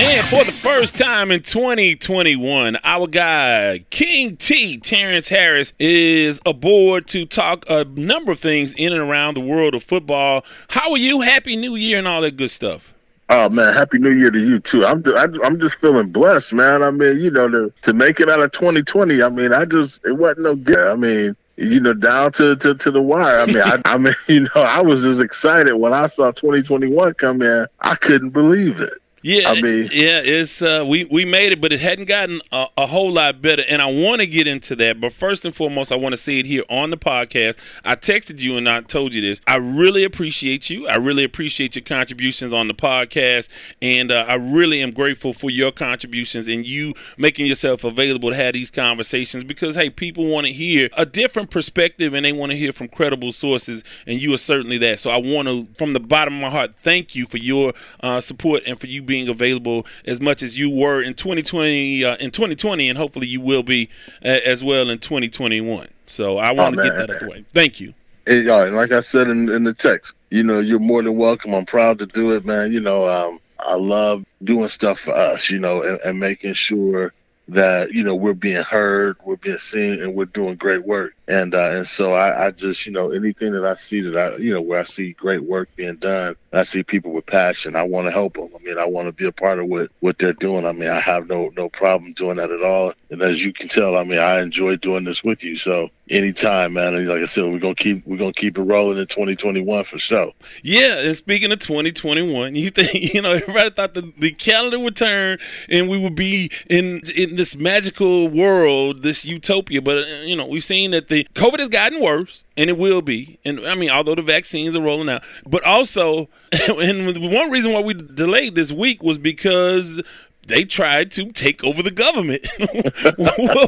And 0.00 0.24
for 0.26 0.44
the 0.44 0.52
first 0.52 0.96
time 0.96 1.32
in 1.32 1.42
2021, 1.42 2.78
our 2.84 3.08
guy, 3.08 3.84
King 3.90 4.36
T, 4.36 4.78
Terrence 4.78 5.28
Harris, 5.28 5.72
is 5.80 6.40
aboard 6.46 7.08
to 7.08 7.26
talk 7.26 7.64
a 7.68 7.84
number 7.84 8.30
of 8.30 8.38
things 8.38 8.74
in 8.74 8.92
and 8.92 9.02
around 9.02 9.34
the 9.34 9.40
world 9.40 9.74
of 9.74 9.82
football. 9.82 10.44
How 10.68 10.92
are 10.92 10.98
you? 10.98 11.22
Happy 11.22 11.56
New 11.56 11.74
Year 11.74 11.98
and 11.98 12.06
all 12.06 12.20
that 12.20 12.36
good 12.36 12.52
stuff. 12.52 12.94
Oh 13.28 13.48
man, 13.48 13.74
happy 13.74 13.98
New 13.98 14.12
Year 14.12 14.30
to 14.30 14.38
you 14.38 14.60
too. 14.60 14.86
I'm 14.86 15.02
I'm 15.16 15.58
just 15.58 15.80
feeling 15.80 16.10
blessed, 16.10 16.54
man. 16.54 16.84
I 16.84 16.92
mean, 16.92 17.18
you 17.20 17.32
know, 17.32 17.48
to 17.48 17.72
to 17.82 17.92
make 17.92 18.20
it 18.20 18.30
out 18.30 18.40
of 18.40 18.52
2020. 18.52 19.20
I 19.20 19.28
mean, 19.28 19.52
I 19.52 19.64
just 19.64 20.04
it 20.06 20.12
wasn't 20.12 20.42
no 20.42 20.54
good. 20.54 20.78
I 20.78 20.94
mean, 20.94 21.36
you 21.58 21.80
know, 21.80 21.92
down 21.92 22.30
to, 22.32 22.54
to, 22.56 22.74
to 22.74 22.90
the 22.90 23.02
wire. 23.02 23.40
I 23.40 23.46
mean, 23.46 23.58
I, 23.58 23.82
I 23.84 23.98
mean, 23.98 24.14
you 24.28 24.40
know, 24.40 24.62
I 24.62 24.80
was 24.80 25.02
just 25.02 25.20
excited 25.20 25.74
when 25.74 25.92
I 25.92 26.06
saw 26.06 26.30
2021 26.30 27.14
come 27.14 27.42
in. 27.42 27.66
I 27.80 27.96
couldn't 27.96 28.30
believe 28.30 28.80
it. 28.80 28.94
Yeah, 29.22 29.50
I 29.50 29.60
mean, 29.60 29.88
yeah, 29.92 30.20
it's 30.22 30.62
uh, 30.62 30.84
we 30.86 31.04
we 31.04 31.24
made 31.24 31.52
it, 31.52 31.60
but 31.60 31.72
it 31.72 31.80
hadn't 31.80 32.04
gotten 32.04 32.40
a, 32.52 32.66
a 32.76 32.86
whole 32.86 33.10
lot 33.12 33.42
better. 33.42 33.64
And 33.68 33.82
I 33.82 33.86
want 33.86 34.20
to 34.20 34.26
get 34.26 34.46
into 34.46 34.76
that, 34.76 35.00
but 35.00 35.12
first 35.12 35.44
and 35.44 35.54
foremost, 35.54 35.90
I 35.90 35.96
want 35.96 36.12
to 36.12 36.16
say 36.16 36.38
it 36.38 36.46
here 36.46 36.62
on 36.70 36.90
the 36.90 36.96
podcast. 36.96 37.58
I 37.84 37.96
texted 37.96 38.40
you 38.40 38.56
and 38.56 38.68
I 38.68 38.80
told 38.82 39.14
you 39.14 39.22
this. 39.22 39.40
I 39.46 39.56
really 39.56 40.04
appreciate 40.04 40.70
you. 40.70 40.86
I 40.86 40.96
really 40.96 41.24
appreciate 41.24 41.74
your 41.74 41.82
contributions 41.82 42.52
on 42.52 42.68
the 42.68 42.74
podcast, 42.74 43.48
and 43.82 44.12
uh, 44.12 44.24
I 44.28 44.34
really 44.34 44.82
am 44.82 44.92
grateful 44.92 45.32
for 45.32 45.50
your 45.50 45.72
contributions 45.72 46.46
and 46.46 46.64
you 46.64 46.94
making 47.16 47.46
yourself 47.46 47.82
available 47.82 48.30
to 48.30 48.36
have 48.36 48.52
these 48.52 48.70
conversations. 48.70 49.42
Because 49.42 49.74
hey, 49.74 49.90
people 49.90 50.30
want 50.30 50.46
to 50.46 50.52
hear 50.52 50.90
a 50.96 51.04
different 51.04 51.50
perspective, 51.50 52.14
and 52.14 52.24
they 52.24 52.32
want 52.32 52.52
to 52.52 52.56
hear 52.56 52.72
from 52.72 52.86
credible 52.86 53.32
sources, 53.32 53.82
and 54.06 54.22
you 54.22 54.32
are 54.32 54.38
certainly 54.38 54.78
that. 54.78 55.00
So 55.00 55.10
I 55.10 55.16
want 55.16 55.48
to, 55.48 55.66
from 55.76 55.92
the 55.92 56.00
bottom 56.00 56.34
of 56.34 56.40
my 56.40 56.50
heart, 56.50 56.76
thank 56.76 57.16
you 57.16 57.26
for 57.26 57.38
your 57.38 57.72
uh, 58.00 58.20
support 58.20 58.62
and 58.66 58.78
for 58.78 58.86
you 58.86 59.07
being 59.08 59.28
available 59.28 59.84
as 60.06 60.20
much 60.20 60.42
as 60.42 60.56
you 60.56 60.70
were 60.70 61.02
in 61.02 61.14
2020 61.14 62.04
uh, 62.04 62.16
in 62.16 62.30
2020 62.30 62.88
and 62.88 62.96
hopefully 62.96 63.26
you 63.26 63.40
will 63.40 63.64
be 63.64 63.88
uh, 64.24 64.28
as 64.44 64.62
well 64.62 64.88
in 64.88 64.98
2021 64.98 65.88
so 66.06 66.38
i 66.38 66.52
want 66.52 66.76
to 66.76 66.80
oh, 66.80 66.84
get 66.84 66.94
that 66.94 67.10
out 67.10 67.16
of 67.16 67.20
the 67.22 67.30
way. 67.30 67.44
Thank 67.52 67.80
you. 67.80 67.94
Hey, 68.26 68.46
and 68.46 68.76
like 68.76 68.92
i 68.92 69.00
said 69.00 69.28
in, 69.28 69.48
in 69.48 69.64
the 69.64 69.74
text 69.74 70.14
you 70.30 70.44
know 70.44 70.60
you're 70.60 70.78
more 70.78 71.02
than 71.02 71.16
welcome. 71.16 71.54
I'm 71.54 71.64
proud 71.64 71.98
to 71.98 72.06
do 72.06 72.32
it 72.32 72.44
man. 72.44 72.70
You 72.70 72.80
know 72.80 73.08
um, 73.08 73.40
i 73.58 73.74
love 73.74 74.24
doing 74.44 74.68
stuff 74.68 75.00
for 75.00 75.12
us 75.12 75.50
you 75.50 75.58
know 75.58 75.82
and, 75.82 75.98
and 76.04 76.20
making 76.20 76.52
sure 76.52 77.12
that 77.48 77.92
you 77.92 78.04
know 78.04 78.14
we're 78.14 78.34
being 78.34 78.62
heard, 78.62 79.16
we're 79.24 79.36
being 79.36 79.58
seen, 79.58 80.02
and 80.02 80.14
we're 80.14 80.26
doing 80.26 80.56
great 80.56 80.84
work. 80.84 81.14
And 81.26 81.54
uh, 81.54 81.70
and 81.72 81.86
so 81.86 82.12
I, 82.12 82.46
I 82.46 82.50
just 82.50 82.86
you 82.86 82.92
know 82.92 83.10
anything 83.10 83.52
that 83.52 83.64
I 83.64 83.74
see 83.74 84.02
that 84.02 84.16
I 84.16 84.36
you 84.36 84.52
know 84.52 84.60
where 84.60 84.80
I 84.80 84.84
see 84.84 85.12
great 85.12 85.42
work 85.42 85.68
being 85.76 85.96
done, 85.96 86.36
I 86.52 86.62
see 86.64 86.82
people 86.82 87.12
with 87.12 87.26
passion. 87.26 87.76
I 87.76 87.82
want 87.84 88.06
to 88.06 88.12
help 88.12 88.34
them. 88.34 88.50
I 88.54 88.62
mean, 88.62 88.78
I 88.78 88.86
want 88.86 89.08
to 89.08 89.12
be 89.12 89.26
a 89.26 89.32
part 89.32 89.58
of 89.58 89.66
what 89.66 89.90
what 90.00 90.18
they're 90.18 90.32
doing. 90.32 90.66
I 90.66 90.72
mean, 90.72 90.88
I 90.88 91.00
have 91.00 91.28
no 91.28 91.50
no 91.56 91.68
problem 91.68 92.12
doing 92.12 92.36
that 92.36 92.50
at 92.50 92.62
all. 92.62 92.92
And 93.10 93.22
as 93.22 93.44
you 93.44 93.52
can 93.52 93.68
tell, 93.68 93.96
I 93.96 94.04
mean, 94.04 94.18
I 94.18 94.40
enjoy 94.42 94.76
doing 94.76 95.04
this 95.04 95.24
with 95.24 95.44
you. 95.44 95.56
So 95.56 95.90
anytime, 96.10 96.74
man. 96.74 97.06
Like 97.06 97.22
I 97.22 97.26
said, 97.26 97.44
we're 97.44 97.58
gonna 97.58 97.74
keep 97.74 98.06
we're 98.06 98.16
gonna 98.16 98.32
keep 98.32 98.58
it 98.58 98.62
rolling 98.62 98.98
in 98.98 99.06
2021 99.06 99.84
for 99.84 99.98
sure. 99.98 100.32
Yeah, 100.62 101.00
and 101.00 101.16
speaking 101.16 101.52
of 101.52 101.58
2021, 101.58 102.54
you 102.54 102.70
think 102.70 102.90
you 103.14 103.22
know 103.22 103.32
everybody 103.32 103.70
thought 103.70 103.94
the, 103.94 104.12
the 104.18 104.30
calendar 104.32 104.78
would 104.78 104.96
turn 104.96 105.38
and 105.68 105.88
we 105.88 105.98
would 105.98 106.14
be 106.14 106.50
in 106.68 107.02
in 107.16 107.36
this 107.36 107.56
magical 107.56 108.28
world, 108.28 109.02
this 109.02 109.24
utopia. 109.24 109.82
But 109.82 109.98
uh, 109.98 110.06
you 110.24 110.36
know, 110.36 110.46
we've 110.46 110.64
seen 110.64 110.90
that 110.92 111.08
the 111.08 111.26
COVID 111.34 111.58
has 111.58 111.68
gotten 111.68 112.02
worse, 112.02 112.44
and 112.56 112.68
it 112.68 112.78
will 112.78 113.02
be. 113.02 113.38
And 113.44 113.60
I 113.60 113.74
mean, 113.74 113.90
although 113.90 114.14
the 114.14 114.22
vaccines 114.22 114.74
are 114.74 114.82
rolling 114.82 115.08
out, 115.08 115.22
but 115.46 115.64
also, 115.64 116.28
and 116.52 117.32
one 117.32 117.50
reason 117.50 117.72
why 117.72 117.80
we 117.80 117.94
delayed 117.94 118.54
this 118.54 118.72
week 118.72 119.02
was 119.02 119.18
because 119.18 120.02
they 120.48 120.64
tried 120.64 121.10
to 121.12 121.30
take 121.32 121.62
over 121.62 121.82
the 121.82 121.90
government. 121.90 122.46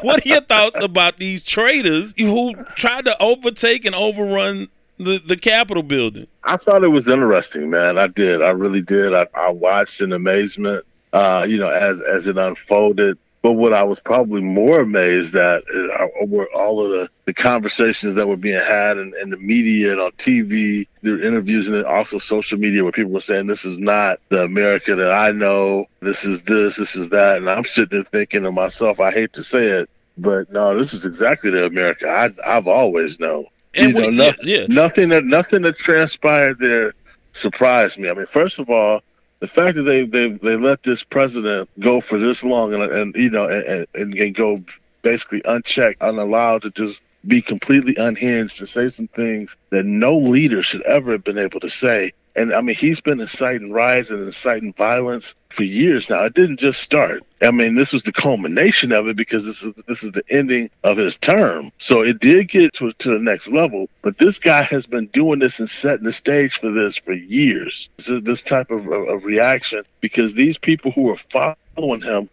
what 0.03 0.25
are 0.25 0.29
your 0.29 0.41
thoughts 0.41 0.79
about 0.79 1.17
these 1.17 1.43
traitors 1.43 2.13
who 2.17 2.53
tried 2.75 3.05
to 3.05 3.15
overtake 3.21 3.85
and 3.85 3.95
overrun 3.95 4.67
the, 4.97 5.19
the 5.19 5.37
Capitol 5.37 5.83
building? 5.83 6.27
I 6.43 6.57
thought 6.57 6.83
it 6.83 6.89
was 6.89 7.07
interesting, 7.07 7.69
man. 7.69 7.97
I 7.97 8.07
did. 8.07 8.41
I 8.41 8.49
really 8.49 8.81
did. 8.81 9.13
I, 9.13 9.27
I 9.33 9.49
watched 9.49 10.01
in 10.01 10.11
amazement, 10.11 10.85
uh, 11.13 11.45
you 11.47 11.57
know, 11.57 11.69
as 11.69 12.01
as 12.01 12.27
it 12.27 12.37
unfolded. 12.37 13.17
But 13.43 13.53
what 13.53 13.73
I 13.73 13.83
was 13.83 13.99
probably 13.99 14.41
more 14.41 14.81
amazed 14.81 15.35
at 15.35 15.63
uh, 15.73 16.07
were 16.27 16.47
all 16.55 16.85
of 16.85 16.91
the, 16.91 17.09
the 17.25 17.33
conversations 17.33 18.13
that 18.13 18.27
were 18.27 18.37
being 18.37 18.61
had 18.61 18.97
in, 18.97 19.13
in 19.19 19.31
the 19.31 19.37
media 19.37 19.93
and 19.93 19.99
on 19.99 20.11
TV, 20.11 20.87
the 21.01 21.25
interviews, 21.25 21.67
and 21.67 21.83
also 21.85 22.19
social 22.19 22.59
media 22.59 22.83
where 22.83 22.91
people 22.91 23.11
were 23.11 23.19
saying, 23.19 23.47
This 23.47 23.65
is 23.65 23.79
not 23.79 24.19
the 24.29 24.43
America 24.43 24.95
that 24.95 25.11
I 25.11 25.31
know. 25.31 25.87
This 26.01 26.23
is 26.23 26.43
this, 26.43 26.75
this 26.75 26.95
is 26.95 27.09
that. 27.09 27.37
And 27.37 27.49
I'm 27.49 27.65
sitting 27.65 27.89
there 28.01 28.03
thinking 28.03 28.43
to 28.43 28.51
myself, 28.51 28.99
I 28.99 29.11
hate 29.11 29.33
to 29.33 29.43
say 29.43 29.65
it, 29.65 29.89
but 30.19 30.51
no, 30.51 30.77
this 30.77 30.93
is 30.93 31.07
exactly 31.07 31.49
the 31.49 31.65
America 31.65 32.07
I, 32.09 32.29
I've 32.45 32.67
always 32.67 33.19
known. 33.19 33.45
And 33.73 33.89
you 33.91 33.95
we- 33.95 34.01
know, 34.03 34.09
no- 34.09 34.33
yeah, 34.43 34.59
yeah. 34.59 34.65
nothing 34.69 35.09
that 35.09 35.23
nothing 35.25 35.63
that 35.63 35.77
transpired 35.77 36.59
there 36.59 36.93
surprised 37.33 37.97
me. 37.97 38.07
I 38.09 38.13
mean, 38.13 38.25
first 38.27 38.59
of 38.59 38.69
all, 38.69 39.01
the 39.41 39.47
fact 39.47 39.75
that 39.75 39.83
they 39.83 40.05
they 40.05 40.29
they 40.29 40.55
let 40.55 40.83
this 40.83 41.03
president 41.03 41.69
go 41.79 41.99
for 41.99 42.17
this 42.17 42.43
long 42.43 42.73
and 42.73 42.83
and 42.83 43.15
you 43.15 43.29
know 43.29 43.49
and, 43.49 43.87
and, 43.93 44.15
and 44.15 44.35
go 44.35 44.59
basically 45.01 45.41
unchecked, 45.45 45.97
unallowed 46.01 46.61
to 46.61 46.71
just 46.71 47.03
be 47.27 47.41
completely 47.41 47.95
unhinged 47.97 48.59
to 48.59 48.67
say 48.67 48.87
some 48.87 49.07
things 49.07 49.57
that 49.71 49.85
no 49.85 50.17
leader 50.17 50.63
should 50.63 50.81
ever 50.83 51.13
have 51.13 51.23
been 51.23 51.37
able 51.39 51.59
to 51.59 51.69
say. 51.69 52.11
And 52.35 52.53
I 52.53 52.61
mean, 52.61 52.75
he's 52.75 53.01
been 53.01 53.19
inciting 53.19 53.71
riots 53.71 54.09
and 54.09 54.23
inciting 54.23 54.73
violence 54.73 55.35
for 55.49 55.63
years 55.63 56.09
now. 56.09 56.23
It 56.23 56.33
didn't 56.33 56.59
just 56.59 56.81
start. 56.81 57.23
I 57.41 57.51
mean, 57.51 57.75
this 57.75 57.91
was 57.91 58.03
the 58.03 58.13
culmination 58.13 58.91
of 58.91 59.07
it 59.07 59.17
because 59.17 59.45
this 59.45 59.63
is 59.63 59.73
this 59.87 60.03
is 60.03 60.13
the 60.13 60.23
ending 60.29 60.69
of 60.83 60.97
his 60.97 61.17
term. 61.17 61.71
So 61.77 62.03
it 62.03 62.19
did 62.19 62.47
get 62.47 62.73
to, 62.73 62.93
to 62.93 63.09
the 63.09 63.19
next 63.19 63.49
level. 63.49 63.89
But 64.01 64.17
this 64.17 64.39
guy 64.39 64.61
has 64.61 64.85
been 64.85 65.07
doing 65.07 65.39
this 65.39 65.59
and 65.59 65.69
setting 65.69 66.05
the 66.05 66.13
stage 66.13 66.59
for 66.59 66.71
this 66.71 66.97
for 66.97 67.13
years. 67.13 67.89
This, 67.97 68.21
this 68.23 68.43
type 68.43 68.71
of, 68.71 68.87
of, 68.87 69.07
of 69.09 69.25
reaction 69.25 69.83
because 69.99 70.33
these 70.33 70.57
people 70.57 70.91
who 70.91 71.09
are 71.09 71.17
following 71.17 72.01
him 72.01 72.29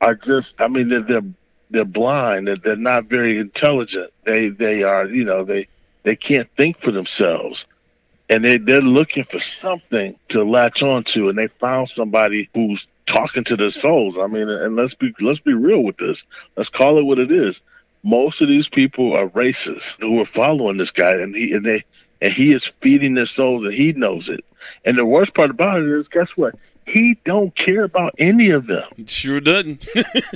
are 0.00 0.14
just. 0.14 0.60
I 0.60 0.68
mean, 0.68 0.88
they're 0.88 1.00
they're, 1.00 1.22
they're 1.70 1.84
blind. 1.84 2.48
They're, 2.48 2.56
they're 2.56 2.76
not 2.76 3.06
very 3.06 3.38
intelligent. 3.38 4.12
They 4.24 4.48
they 4.48 4.82
are. 4.82 5.06
You 5.06 5.24
know 5.24 5.44
they 5.44 5.66
they 6.02 6.16
can't 6.16 6.48
think 6.56 6.78
for 6.78 6.90
themselves 6.90 7.66
and 8.30 8.44
they 8.44 8.58
they're 8.58 8.80
looking 8.80 9.24
for 9.24 9.40
something 9.40 10.18
to 10.28 10.44
latch 10.44 10.82
onto, 10.82 11.28
and 11.28 11.36
they 11.36 11.48
found 11.48 11.90
somebody 11.90 12.48
who's 12.54 12.88
talking 13.06 13.44
to 13.44 13.56
their 13.56 13.70
souls. 13.70 14.18
I 14.18 14.28
mean, 14.28 14.48
and 14.48 14.76
let's 14.76 14.94
be 14.94 15.12
let's 15.20 15.40
be 15.40 15.54
real 15.54 15.82
with 15.82 15.98
this. 15.98 16.24
Let's 16.56 16.70
call 16.70 16.98
it 16.98 17.04
what 17.04 17.18
it 17.18 17.32
is. 17.32 17.62
Most 18.04 18.40
of 18.40 18.48
these 18.48 18.68
people 18.68 19.14
are 19.14 19.28
racist 19.28 20.00
who 20.00 20.20
are 20.20 20.26
following 20.26 20.78
this 20.78 20.92
guy, 20.92 21.14
and 21.16 21.34
he 21.34 21.52
and 21.52 21.66
they 21.66 21.84
and 22.20 22.32
he 22.32 22.52
is 22.52 22.66
feeding 22.66 23.14
their 23.14 23.26
souls, 23.26 23.64
and 23.64 23.72
he 23.72 23.92
knows 23.92 24.28
it. 24.28 24.44
And 24.84 24.98
the 24.98 25.06
worst 25.06 25.34
part 25.34 25.50
about 25.50 25.80
it 25.80 25.86
is, 25.88 26.08
guess 26.08 26.36
what? 26.36 26.54
He 26.86 27.16
don't 27.24 27.54
care 27.54 27.84
about 27.84 28.14
any 28.18 28.50
of 28.50 28.66
them. 28.66 28.88
Sure 29.06 29.40
doesn't. 29.40 29.86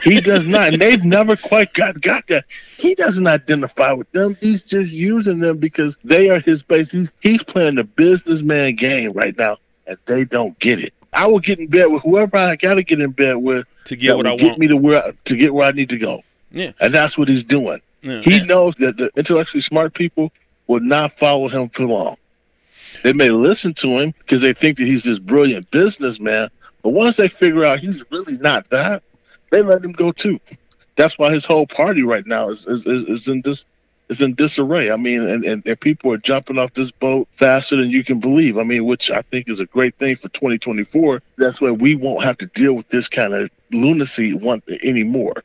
He 0.04 0.20
does 0.20 0.46
not, 0.46 0.72
and 0.72 0.80
they've 0.82 1.04
never 1.04 1.36
quite 1.36 1.72
got 1.74 2.00
got 2.00 2.26
that. 2.28 2.44
He 2.78 2.94
doesn't 2.94 3.26
identify 3.26 3.92
with 3.92 4.10
them. 4.12 4.36
He's 4.40 4.62
just 4.62 4.92
using 4.92 5.40
them 5.40 5.58
because 5.58 5.98
they 6.04 6.30
are 6.30 6.38
his 6.40 6.62
base. 6.62 6.92
He's 6.92 7.12
he's 7.20 7.42
playing 7.42 7.74
the 7.74 7.84
businessman 7.84 8.76
game 8.76 9.12
right 9.12 9.36
now, 9.36 9.56
and 9.86 9.98
they 10.06 10.24
don't 10.24 10.56
get 10.60 10.80
it. 10.80 10.94
I 11.12 11.26
will 11.26 11.40
get 11.40 11.58
in 11.58 11.66
bed 11.68 11.86
with 11.86 12.02
whoever 12.02 12.36
I 12.36 12.56
got 12.56 12.74
to 12.74 12.82
get 12.82 13.00
in 13.00 13.10
bed 13.10 13.36
with 13.36 13.66
To 13.86 13.96
get 13.96 14.16
what 14.16 14.26
I 14.26 14.36
get 14.36 14.46
want. 14.46 14.58
me 14.58 14.66
to 14.68 14.76
where 14.76 15.12
to 15.24 15.36
get 15.36 15.52
where 15.54 15.68
I 15.68 15.72
need 15.72 15.90
to 15.90 15.98
go, 15.98 16.22
Yeah. 16.52 16.72
and 16.80 16.94
that's 16.94 17.18
what 17.18 17.28
he's 17.28 17.44
doing. 17.44 17.80
Yeah. 18.02 18.20
He 18.20 18.44
knows 18.44 18.76
that 18.76 18.96
the 18.96 19.10
intellectually 19.16 19.60
smart 19.62 19.94
people 19.94 20.30
will 20.66 20.80
not 20.80 21.12
follow 21.12 21.48
him 21.48 21.68
for 21.68 21.84
long. 21.84 22.16
They 23.02 23.12
may 23.12 23.30
listen 23.30 23.74
to 23.74 23.98
him 23.98 24.14
because 24.18 24.42
they 24.42 24.52
think 24.52 24.78
that 24.78 24.86
he's 24.86 25.04
this 25.04 25.18
brilliant 25.18 25.70
businessman, 25.70 26.50
but 26.82 26.90
once 26.90 27.16
they 27.16 27.28
figure 27.28 27.64
out 27.64 27.80
he's 27.80 28.04
really 28.10 28.38
not 28.38 28.70
that, 28.70 29.02
they 29.50 29.62
let 29.62 29.84
him 29.84 29.92
go 29.92 30.12
too. 30.12 30.40
That's 30.96 31.18
why 31.18 31.32
his 31.32 31.44
whole 31.44 31.66
party 31.66 32.02
right 32.02 32.26
now 32.26 32.50
is 32.50 32.66
is, 32.66 32.86
is, 32.86 33.04
is 33.04 33.28
in 33.28 33.42
this 33.42 33.66
is 34.08 34.22
in 34.22 34.34
disarray. 34.34 34.90
I 34.90 34.96
mean, 34.96 35.22
and, 35.22 35.44
and, 35.44 35.66
and 35.66 35.80
people 35.80 36.12
are 36.12 36.18
jumping 36.18 36.58
off 36.58 36.74
this 36.74 36.90
boat 36.90 37.28
faster 37.32 37.76
than 37.76 37.90
you 37.90 38.04
can 38.04 38.20
believe. 38.20 38.58
I 38.58 38.64
mean, 38.64 38.84
which 38.84 39.10
I 39.10 39.22
think 39.22 39.48
is 39.48 39.60
a 39.60 39.66
great 39.66 39.96
thing 39.96 40.16
for 40.16 40.28
2024. 40.28 41.22
That's 41.36 41.60
why 41.60 41.70
we 41.70 41.94
won't 41.94 42.22
have 42.22 42.38
to 42.38 42.46
deal 42.46 42.74
with 42.74 42.88
this 42.88 43.08
kind 43.08 43.34
of 43.34 43.50
lunacy 43.70 44.34
one 44.34 44.62
anymore. 44.82 45.42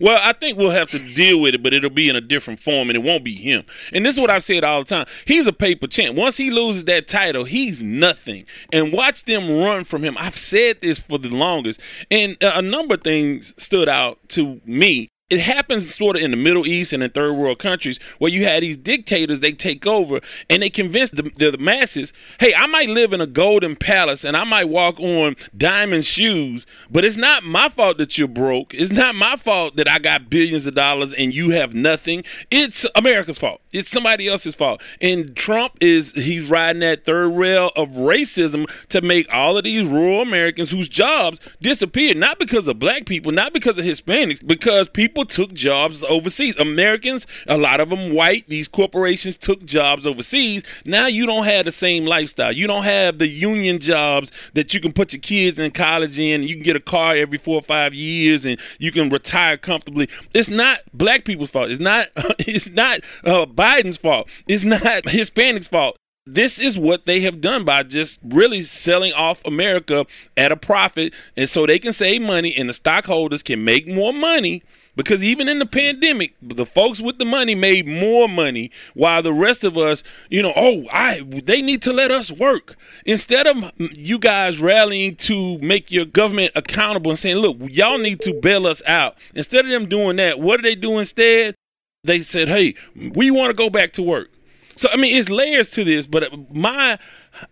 Well, 0.00 0.20
I 0.22 0.32
think 0.32 0.58
we'll 0.58 0.70
have 0.70 0.90
to 0.90 0.98
deal 1.14 1.40
with 1.40 1.54
it, 1.54 1.62
but 1.62 1.72
it'll 1.72 1.90
be 1.90 2.08
in 2.08 2.16
a 2.16 2.20
different 2.20 2.60
form, 2.60 2.90
and 2.90 2.96
it 2.96 3.02
won't 3.02 3.24
be 3.24 3.34
him. 3.34 3.64
And 3.92 4.04
this 4.04 4.16
is 4.16 4.20
what 4.20 4.30
I've 4.30 4.44
said 4.44 4.64
all 4.64 4.80
the 4.80 4.88
time. 4.88 5.06
He's 5.26 5.46
a 5.46 5.52
paper 5.52 5.86
champ. 5.86 6.16
Once 6.16 6.36
he 6.36 6.50
loses 6.50 6.84
that 6.84 7.06
title, 7.06 7.44
he's 7.44 7.82
nothing. 7.82 8.46
And 8.72 8.92
watch 8.92 9.24
them 9.24 9.58
run 9.58 9.84
from 9.84 10.02
him. 10.02 10.16
I've 10.18 10.36
said 10.36 10.80
this 10.80 10.98
for 10.98 11.18
the 11.18 11.34
longest, 11.34 11.80
and 12.10 12.36
a 12.40 12.62
number 12.62 12.94
of 12.94 13.02
things 13.02 13.54
stood 13.62 13.88
out 13.88 14.18
to 14.30 14.60
me. 14.64 15.08
It 15.28 15.40
happens 15.40 15.92
sort 15.92 16.14
of 16.14 16.22
in 16.22 16.30
the 16.30 16.36
Middle 16.36 16.68
East 16.68 16.92
and 16.92 17.02
in 17.02 17.10
third 17.10 17.32
world 17.34 17.58
countries 17.58 17.98
where 18.18 18.30
you 18.30 18.44
had 18.44 18.62
these 18.62 18.76
dictators, 18.76 19.40
they 19.40 19.50
take 19.50 19.84
over 19.84 20.20
and 20.48 20.62
they 20.62 20.70
convince 20.70 21.10
the, 21.10 21.22
the, 21.36 21.50
the 21.50 21.58
masses, 21.58 22.12
hey, 22.38 22.54
I 22.56 22.68
might 22.68 22.88
live 22.90 23.12
in 23.12 23.20
a 23.20 23.26
golden 23.26 23.74
palace 23.74 24.24
and 24.24 24.36
I 24.36 24.44
might 24.44 24.68
walk 24.68 25.00
on 25.00 25.34
diamond 25.56 26.04
shoes, 26.04 26.64
but 26.88 27.04
it's 27.04 27.16
not 27.16 27.42
my 27.42 27.68
fault 27.68 27.98
that 27.98 28.16
you're 28.16 28.28
broke. 28.28 28.72
It's 28.72 28.92
not 28.92 29.16
my 29.16 29.34
fault 29.34 29.74
that 29.74 29.88
I 29.88 29.98
got 29.98 30.30
billions 30.30 30.68
of 30.68 30.76
dollars 30.76 31.12
and 31.12 31.34
you 31.34 31.50
have 31.50 31.74
nothing. 31.74 32.22
It's 32.52 32.86
America's 32.94 33.36
fault. 33.36 33.60
It's 33.72 33.90
somebody 33.90 34.28
else's 34.28 34.54
fault. 34.54 34.80
And 35.00 35.34
Trump 35.34 35.72
is, 35.80 36.12
he's 36.12 36.44
riding 36.44 36.80
that 36.80 37.04
third 37.04 37.30
rail 37.30 37.72
of 37.74 37.90
racism 37.90 38.64
to 38.90 39.00
make 39.02 39.26
all 39.34 39.58
of 39.58 39.64
these 39.64 39.88
rural 39.88 40.22
Americans 40.22 40.70
whose 40.70 40.88
jobs 40.88 41.40
disappeared, 41.60 42.16
not 42.16 42.38
because 42.38 42.68
of 42.68 42.78
black 42.78 43.06
people, 43.06 43.32
not 43.32 43.52
because 43.52 43.76
of 43.76 43.84
Hispanics, 43.84 44.46
because 44.46 44.88
people 44.88 45.15
took 45.24 45.52
jobs 45.52 46.04
overseas. 46.04 46.56
Americans, 46.58 47.26
a 47.46 47.58
lot 47.58 47.80
of 47.80 47.90
them 47.90 48.14
white, 48.14 48.46
these 48.46 48.68
corporations 48.68 49.36
took 49.36 49.64
jobs 49.64 50.06
overseas. 50.06 50.64
Now 50.84 51.06
you 51.06 51.26
don't 51.26 51.44
have 51.44 51.64
the 51.64 51.72
same 51.72 52.04
lifestyle. 52.04 52.52
You 52.52 52.66
don't 52.66 52.84
have 52.84 53.18
the 53.18 53.28
union 53.28 53.78
jobs 53.78 54.30
that 54.54 54.74
you 54.74 54.80
can 54.80 54.92
put 54.92 55.12
your 55.12 55.20
kids 55.20 55.58
in 55.58 55.70
college 55.70 56.18
in. 56.18 56.42
You 56.42 56.54
can 56.54 56.62
get 56.62 56.76
a 56.76 56.80
car 56.80 57.14
every 57.16 57.38
four 57.38 57.56
or 57.56 57.62
five 57.62 57.94
years 57.94 58.44
and 58.44 58.58
you 58.78 58.92
can 58.92 59.08
retire 59.08 59.56
comfortably. 59.56 60.08
It's 60.34 60.50
not 60.50 60.78
black 60.92 61.24
people's 61.24 61.50
fault. 61.50 61.70
It's 61.70 61.80
not 61.80 62.06
it's 62.38 62.70
not 62.70 63.00
uh, 63.24 63.46
Biden's 63.46 63.98
fault. 63.98 64.28
It's 64.46 64.64
not 64.64 64.80
Hispanics' 65.04 65.68
fault. 65.68 65.96
This 66.28 66.58
is 66.58 66.76
what 66.76 67.04
they 67.04 67.20
have 67.20 67.40
done 67.40 67.64
by 67.64 67.84
just 67.84 68.18
really 68.24 68.62
selling 68.62 69.12
off 69.12 69.44
America 69.44 70.06
at 70.36 70.50
a 70.50 70.56
profit, 70.56 71.14
and 71.36 71.48
so 71.48 71.66
they 71.66 71.78
can 71.78 71.92
save 71.92 72.20
money, 72.20 72.52
and 72.56 72.68
the 72.68 72.72
stockholders 72.72 73.44
can 73.44 73.64
make 73.64 73.86
more 73.86 74.12
money. 74.12 74.64
Because 74.96 75.22
even 75.22 75.46
in 75.48 75.58
the 75.58 75.66
pandemic, 75.66 76.34
the 76.40 76.64
folks 76.64 77.00
with 77.00 77.18
the 77.18 77.26
money 77.26 77.54
made 77.54 77.86
more 77.86 78.28
money, 78.28 78.70
while 78.94 79.22
the 79.22 79.32
rest 79.32 79.62
of 79.62 79.76
us, 79.76 80.02
you 80.30 80.42
know, 80.42 80.54
oh, 80.56 80.86
I 80.90 81.20
they 81.20 81.60
need 81.60 81.82
to 81.82 81.92
let 81.92 82.10
us 82.10 82.32
work 82.32 82.76
instead 83.04 83.46
of 83.46 83.72
you 83.76 84.18
guys 84.18 84.58
rallying 84.58 85.16
to 85.16 85.58
make 85.58 85.90
your 85.92 86.06
government 86.06 86.52
accountable 86.54 87.10
and 87.10 87.18
saying, 87.18 87.36
look, 87.36 87.58
y'all 87.60 87.98
need 87.98 88.20
to 88.20 88.32
bail 88.32 88.66
us 88.66 88.82
out. 88.86 89.16
Instead 89.34 89.66
of 89.66 89.70
them 89.70 89.86
doing 89.86 90.16
that, 90.16 90.40
what 90.40 90.56
do 90.56 90.62
they 90.62 90.74
do 90.74 90.98
instead? 90.98 91.54
They 92.02 92.20
said, 92.20 92.48
hey, 92.48 92.74
we 93.14 93.30
want 93.30 93.50
to 93.50 93.54
go 93.54 93.68
back 93.68 93.92
to 93.92 94.02
work. 94.02 94.30
So 94.76 94.88
I 94.92 94.96
mean, 94.96 95.16
it's 95.16 95.30
layers 95.30 95.70
to 95.70 95.84
this, 95.84 96.06
but 96.06 96.54
my 96.54 96.98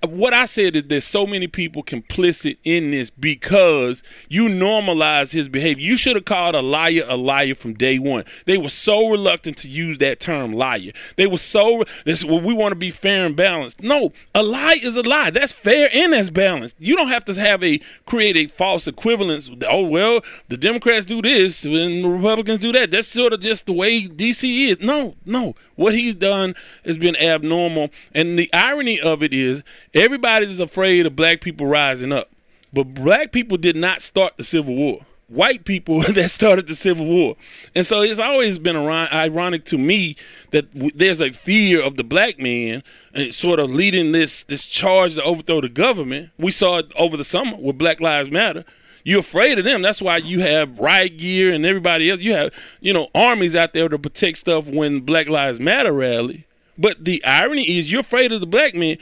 what 0.07 0.33
I 0.33 0.47
said 0.47 0.77
is 0.77 0.85
there's 0.85 1.05
so 1.05 1.27
many 1.27 1.47
people 1.47 1.83
complicit 1.83 2.59
in 2.65 2.91
this 2.91 3.11
because 3.11 4.03
you 4.29 4.47
normalize 4.47 5.33
his 5.33 5.49
behavior. 5.49 5.85
You 5.85 5.97
should 5.97 6.17
have 6.17 6.25
called 6.25 6.55
a 6.55 6.63
liar 6.63 7.03
a 7.07 7.17
liar 7.17 7.55
from 7.55 7.75
day 7.75 7.99
one. 7.99 8.25
They 8.47 8.59
were 8.59 8.69
so 8.69 9.09
reluctant 9.09 9.57
to 9.59 9.69
use 9.69 9.99
that 9.99 10.21
term 10.21 10.53
liar. 10.53 10.93
They 11.17 11.27
were 11.27 11.39
so 11.39 11.85
this 12.05 12.25
well, 12.25 12.41
we 12.41 12.55
want 12.55 12.73
to 12.73 12.77
be 12.77 12.91
fair 12.91 13.27
and 13.27 13.37
balanced. 13.37 13.83
No, 13.83 14.13
a 14.35 14.43
lie 14.43 14.79
is 14.83 14.97
a 14.97 15.03
lie. 15.03 15.31
That's 15.31 15.53
fair 15.53 15.89
and 15.93 16.13
that's 16.13 16.31
balanced. 16.31 16.77
You 16.79 16.97
don't 16.97 17.09
have 17.09 17.25
to 17.25 17.35
have 17.35 17.63
a 17.63 17.81
create 18.05 18.37
a 18.37 18.47
false 18.47 18.87
equivalence. 18.87 19.51
Oh 19.69 19.83
well, 19.83 20.21
the 20.49 20.57
Democrats 20.57 21.07
do 21.07 21.23
this 21.23 21.65
and 21.65 22.05
the 22.05 22.09
Republicans 22.09 22.59
do 22.59 22.73
that. 22.73 22.91
That's 22.91 23.09
sort 23.09 23.33
of 23.33 23.41
just 23.41 23.67
the 23.67 23.73
way 23.73 24.07
DC 24.07 24.71
is. 24.71 24.81
No, 24.81 25.15
no. 25.25 25.55
What 25.77 25.95
he's 25.95 26.15
done 26.15 26.55
has 26.85 26.99
been 26.99 27.17
abnormal. 27.17 27.91
And 28.15 28.39
the 28.39 28.53
irony 28.53 29.01
of 29.01 29.23
it 29.23 29.33
is 29.33 29.63
everybody 29.93 30.51
is 30.51 30.61
afraid 30.61 31.07
of 31.07 31.17
black 31.17 31.41
people 31.41 31.67
rising 31.67 32.13
up. 32.13 32.31
But 32.73 32.95
black 32.95 33.31
people 33.31 33.57
did 33.57 33.77
not 33.77 34.03
start 34.03 34.37
the 34.37 34.45
Civil 34.45 34.75
War. 34.75 35.07
White 35.29 35.65
people 35.65 36.01
that 36.13 36.29
started 36.31 36.67
the 36.67 36.75
Civil 36.75 37.07
War. 37.07 37.37
And 37.75 37.87
so 37.87 38.03
it's 38.03 38.19
always 38.19 38.59
been 38.59 38.77
ironic 38.77 39.65
to 39.67 39.79
me 39.79 40.17
that 40.51 40.67
there's 40.73 41.21
a 41.21 41.33
fear 41.33 41.83
of 41.83 41.97
the 41.97 42.05
black 42.05 42.39
man 42.39 42.83
and 43.15 43.33
sort 43.33 43.61
of 43.61 43.71
leading 43.71 44.13
this 44.13 44.43
this 44.43 44.67
charge 44.67 45.15
to 45.15 45.23
overthrow 45.23 45.61
the 45.61 45.69
government. 45.69 46.31
We 46.39 46.51
saw 46.51 46.79
it 46.79 46.93
over 46.97 47.17
the 47.17 47.25
summer 47.25 47.57
with 47.57 47.79
Black 47.79 48.01
Lives 48.01 48.31
Matter. 48.31 48.65
You're 49.05 49.21
afraid 49.21 49.59
of 49.59 49.65
them. 49.65 49.83
That's 49.83 50.01
why 50.01 50.17
you 50.17 50.41
have 50.41 50.79
riot 50.79 51.19
gear 51.19 51.53
and 51.53 51.67
everybody 51.67 52.11
else. 52.11 52.21
You 52.21 52.33
have, 52.33 52.55
you 52.81 52.93
know, 52.93 53.09
armies 53.15 53.55
out 53.55 53.75
there 53.75 53.89
to 53.89 53.99
protect 53.99 54.39
stuff 54.39 54.69
when 54.69 55.01
Black 55.01 55.29
Lives 55.29 55.61
Matter 55.61 55.93
rally. 55.93 56.47
But 56.77 57.05
the 57.05 57.23
irony 57.25 57.63
is 57.63 57.93
you're 57.93 58.01
afraid 58.01 58.33
of 58.33 58.41
the 58.41 58.47
black 58.47 58.75
men. 58.75 58.97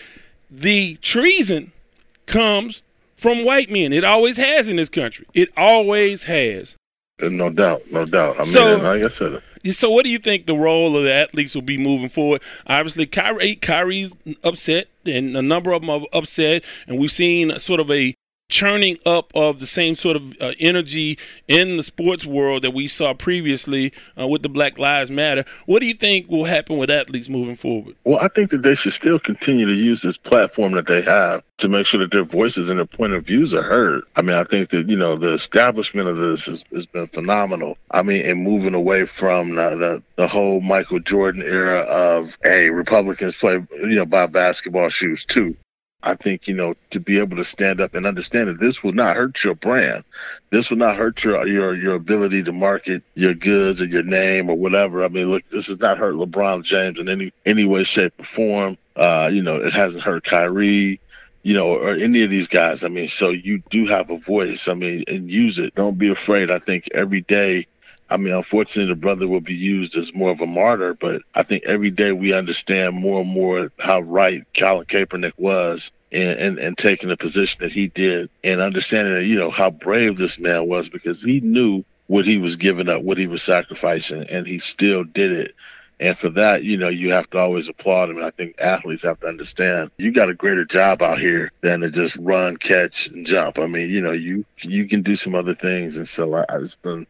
The 0.55 0.97
treason 1.01 1.73
comes 2.27 2.83
from 3.17 3.45
white 3.45 3.71
men. 3.71 3.93
It 3.93 4.05
always 4.05 4.37
has 4.37 4.69
in 4.69 4.77
this 4.77 4.91
country. 4.91 5.27
It 5.33 5.49
always 5.57 6.25
has. 6.25 6.77
Uh, 7.23 7.31
no 7.31 7.51
doubt, 7.51 7.83
no 7.91 8.05
doubt. 8.05 8.37
I 8.37 8.39
mean, 8.41 8.47
So- 8.47 8.77
like 8.77 9.03
I 9.03 9.09
said, 9.09 9.43
So, 9.65 9.91
what 9.91 10.05
do 10.05 10.11
you 10.11 10.19
think 10.19 10.47
the 10.47 10.57
role 10.57 10.97
of 10.97 11.05
the 11.05 11.13
athletes 11.13 11.55
will 11.55 11.63
be 11.63 11.79
moving 11.79 12.09
forward? 12.09 12.43
Obviously, 12.67 13.07
Kyrie, 13.07 13.55
Kyrie's 13.57 14.13
upset, 14.43 14.89
and 15.07 15.37
a 15.37 15.43
number 15.43 15.73
of 15.73 15.83
them 15.83 15.91
are 15.91 16.03
upset, 16.13 16.65
and 16.89 16.99
we've 16.99 17.13
seen 17.13 17.59
sort 17.61 17.79
of 17.81 17.89
a 17.91 18.13
churning 18.53 18.99
up 19.07 19.33
of 19.35 19.61
the 19.61 19.67
same 19.67 19.95
sort 19.95 20.15
of 20.15 20.35
uh, 20.39 20.53
energy 20.61 21.19
in 21.49 21.79
the 21.79 21.83
sports 21.83 22.27
world 22.27 22.63
that 22.63 22.73
we 22.73 22.87
saw 22.87 23.15
previously 23.15 23.95
uh, 24.21 24.29
with 24.29 24.43
the 24.43 24.49
Black 24.51 24.79
Lives 24.79 25.11
Matter. 25.11 25.47
What 25.65 25.81
do 25.81 25.87
you 25.87 25.95
think 25.95 26.29
will 26.29 26.45
happen 26.45 26.77
with 26.77 26.91
athletes 26.91 27.31
moving 27.31 27.57
forward? 27.57 27.97
Well, 28.05 28.19
I 28.21 28.29
think 28.29 28.51
that 28.51 28.63
they 28.63 28.75
should 28.75 28.93
still 28.93 29.19
continue 29.19 29.65
to 29.67 29.75
use 29.75 30.03
this 30.03 30.19
platform 30.19 30.73
that 30.73 30.87
they 30.87 31.01
have 31.01 31.43
to 31.59 31.69
make 31.69 31.87
sure 31.87 32.01
that 32.01 32.11
their 32.11 32.25
voices 32.25 32.69
and 32.69 32.79
their 32.79 32.85
point 32.85 33.15
of 33.15 33.25
views 33.25 33.55
are 33.55 33.63
heard. 33.63 34.03
I 34.17 34.23
mean, 34.23 34.37
I 34.37 34.45
think 34.45 34.69
that, 34.71 34.87
you 34.87 34.97
know, 34.99 35.17
the 35.17 35.33
establishment 35.33 36.09
of 36.09 36.19
this 36.19 36.45
has, 36.45 36.63
has 36.75 36.85
been 36.85 37.07
phenomenal. 37.07 37.79
I 37.91 38.03
mean, 38.03 38.27
and 38.27 38.43
moving 38.43 38.75
away 38.75 39.07
from 39.07 39.55
the, 39.55 39.71
the, 39.77 40.03
the 40.17 40.29
whole 40.29 40.61
Michael 40.61 41.01
Jordan 41.01 41.43
era 41.43 41.81
of, 41.81 42.37
hey, 42.43 42.69
Republicans 42.69 43.35
play, 43.35 43.65
you 43.81 43.95
know, 43.95 44.05
buy 44.05 44.27
basketball 44.27 44.91
shoes 44.91 45.25
too. 45.25 45.57
I 46.03 46.15
think, 46.15 46.49
you 46.49 46.55
know, 46.55 46.75
to 46.91 47.01
be 47.01 47.21
able 47.21 47.37
to 47.37 47.45
stand 47.45 47.81
up 47.81 47.95
and 47.95 48.07
understand 48.07 48.49
that 48.49 48.59
this 48.59 48.83
will 48.83 48.93
not 48.93 49.17
hurt 49.17 49.45
your 49.45 49.55
brand. 49.55 50.05
This 50.51 50.71
will 50.71 50.79
not 50.79 50.97
hurt 50.97 51.23
your 51.23 51.47
your 51.47 51.75
your 51.75 51.95
ability 51.95 52.43
to 52.45 52.53
market 52.53 53.05
your 53.15 53.35
goods 53.35 53.83
or 53.83 53.87
your 53.87 54.03
name 54.03 54.51
or 54.51 54.57
whatever. 54.57 55.05
I 55.05 55.09
mean, 55.09 55.31
look, 55.31 55.45
this 55.45 55.69
has 55.69 55.79
not 55.79 55.99
hurt 55.99 56.15
LeBron 56.15 56.65
James 56.65 56.99
in 56.99 57.09
any 57.09 57.33
any 57.47 57.65
way, 57.65 57.85
shape, 57.85 58.21
or 58.21 58.25
form. 58.25 58.79
Uh, 58.97 59.31
you 59.33 59.43
know, 59.43 59.57
it 59.57 59.73
hasn't 59.73 60.03
hurt 60.03 60.25
Kyrie, 60.25 61.01
you 61.43 61.55
know, 61.55 61.77
or 61.77 61.95
any 61.95 62.25
of 62.25 62.31
these 62.31 62.49
guys. 62.49 62.85
I 62.85 62.89
mean, 62.89 63.09
so 63.09 63.31
you 63.31 63.63
do 63.71 63.87
have 63.87 64.11
a 64.11 64.19
voice. 64.19 64.69
I 64.69 64.75
mean, 64.75 65.05
and 65.07 65.31
use 65.31 65.61
it. 65.61 65.75
Don't 65.75 65.99
be 65.99 66.11
afraid. 66.11 66.51
I 66.51 66.59
think 66.59 66.89
every 66.93 67.21
day 67.21 67.67
I 68.13 68.19
mean, 68.19 68.35
unfortunately, 68.35 68.93
the 68.93 69.01
brother 69.01 69.27
will 69.27 69.41
be 69.41 69.55
used 69.55 69.97
as 69.97 70.15
more 70.15 70.31
of 70.31 70.43
a 70.43 70.47
martyr, 70.47 70.93
but 70.93 71.23
I 71.35 71.43
think 71.43 71.65
every 71.65 71.91
day 71.91 72.13
we 72.13 72.35
understand 72.35 72.95
more 72.95 73.23
and 73.23 73.31
more 73.31 73.71
how 73.79 74.01
right 74.01 74.45
Colin 74.57 74.85
Kaepernick 74.85 75.33
was 75.39 75.93
and, 76.13 76.39
in, 76.39 76.59
in 76.59 76.75
taking 76.75 77.09
the 77.09 77.17
position 77.17 77.63
that 77.63 77.73
he 77.73 77.89
did 77.89 78.29
and 78.45 78.61
understanding 78.61 79.15
that, 79.15 79.25
you 79.25 79.37
know, 79.37 79.51
how 79.51 79.71
brave 79.71 80.19
this 80.19 80.39
man 80.39 80.69
was 80.69 80.91
because 80.91 81.23
he 81.23 81.41
knew 81.41 81.85
what 82.07 82.27
he 82.27 82.37
was 82.37 82.57
giving 82.57 82.91
up, 82.91 83.03
what 83.03 83.17
he 83.17 83.27
was 83.27 83.43
sacrificing, 83.43 84.25
and 84.25 84.47
he 84.47 84.59
still 84.59 85.05
did 85.05 85.33
it. 85.33 85.55
And 85.99 86.19
for 86.19 86.31
that, 86.31 86.65
you 86.65 86.77
know, 86.77 86.89
you 86.89 87.13
have 87.13 87.31
to 87.31 87.39
always 87.39 87.69
applaud 87.69 88.11
him. 88.11 88.17
And 88.17 88.27
I 88.27 88.31
think 88.31 88.61
athletes 88.61 89.05
have 89.05 89.21
to 89.21 89.29
understand 89.29 89.91
you 89.97 90.11
got 90.11 90.29
a 90.29 90.35
greater 90.35 90.65
job 90.65 91.01
out 91.01 91.21
here 91.21 91.53
than 91.61 91.81
to 91.81 91.91
just 91.91 92.19
run, 92.21 92.57
catch, 92.57 93.07
and 93.07 93.25
jump. 93.25 93.59
I 93.59 93.67
mean, 93.67 93.89
you 93.89 94.03
know, 94.03 94.11
you 94.11 94.45
you 94.59 94.87
can 94.89 95.03
do 95.03 95.15
some 95.15 95.35
other 95.35 95.55
things. 95.55 95.97
And 95.97 96.09
so 96.09 96.35
I, 96.35 96.45
it's 96.51 96.77
been 96.77 96.93
um, 96.93 97.07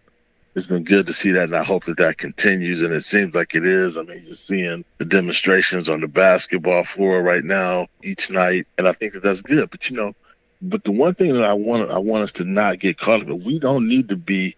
it's 0.54 0.66
been 0.66 0.84
good 0.84 1.06
to 1.06 1.12
see 1.12 1.32
that, 1.32 1.44
and 1.44 1.56
I 1.56 1.62
hope 1.62 1.84
that 1.84 1.96
that 1.98 2.18
continues. 2.18 2.82
And 2.82 2.92
it 2.92 3.02
seems 3.02 3.34
like 3.34 3.54
it 3.54 3.64
is. 3.64 3.96
I 3.96 4.02
mean, 4.02 4.22
you're 4.24 4.34
seeing 4.34 4.84
the 4.98 5.04
demonstrations 5.04 5.88
on 5.88 6.00
the 6.00 6.08
basketball 6.08 6.84
floor 6.84 7.22
right 7.22 7.44
now 7.44 7.86
each 8.02 8.30
night, 8.30 8.66
and 8.76 8.86
I 8.86 8.92
think 8.92 9.14
that 9.14 9.22
that's 9.22 9.42
good. 9.42 9.70
But 9.70 9.88
you 9.88 9.96
know, 9.96 10.14
but 10.60 10.84
the 10.84 10.92
one 10.92 11.14
thing 11.14 11.32
that 11.34 11.44
I 11.44 11.54
want 11.54 11.90
I 11.90 11.98
want 11.98 12.24
us 12.24 12.32
to 12.32 12.44
not 12.44 12.78
get 12.78 12.98
caught 12.98 13.22
up 13.22 13.28
in, 13.28 13.44
we 13.44 13.58
don't 13.58 13.88
need 13.88 14.10
to 14.10 14.16
be, 14.16 14.56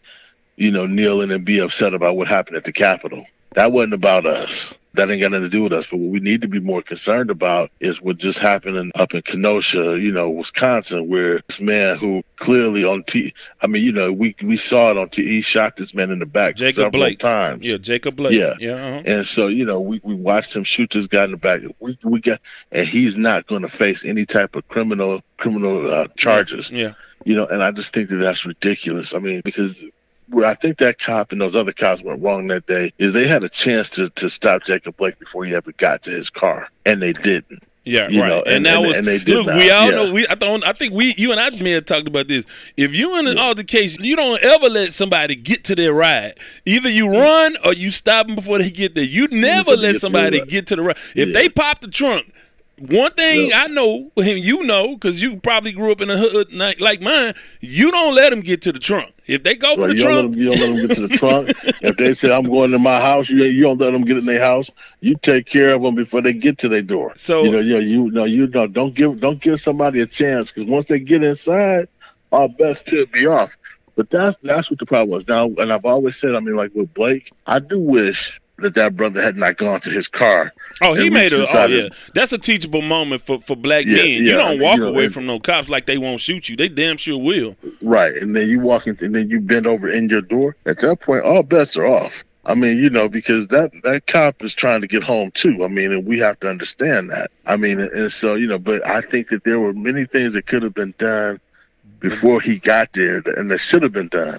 you 0.56 0.70
know, 0.70 0.86
kneeling 0.86 1.30
and 1.30 1.44
be 1.44 1.60
upset 1.60 1.94
about 1.94 2.16
what 2.16 2.28
happened 2.28 2.56
at 2.56 2.64
the 2.64 2.72
Capitol. 2.72 3.24
That 3.54 3.72
wasn't 3.72 3.94
about 3.94 4.26
us. 4.26 4.74
That 4.94 5.10
ain't 5.10 5.20
got 5.20 5.32
nothing 5.32 5.44
to 5.44 5.48
do 5.50 5.64
with 5.64 5.72
us. 5.72 5.88
But 5.88 5.96
what 5.96 6.12
we 6.12 6.20
need 6.20 6.42
to 6.42 6.48
be 6.48 6.60
more 6.60 6.80
concerned 6.80 7.28
about 7.28 7.72
is 7.80 8.00
what 8.00 8.16
just 8.16 8.38
happened 8.38 8.92
up 8.94 9.12
in 9.12 9.22
Kenosha, 9.22 9.98
you 9.98 10.12
know, 10.12 10.30
Wisconsin, 10.30 11.08
where 11.08 11.40
this 11.48 11.60
man 11.60 11.96
who 11.96 12.22
clearly 12.36 12.84
on 12.84 13.02
T, 13.02 13.34
I 13.60 13.66
mean, 13.66 13.82
you 13.82 13.90
know, 13.90 14.12
we 14.12 14.36
we 14.40 14.56
saw 14.56 14.92
it 14.92 14.96
on 14.96 15.08
T. 15.08 15.26
He 15.26 15.40
shot 15.40 15.74
this 15.74 15.94
man 15.96 16.12
in 16.12 16.20
the 16.20 16.26
back 16.26 16.54
Jacob 16.54 16.74
several 16.74 16.90
Blake. 16.92 17.18
times. 17.18 17.66
Yeah, 17.66 17.78
Jacob 17.78 18.14
Blake. 18.14 18.34
Yeah. 18.34 18.54
Yeah. 18.60 18.74
uh-huh. 18.74 19.02
And 19.04 19.26
so, 19.26 19.48
you 19.48 19.64
know, 19.64 19.80
we, 19.80 20.00
we 20.04 20.14
watched 20.14 20.54
him 20.54 20.62
shoot 20.62 20.90
this 20.90 21.08
guy 21.08 21.24
in 21.24 21.32
the 21.32 21.38
back. 21.38 21.62
We 21.80 21.98
we 22.04 22.20
got, 22.20 22.40
and 22.70 22.86
he's 22.86 23.16
not 23.16 23.48
going 23.48 23.62
to 23.62 23.68
face 23.68 24.04
any 24.04 24.26
type 24.26 24.54
of 24.54 24.68
criminal 24.68 25.22
criminal 25.38 25.92
uh, 25.92 26.06
charges. 26.16 26.70
Yeah. 26.70 26.94
You 27.24 27.34
know, 27.34 27.46
and 27.46 27.64
I 27.64 27.72
just 27.72 27.92
think 27.92 28.10
that 28.10 28.16
that's 28.16 28.46
ridiculous. 28.46 29.12
I 29.12 29.18
mean, 29.18 29.40
because 29.44 29.82
where 30.28 30.46
I 30.46 30.54
think 30.54 30.78
that 30.78 30.98
cop 30.98 31.32
and 31.32 31.40
those 31.40 31.54
other 31.56 31.72
cops 31.72 32.02
went 32.02 32.22
wrong 32.22 32.46
that 32.48 32.66
day 32.66 32.92
is 32.98 33.12
they 33.12 33.26
had 33.26 33.44
a 33.44 33.48
chance 33.48 33.90
to 33.90 34.08
to 34.10 34.28
stop 34.28 34.64
Jacob 34.64 34.96
Blake 34.96 35.18
before 35.18 35.44
he 35.44 35.54
ever 35.54 35.72
got 35.72 36.02
to 36.02 36.10
his 36.10 36.30
car, 36.30 36.68
and 36.86 37.00
they 37.02 37.12
didn't. 37.12 37.62
Yeah, 37.86 38.08
You 38.08 38.22
right. 38.22 38.28
know, 38.28 38.38
and, 38.44 38.54
and- 38.54 38.66
that 38.66 38.78
and- 38.78 38.86
was 38.86 38.96
and 38.96 39.06
look. 39.28 39.46
not, 39.46 39.56
We 39.56 39.70
all 39.70 39.90
yeah. 39.90 39.90
know. 39.90 40.12
We 40.14 40.26
I 40.26 40.34
don't. 40.34 40.64
I 40.64 40.72
think 40.72 40.94
we, 40.94 41.12
you 41.18 41.32
and 41.32 41.38
I, 41.40 41.50
may 41.62 41.72
have 41.72 41.84
talked 41.84 42.08
about 42.08 42.28
this. 42.28 42.46
If 42.78 42.94
you 42.94 43.18
in 43.18 43.26
an 43.26 43.38
altercation, 43.38 44.02
you 44.04 44.16
don't 44.16 44.42
ever 44.42 44.70
let 44.70 44.94
somebody 44.94 45.36
get 45.36 45.64
to 45.64 45.74
their 45.74 45.92
ride. 45.92 46.32
Either 46.64 46.88
you 46.88 47.06
mm. 47.08 47.20
run 47.20 47.56
or 47.62 47.74
you 47.74 47.90
stop 47.90 48.26
them 48.26 48.36
before 48.36 48.58
they 48.58 48.70
get 48.70 48.94
there. 48.94 49.04
You 49.04 49.28
never 49.28 49.72
let 49.76 49.96
somebody 49.96 50.40
get 50.46 50.66
to 50.68 50.76
the 50.76 50.82
ride. 50.82 50.96
If 51.14 51.28
Yeah. 51.28 51.34
they 51.34 51.48
pop 51.50 51.80
the 51.80 51.88
trunk. 51.88 52.32
One 52.78 53.12
thing 53.12 53.50
I 53.54 53.68
know, 53.68 54.10
and 54.16 54.26
you 54.44 54.64
know, 54.64 54.94
because 54.94 55.22
you 55.22 55.36
probably 55.38 55.72
grew 55.72 55.92
up 55.92 56.00
in 56.00 56.10
a 56.10 56.16
hood 56.16 56.52
like, 56.52 56.80
like 56.80 57.00
mine, 57.00 57.34
you 57.60 57.90
don't 57.90 58.14
let 58.14 58.30
them 58.30 58.40
get 58.40 58.62
to 58.62 58.72
the 58.72 58.78
trunk. 58.80 59.14
If 59.26 59.42
they 59.42 59.54
go 59.54 59.76
for 59.76 59.82
Right, 59.82 59.88
the 59.88 59.94
you, 59.94 60.00
trunk, 60.00 60.32
them, 60.32 60.40
you 60.40 60.46
don't 60.46 60.60
let 60.60 60.66
them 60.66 60.80
get 60.80 60.96
to 60.96 61.08
the 61.08 61.08
trunk. 61.08 61.48
if 61.82 61.96
they 61.96 62.14
say 62.14 62.34
I'm 62.34 62.44
going 62.44 62.72
to 62.72 62.78
my 62.78 63.00
house, 63.00 63.30
you 63.30 63.44
you 63.44 63.62
don't 63.62 63.78
let 63.78 63.92
them 63.92 64.02
get 64.02 64.16
in 64.16 64.26
their 64.26 64.40
house. 64.40 64.70
You 65.00 65.14
take 65.16 65.46
care 65.46 65.74
of 65.74 65.82
them 65.82 65.94
before 65.94 66.20
they 66.20 66.32
get 66.32 66.58
to 66.58 66.68
their 66.68 66.82
door. 66.82 67.12
So- 67.16 67.44
you 67.44 67.52
know, 67.52 67.60
you 67.60 67.74
know, 67.74 67.80
you 67.80 68.10
know, 68.10 68.24
you 68.24 68.46
know, 68.48 68.66
don't 68.66 68.94
give 68.94 69.20
don't 69.20 69.40
give 69.40 69.60
somebody 69.60 70.00
a 70.00 70.06
chance 70.06 70.50
because 70.50 70.68
once 70.68 70.86
they 70.86 70.98
get 70.98 71.22
inside, 71.22 71.88
our 72.32 72.48
best 72.48 72.86
could 72.86 73.10
be 73.12 73.26
off. 73.26 73.56
But 73.96 74.10
that's 74.10 74.36
that's 74.38 74.68
what 74.70 74.80
the 74.80 74.86
problem 74.86 75.10
was. 75.10 75.28
Now, 75.28 75.46
and 75.46 75.72
I've 75.72 75.84
always 75.84 76.16
said, 76.16 76.34
I 76.34 76.40
mean, 76.40 76.56
like 76.56 76.74
with 76.74 76.92
Blake, 76.92 77.30
I 77.46 77.60
do 77.60 77.80
wish 77.80 78.40
that 78.58 78.74
that 78.74 78.96
brother 78.96 79.20
had 79.20 79.36
not 79.36 79.56
gone 79.56 79.80
to 79.80 79.90
his 79.90 80.08
car. 80.08 80.52
Oh, 80.82 80.94
he 80.94 81.10
made 81.10 81.32
a. 81.32 81.44
Oh, 81.54 81.66
yeah. 81.66 81.88
That's 82.14 82.32
a 82.32 82.38
teachable 82.38 82.82
moment 82.82 83.22
for, 83.22 83.40
for 83.40 83.56
black 83.56 83.84
Yeah, 83.84 83.96
men. 83.96 84.06
you 84.06 84.22
yeah, 84.22 84.36
I 84.36 84.52
don't 84.52 84.60
walk 84.62 84.76
you 84.76 84.82
know, 84.82 84.88
away 84.88 85.08
from 85.08 85.26
no 85.26 85.40
cops 85.40 85.68
like 85.68 85.86
they 85.86 85.98
won't 85.98 86.20
shoot 86.20 86.48
you. 86.48 86.56
They 86.56 86.68
damn 86.68 86.96
sure 86.96 87.18
will. 87.18 87.56
Right, 87.82 88.14
and 88.14 88.34
then 88.34 88.48
you 88.48 88.60
walk 88.60 88.86
in, 88.86 88.96
and 89.00 89.14
then 89.14 89.28
you 89.28 89.40
bend 89.40 89.66
over 89.66 89.88
in 89.88 90.08
your 90.08 90.22
door. 90.22 90.56
At 90.66 90.80
that 90.80 91.00
point, 91.00 91.24
all 91.24 91.42
bets 91.42 91.76
are 91.76 91.86
off. 91.86 92.24
I 92.46 92.54
mean, 92.54 92.78
you 92.78 92.90
know, 92.90 93.08
because 93.08 93.48
that 93.48 93.72
that 93.84 94.06
cop 94.06 94.42
is 94.42 94.54
trying 94.54 94.82
to 94.82 94.86
get 94.86 95.02
home 95.02 95.30
too. 95.30 95.64
I 95.64 95.68
mean, 95.68 95.92
and 95.92 96.06
we 96.06 96.18
have 96.18 96.38
to 96.40 96.48
understand 96.50 97.10
that. 97.10 97.30
I 97.46 97.56
mean, 97.56 97.80
and 97.80 98.12
so 98.12 98.34
you 98.34 98.46
know, 98.46 98.58
but 98.58 98.86
I 98.86 99.00
think 99.00 99.28
that 99.28 99.44
there 99.44 99.58
were 99.58 99.72
many 99.72 100.04
things 100.04 100.34
that 100.34 100.46
could 100.46 100.62
have 100.62 100.74
been 100.74 100.94
done 100.98 101.40
before 102.00 102.40
he 102.40 102.58
got 102.58 102.92
there, 102.92 103.22
and 103.36 103.50
that 103.50 103.58
should 103.58 103.82
have 103.82 103.92
been 103.92 104.08
done. 104.08 104.38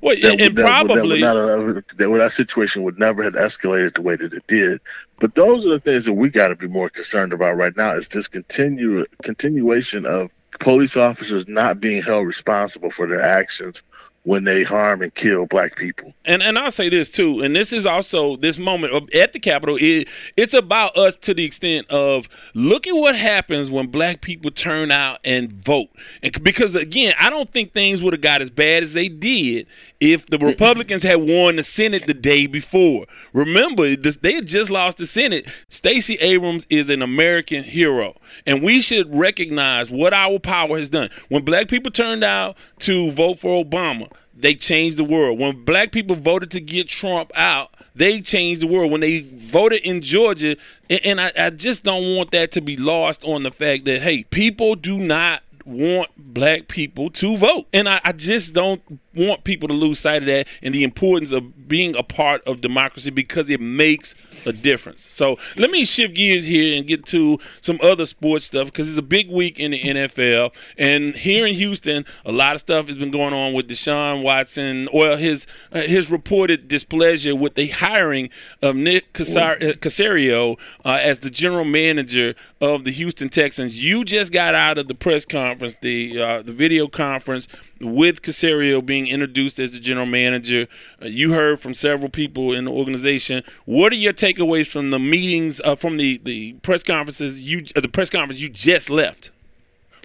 Well, 0.00 0.16
That 0.20 0.40
and, 0.40 0.56
that 0.56 0.62
probably 0.62 1.20
that, 1.22 1.34
would 1.34 1.76
have, 1.76 1.96
that, 1.96 2.10
would- 2.10 2.30
situation 2.30 2.82
would 2.84 2.98
never 2.98 3.22
have 3.22 3.34
escalated 3.34 3.94
the 3.94 4.02
way 4.02 4.16
that 4.16 4.32
it 4.32 4.46
did. 4.46 4.80
But 5.18 5.34
those 5.34 5.66
are 5.66 5.70
the 5.70 5.80
things 5.80 6.04
that 6.04 6.12
we 6.12 6.28
got 6.28 6.48
to 6.48 6.56
be 6.56 6.68
more 6.68 6.88
concerned 6.88 7.32
about 7.32 7.56
right 7.56 7.76
now. 7.76 7.92
Is 7.94 8.08
this 8.08 8.28
continue 8.28 9.04
continuation 9.22 10.06
of 10.06 10.30
police 10.60 10.96
officers 10.96 11.48
not 11.48 11.80
being 11.80 12.02
held 12.02 12.26
responsible 12.26 12.90
for 12.90 13.06
their 13.06 13.22
actions 13.22 13.82
when 14.24 14.44
they 14.44 14.62
harm 14.62 15.00
and 15.00 15.14
kill 15.14 15.46
black 15.46 15.76
people. 15.76 16.12
and 16.24 16.42
and 16.42 16.58
I'll 16.58 16.70
say 16.70 16.88
this 16.88 17.10
too, 17.10 17.40
and 17.40 17.56
this 17.56 17.72
is 17.72 17.86
also 17.86 18.36
this 18.36 18.58
moment 18.58 19.14
at 19.14 19.32
the 19.32 19.38
Capitol. 19.38 19.78
It, 19.80 20.08
it's 20.36 20.54
about 20.54 20.96
us 20.96 21.16
to 21.16 21.34
the 21.34 21.44
extent 21.44 21.88
of 21.90 22.28
look 22.54 22.86
at 22.86 22.94
what 22.94 23.16
happens 23.16 23.70
when 23.70 23.86
black 23.86 24.20
people 24.20 24.50
turn 24.50 24.90
out 24.90 25.20
and 25.24 25.50
vote. 25.52 25.88
And 26.22 26.32
because 26.42 26.76
again, 26.76 27.14
I 27.18 27.30
don't 27.30 27.50
think 27.50 27.72
things 27.72 28.02
would 28.02 28.12
have 28.12 28.20
got 28.20 28.42
as 28.42 28.50
bad 28.50 28.82
as 28.82 28.92
they 28.92 29.08
did 29.08 29.66
if 30.00 30.26
the 30.26 30.38
Republicans 30.38 31.02
had 31.02 31.16
won 31.16 31.56
the 31.56 31.62
Senate 31.62 32.06
the 32.06 32.14
day 32.14 32.46
before. 32.46 33.06
Remember, 33.32 33.96
this, 33.96 34.16
they 34.16 34.34
had 34.34 34.46
just 34.46 34.70
lost 34.70 34.98
the 34.98 35.06
Senate. 35.06 35.48
Stacey 35.68 36.16
Abrams 36.16 36.66
is 36.68 36.90
an 36.90 37.02
American 37.02 37.64
hero, 37.64 38.14
and 38.46 38.62
we 38.62 38.80
should 38.80 39.14
recognize 39.14 39.90
what 39.90 40.12
our 40.12 40.38
power 40.38 40.78
has 40.78 40.88
done. 40.88 41.08
When 41.28 41.44
black 41.44 41.68
people 41.68 41.90
turned 41.90 42.24
out 42.24 42.56
to 42.80 43.12
vote 43.12 43.38
for 43.38 43.64
Obama, 43.64 44.10
they 44.40 44.54
changed 44.54 44.96
the 44.96 45.04
world. 45.04 45.38
When 45.38 45.64
black 45.64 45.92
people 45.92 46.16
voted 46.16 46.50
to 46.52 46.60
get 46.60 46.88
Trump 46.88 47.30
out, 47.34 47.74
they 47.94 48.20
changed 48.20 48.62
the 48.62 48.66
world. 48.66 48.90
When 48.92 49.00
they 49.00 49.20
voted 49.20 49.80
in 49.80 50.00
Georgia, 50.00 50.56
and, 50.88 51.00
and 51.04 51.20
I, 51.20 51.30
I 51.36 51.50
just 51.50 51.84
don't 51.84 52.16
want 52.16 52.30
that 52.30 52.52
to 52.52 52.60
be 52.60 52.76
lost 52.76 53.24
on 53.24 53.42
the 53.42 53.50
fact 53.50 53.84
that 53.86 54.02
hey, 54.02 54.24
people 54.24 54.74
do 54.76 54.98
not 54.98 55.42
want 55.64 56.10
black 56.16 56.68
people 56.68 57.10
to 57.10 57.36
vote. 57.36 57.66
And 57.72 57.88
I, 57.88 58.00
I 58.04 58.12
just 58.12 58.54
don't 58.54 58.80
want 59.18 59.44
people 59.44 59.68
to 59.68 59.74
lose 59.74 59.98
sight 59.98 60.22
of 60.22 60.26
that 60.26 60.48
and 60.62 60.74
the 60.74 60.84
importance 60.84 61.32
of 61.32 61.68
being 61.68 61.96
a 61.96 62.02
part 62.02 62.42
of 62.46 62.60
democracy 62.60 63.10
because 63.10 63.50
it 63.50 63.60
makes 63.60 64.14
a 64.46 64.52
difference. 64.52 65.02
So 65.02 65.38
let 65.56 65.70
me 65.70 65.84
shift 65.84 66.14
gears 66.14 66.44
here 66.44 66.76
and 66.76 66.86
get 66.86 67.04
to 67.06 67.38
some 67.60 67.78
other 67.82 68.06
sports 68.06 68.44
stuff 68.44 68.66
because 68.66 68.88
it's 68.88 68.98
a 68.98 69.02
big 69.02 69.30
week 69.30 69.58
in 69.58 69.72
the 69.72 69.80
NFL. 69.80 70.54
And 70.76 71.14
here 71.16 71.46
in 71.46 71.54
Houston, 71.54 72.04
a 72.24 72.32
lot 72.32 72.54
of 72.54 72.60
stuff 72.60 72.86
has 72.86 72.96
been 72.96 73.10
going 73.10 73.34
on 73.34 73.52
with 73.52 73.68
Deshaun 73.68 74.22
Watson, 74.22 74.88
or 74.92 75.16
his 75.16 75.46
uh, 75.72 75.80
his 75.80 76.10
reported 76.10 76.68
displeasure 76.68 77.34
with 77.34 77.54
the 77.54 77.68
hiring 77.68 78.30
of 78.62 78.76
Nick 78.76 79.04
uh, 79.20 79.24
Caserio 79.24 80.58
uh, 80.84 80.98
as 81.00 81.20
the 81.20 81.30
general 81.30 81.64
manager 81.64 82.34
of 82.60 82.84
the 82.84 82.90
Houston 82.90 83.28
Texans. 83.28 83.82
You 83.82 84.04
just 84.04 84.32
got 84.32 84.54
out 84.54 84.78
of 84.78 84.88
the 84.88 84.94
press 84.94 85.24
conference, 85.24 85.76
the 85.76 86.20
uh, 86.20 86.42
the 86.42 86.52
video 86.52 86.88
conference 86.88 87.48
with 87.80 88.22
Caserio 88.22 88.84
being 88.84 89.06
introduced 89.06 89.58
as 89.58 89.72
the 89.72 89.80
general 89.80 90.06
manager. 90.06 90.66
Uh, 91.00 91.06
you 91.06 91.32
heard 91.32 91.60
from 91.60 91.74
several 91.74 92.08
people 92.08 92.52
in 92.52 92.64
the 92.64 92.70
organization. 92.70 93.42
What 93.64 93.92
are 93.92 93.96
your 93.96 94.12
takeaways 94.12 94.70
from 94.70 94.90
the 94.90 94.98
meetings, 94.98 95.60
uh, 95.64 95.74
from 95.74 95.96
the, 95.96 96.18
the 96.24 96.54
press 96.62 96.82
conferences 96.82 97.42
you 97.42 97.64
uh, 97.76 97.80
the 97.80 97.88
press 97.88 98.10
conference 98.10 98.40
you 98.40 98.48
just 98.48 98.90
left? 98.90 99.30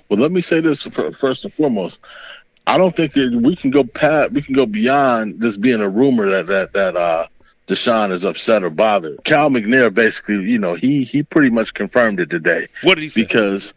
Well, 0.09 0.19
let 0.19 0.31
me 0.31 0.41
say 0.41 0.59
this 0.59 0.85
first 0.85 1.45
and 1.45 1.53
foremost. 1.53 1.99
I 2.67 2.77
don't 2.77 2.95
think 2.95 3.13
that 3.13 3.31
we 3.33 3.55
can 3.55 3.71
go 3.71 3.83
past, 3.83 4.31
we 4.31 4.41
can 4.41 4.55
go 4.55 4.65
beyond 4.65 5.39
this 5.39 5.57
being 5.57 5.81
a 5.81 5.89
rumor 5.89 6.29
that 6.29 6.47
that 6.47 6.73
that 6.73 6.95
uh, 6.95 7.27
Deshaun 7.67 8.11
is 8.11 8.25
upset 8.25 8.63
or 8.63 8.69
bothered. 8.69 9.23
Cal 9.23 9.49
McNair 9.49 9.93
basically, 9.93 10.43
you 10.43 10.59
know, 10.59 10.75
he 10.75 11.03
he 11.03 11.23
pretty 11.23 11.49
much 11.49 11.73
confirmed 11.73 12.19
it 12.19 12.29
today. 12.29 12.67
What 12.83 12.95
did 12.95 13.03
he 13.03 13.09
say? 13.09 13.23
Because 13.23 13.73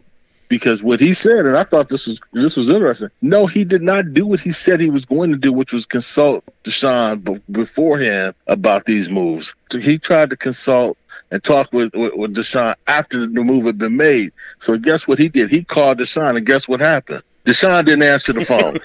because 0.49 0.83
what 0.83 1.01
he 1.01 1.13
said, 1.13 1.47
and 1.47 1.57
I 1.57 1.65
thought 1.65 1.89
this 1.89 2.07
was 2.07 2.21
this 2.33 2.57
was 2.57 2.71
interesting. 2.71 3.11
No, 3.23 3.47
he 3.47 3.65
did 3.65 3.83
not 3.83 4.13
do 4.13 4.27
what 4.27 4.41
he 4.41 4.51
said 4.51 4.81
he 4.81 4.91
was 4.91 5.05
going 5.05 5.33
to 5.33 5.39
do, 5.39 5.53
which 5.53 5.73
was 5.73 5.87
consult 5.87 6.45
Deshaun 6.65 7.23
b- 7.25 7.43
beforehand 7.51 8.35
about 8.47 8.85
these 8.85 9.11
moves. 9.11 9.55
So 9.71 9.79
he 9.79 9.99
tried 9.99 10.31
to 10.31 10.37
consult 10.37 10.99
and 11.31 11.43
talk 11.43 11.73
with, 11.73 11.95
with, 11.95 12.15
with 12.15 12.37
Deshaun 12.37 12.75
after 12.87 13.21
the 13.27 13.29
move 13.43 13.65
had 13.65 13.79
been 13.79 13.97
made. 13.97 14.33
So 14.59 14.79
guess 14.79 15.09
what 15.09 15.19
he 15.19 15.29
did? 15.29 15.51
He 15.51 15.65
called 15.65 15.99
Deshaun, 15.99 16.37
and 16.37 16.47
guess 16.47 16.69
what 16.69 16.81
happened? 16.81 17.23
Deshaun 17.45 17.85
didn't 17.85 18.03
answer 18.03 18.33
the 18.33 18.45
phone. 18.45 18.79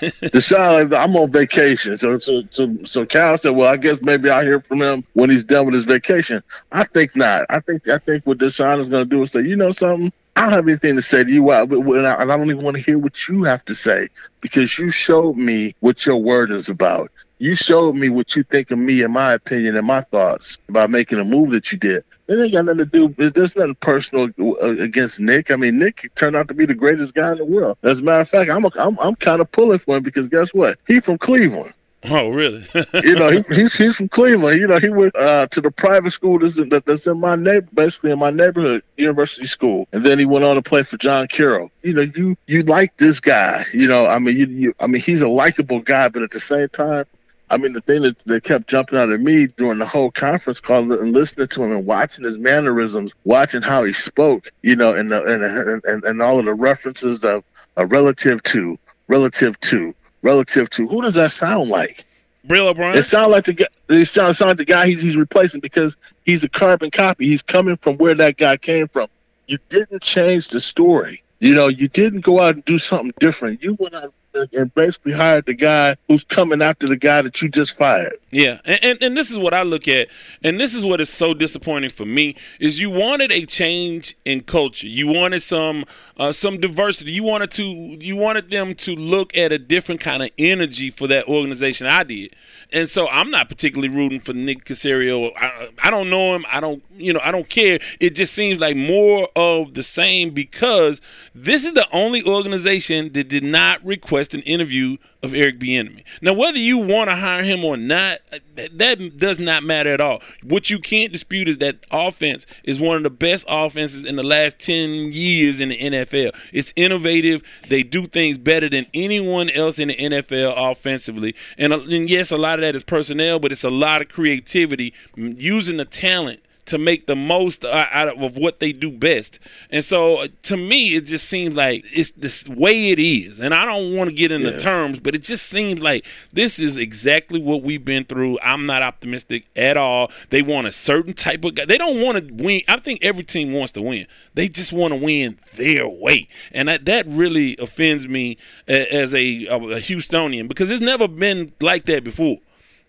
Deshaun, 0.00 0.94
I'm 0.94 1.16
on 1.16 1.30
vacation. 1.30 1.96
So, 1.96 2.18
so, 2.18 2.42
so, 2.50 2.76
so 2.84 3.06
Cal 3.06 3.36
said, 3.38 3.50
"Well, 3.50 3.72
I 3.72 3.76
guess 3.76 4.02
maybe 4.02 4.30
I'll 4.30 4.44
hear 4.44 4.60
from 4.60 4.82
him 4.82 5.04
when 5.14 5.30
he's 5.30 5.44
done 5.44 5.66
with 5.66 5.74
his 5.74 5.84
vacation." 5.84 6.42
I 6.72 6.84
think 6.84 7.16
not. 7.16 7.46
I 7.50 7.60
think 7.60 7.88
I 7.88 7.98
think 7.98 8.26
what 8.26 8.38
Deshaun 8.38 8.78
is 8.78 8.88
going 8.88 9.04
to 9.04 9.10
do 9.10 9.22
is 9.22 9.32
say, 9.32 9.42
"You 9.42 9.56
know 9.56 9.70
something." 9.70 10.12
I 10.34 10.44
don't 10.44 10.52
have 10.52 10.66
anything 10.66 10.96
to 10.96 11.02
say 11.02 11.22
to 11.22 11.30
you, 11.30 11.50
and 11.50 12.06
I 12.06 12.24
don't 12.24 12.50
even 12.50 12.64
want 12.64 12.78
to 12.78 12.82
hear 12.82 12.98
what 12.98 13.28
you 13.28 13.42
have 13.42 13.64
to 13.66 13.74
say 13.74 14.08
because 14.40 14.78
you 14.78 14.88
showed 14.88 15.36
me 15.36 15.74
what 15.80 16.06
your 16.06 16.16
word 16.16 16.50
is 16.50 16.70
about. 16.70 17.12
You 17.42 17.56
showed 17.56 17.96
me 17.96 18.08
what 18.08 18.36
you 18.36 18.44
think 18.44 18.70
of 18.70 18.78
me 18.78 19.02
and 19.02 19.12
my 19.12 19.32
opinion 19.32 19.76
and 19.76 19.84
my 19.84 20.02
thoughts 20.02 20.60
about 20.68 20.90
making 20.90 21.18
a 21.18 21.24
move 21.24 21.50
that 21.50 21.72
you 21.72 21.78
did. 21.78 22.04
It 22.28 22.40
ain't 22.40 22.52
got 22.52 22.66
nothing 22.66 22.84
to 22.84 23.08
do. 23.08 23.30
There's 23.30 23.56
nothing 23.56 23.74
personal 23.74 24.28
uh, 24.38 24.78
against 24.78 25.18
Nick. 25.18 25.50
I 25.50 25.56
mean, 25.56 25.76
Nick 25.76 26.08
turned 26.14 26.36
out 26.36 26.46
to 26.46 26.54
be 26.54 26.66
the 26.66 26.74
greatest 26.76 27.14
guy 27.14 27.32
in 27.32 27.38
the 27.38 27.44
world. 27.44 27.78
As 27.82 27.98
a 27.98 28.04
matter 28.04 28.20
of 28.20 28.28
fact, 28.28 28.48
I'm 28.48 28.64
a, 28.64 28.70
I'm, 28.78 28.96
I'm 29.00 29.16
kind 29.16 29.40
of 29.40 29.50
pulling 29.50 29.80
for 29.80 29.96
him 29.96 30.04
because 30.04 30.28
guess 30.28 30.54
what? 30.54 30.78
He 30.86 31.00
from 31.00 31.18
Cleveland. 31.18 31.74
Oh, 32.04 32.28
really? 32.28 32.64
you 33.02 33.16
know, 33.16 33.30
he, 33.30 33.42
he's 33.52 33.76
he's 33.76 33.96
from 33.96 34.08
Cleveland. 34.08 34.60
You 34.60 34.68
know, 34.68 34.78
he 34.78 34.90
went 34.90 35.16
uh, 35.16 35.48
to 35.48 35.60
the 35.60 35.72
private 35.72 36.12
school 36.12 36.38
that's 36.38 36.60
in, 36.60 36.68
that's 36.68 37.08
in 37.08 37.18
my 37.18 37.34
neighbor, 37.34 37.66
basically 37.74 38.12
in 38.12 38.20
my 38.20 38.30
neighborhood, 38.30 38.84
university 38.96 39.46
school, 39.46 39.88
and 39.92 40.06
then 40.06 40.20
he 40.20 40.26
went 40.26 40.44
on 40.44 40.54
to 40.54 40.62
play 40.62 40.84
for 40.84 40.96
John 40.96 41.26
Carroll. 41.26 41.72
You 41.82 41.94
know, 41.94 42.02
you 42.02 42.36
you 42.46 42.62
like 42.62 42.96
this 42.98 43.18
guy. 43.18 43.64
You 43.72 43.88
know, 43.88 44.06
I 44.06 44.20
mean, 44.20 44.36
you, 44.36 44.46
you 44.46 44.74
I 44.78 44.86
mean, 44.86 45.02
he's 45.02 45.22
a 45.22 45.28
likable 45.28 45.80
guy, 45.80 46.08
but 46.08 46.22
at 46.22 46.30
the 46.30 46.40
same 46.40 46.68
time, 46.68 47.04
I 47.52 47.58
mean, 47.58 47.74
the 47.74 47.82
thing 47.82 48.00
that, 48.00 48.18
that 48.20 48.44
kept 48.44 48.66
jumping 48.66 48.98
out 48.98 49.12
at 49.12 49.20
me 49.20 49.46
during 49.46 49.78
the 49.78 49.84
whole 49.86 50.10
conference 50.10 50.58
call 50.58 50.90
and 50.90 51.12
listening 51.12 51.48
to 51.48 51.62
him 51.62 51.72
and 51.72 51.84
watching 51.84 52.24
his 52.24 52.38
mannerisms, 52.38 53.14
watching 53.24 53.60
how 53.60 53.84
he 53.84 53.92
spoke, 53.92 54.50
you 54.62 54.74
know, 54.74 54.94
and 54.94 55.12
the, 55.12 55.22
and, 55.22 55.84
and 55.84 56.04
and 56.04 56.22
all 56.22 56.38
of 56.38 56.46
the 56.46 56.54
references 56.54 57.22
of 57.26 57.44
a 57.76 57.84
relative 57.84 58.42
to, 58.44 58.78
relative 59.08 59.60
to, 59.60 59.94
relative 60.22 60.70
to. 60.70 60.88
Who 60.88 61.02
does 61.02 61.14
that 61.16 61.30
sound 61.30 61.68
like? 61.68 62.06
Bill 62.46 62.68
O'Brien. 62.68 62.96
It 62.96 63.02
sounds 63.02 63.30
like 63.30 63.44
the 63.44 63.52
guy. 63.52 63.66
It 63.90 64.06
sounds 64.06 64.40
like 64.40 64.56
the 64.56 64.64
guy 64.64 64.86
he's, 64.86 65.02
he's 65.02 65.18
replacing 65.18 65.60
because 65.60 65.98
he's 66.24 66.42
a 66.44 66.48
carbon 66.48 66.90
copy. 66.90 67.26
He's 67.26 67.42
coming 67.42 67.76
from 67.76 67.98
where 67.98 68.14
that 68.14 68.38
guy 68.38 68.56
came 68.56 68.88
from. 68.88 69.08
You 69.46 69.58
didn't 69.68 70.00
change 70.00 70.48
the 70.48 70.60
story. 70.60 71.22
You 71.40 71.54
know, 71.54 71.68
you 71.68 71.88
didn't 71.88 72.20
go 72.20 72.40
out 72.40 72.54
and 72.54 72.64
do 72.64 72.78
something 72.78 73.12
different. 73.20 73.62
You 73.62 73.74
went 73.78 73.94
out 73.94 74.14
and 74.34 74.74
basically 74.74 75.12
hired 75.12 75.46
the 75.46 75.54
guy 75.54 75.96
who's 76.08 76.24
coming 76.24 76.62
after 76.62 76.86
the 76.86 76.96
guy 76.96 77.22
that 77.22 77.42
you 77.42 77.48
just 77.48 77.76
fired. 77.76 78.18
Yeah, 78.34 78.60
and, 78.64 78.78
and, 78.82 79.02
and 79.02 79.16
this 79.16 79.30
is 79.30 79.38
what 79.38 79.52
I 79.52 79.62
look 79.62 79.86
at, 79.86 80.08
and 80.42 80.58
this 80.58 80.72
is 80.72 80.86
what 80.86 81.02
is 81.02 81.10
so 81.10 81.34
disappointing 81.34 81.90
for 81.90 82.06
me 82.06 82.34
is 82.58 82.80
you 82.80 82.88
wanted 82.88 83.30
a 83.30 83.44
change 83.44 84.16
in 84.24 84.40
culture. 84.40 84.86
You 84.86 85.06
wanted 85.06 85.42
some 85.42 85.84
uh, 86.16 86.32
some 86.32 86.58
diversity. 86.58 87.12
You 87.12 87.24
wanted 87.24 87.50
to 87.52 87.62
you 87.62 88.16
wanted 88.16 88.50
them 88.50 88.74
to 88.76 88.96
look 88.96 89.36
at 89.36 89.52
a 89.52 89.58
different 89.58 90.00
kind 90.00 90.22
of 90.22 90.30
energy 90.38 90.88
for 90.88 91.06
that 91.08 91.28
organization. 91.28 91.86
I 91.86 92.04
did, 92.04 92.34
and 92.72 92.88
so 92.88 93.06
I'm 93.08 93.30
not 93.30 93.50
particularly 93.50 93.94
rooting 93.94 94.20
for 94.20 94.32
Nick 94.32 94.64
Caserio. 94.64 95.30
I, 95.36 95.68
I 95.82 95.90
don't 95.90 96.08
know 96.08 96.34
him. 96.34 96.46
I 96.50 96.60
don't 96.60 96.82
you 96.96 97.12
know 97.12 97.20
I 97.22 97.32
don't 97.32 97.50
care. 97.50 97.80
It 98.00 98.14
just 98.14 98.32
seems 98.32 98.58
like 98.58 98.78
more 98.78 99.28
of 99.36 99.74
the 99.74 99.82
same 99.82 100.30
because 100.30 101.02
this 101.34 101.66
is 101.66 101.74
the 101.74 101.86
only 101.92 102.24
organization 102.26 103.12
that 103.12 103.28
did 103.28 103.44
not 103.44 103.84
request 103.84 104.32
an 104.32 104.40
interview 104.40 104.96
of 105.22 105.34
Eric 105.34 105.58
Bieniemy. 105.58 106.04
Now, 106.20 106.32
whether 106.32 106.58
you 106.58 106.78
want 106.78 107.08
to 107.08 107.16
hire 107.16 107.44
him 107.44 107.64
or 107.64 107.76
not, 107.76 108.18
that 108.56 109.18
does 109.18 109.38
not 109.38 109.62
matter 109.62 109.92
at 109.92 110.00
all. 110.00 110.20
What 110.42 110.70
you 110.70 110.78
can't 110.78 111.12
dispute 111.12 111.48
is 111.48 111.58
that 111.58 111.86
offense 111.90 112.46
is 112.64 112.80
one 112.80 112.96
of 112.96 113.02
the 113.02 113.10
best 113.10 113.46
offenses 113.48 114.04
in 114.04 114.16
the 114.16 114.22
last 114.22 114.58
10 114.58 115.12
years 115.12 115.60
in 115.60 115.68
the 115.68 115.78
NFL. 115.78 116.32
It's 116.52 116.72
innovative. 116.76 117.42
They 117.68 117.82
do 117.82 118.06
things 118.06 118.36
better 118.36 118.68
than 118.68 118.86
anyone 118.92 119.48
else 119.50 119.78
in 119.78 119.88
the 119.88 119.96
NFL 119.96 120.54
offensively. 120.56 121.34
And, 121.56 121.72
uh, 121.72 121.80
and 121.80 122.10
yes, 122.10 122.32
a 122.32 122.36
lot 122.36 122.58
of 122.58 122.62
that 122.62 122.74
is 122.74 122.82
personnel, 122.82 123.38
but 123.38 123.52
it's 123.52 123.64
a 123.64 123.70
lot 123.70 124.02
of 124.02 124.08
creativity 124.08 124.92
using 125.16 125.76
the 125.76 125.84
talent 125.84 126.40
to 126.72 126.78
make 126.78 127.06
the 127.06 127.14
most 127.14 127.66
out 127.66 128.16
of 128.16 128.38
what 128.38 128.58
they 128.58 128.72
do 128.72 128.90
best. 128.90 129.38
And 129.68 129.84
so 129.84 130.22
uh, 130.22 130.28
to 130.44 130.56
me, 130.56 130.96
it 130.96 131.02
just 131.02 131.28
seems 131.28 131.54
like 131.54 131.84
it's 131.92 132.12
this 132.12 132.48
way 132.48 132.88
it 132.88 132.98
is. 132.98 133.40
And 133.40 133.52
I 133.52 133.66
don't 133.66 133.94
want 133.94 134.08
to 134.08 134.16
get 134.16 134.32
into 134.32 134.52
yeah. 134.52 134.56
terms, 134.56 134.98
but 134.98 135.14
it 135.14 135.20
just 135.20 135.50
seems 135.50 135.82
like 135.82 136.06
this 136.32 136.58
is 136.58 136.78
exactly 136.78 137.42
what 137.42 137.62
we've 137.62 137.84
been 137.84 138.06
through. 138.06 138.38
I'm 138.42 138.64
not 138.64 138.80
optimistic 138.80 139.44
at 139.54 139.76
all. 139.76 140.10
They 140.30 140.40
want 140.40 140.66
a 140.66 140.72
certain 140.72 141.12
type 141.12 141.44
of 141.44 141.56
guy. 141.56 141.66
They 141.66 141.76
don't 141.76 142.00
want 142.00 142.26
to 142.26 142.42
win. 142.42 142.62
I 142.66 142.78
think 142.78 143.00
every 143.04 143.24
team 143.24 143.52
wants 143.52 143.72
to 143.72 143.82
win. 143.82 144.06
They 144.32 144.48
just 144.48 144.72
want 144.72 144.94
to 144.94 144.98
win 144.98 145.38
their 145.56 145.86
way. 145.86 146.26
And 146.52 146.68
that, 146.68 146.86
that 146.86 147.04
really 147.06 147.54
offends 147.58 148.08
me 148.08 148.38
as 148.66 149.14
a, 149.14 149.44
a 149.44 149.58
Houstonian 149.58 150.48
because 150.48 150.70
it's 150.70 150.80
never 150.80 151.06
been 151.06 151.52
like 151.60 151.84
that 151.84 152.02
before. 152.02 152.38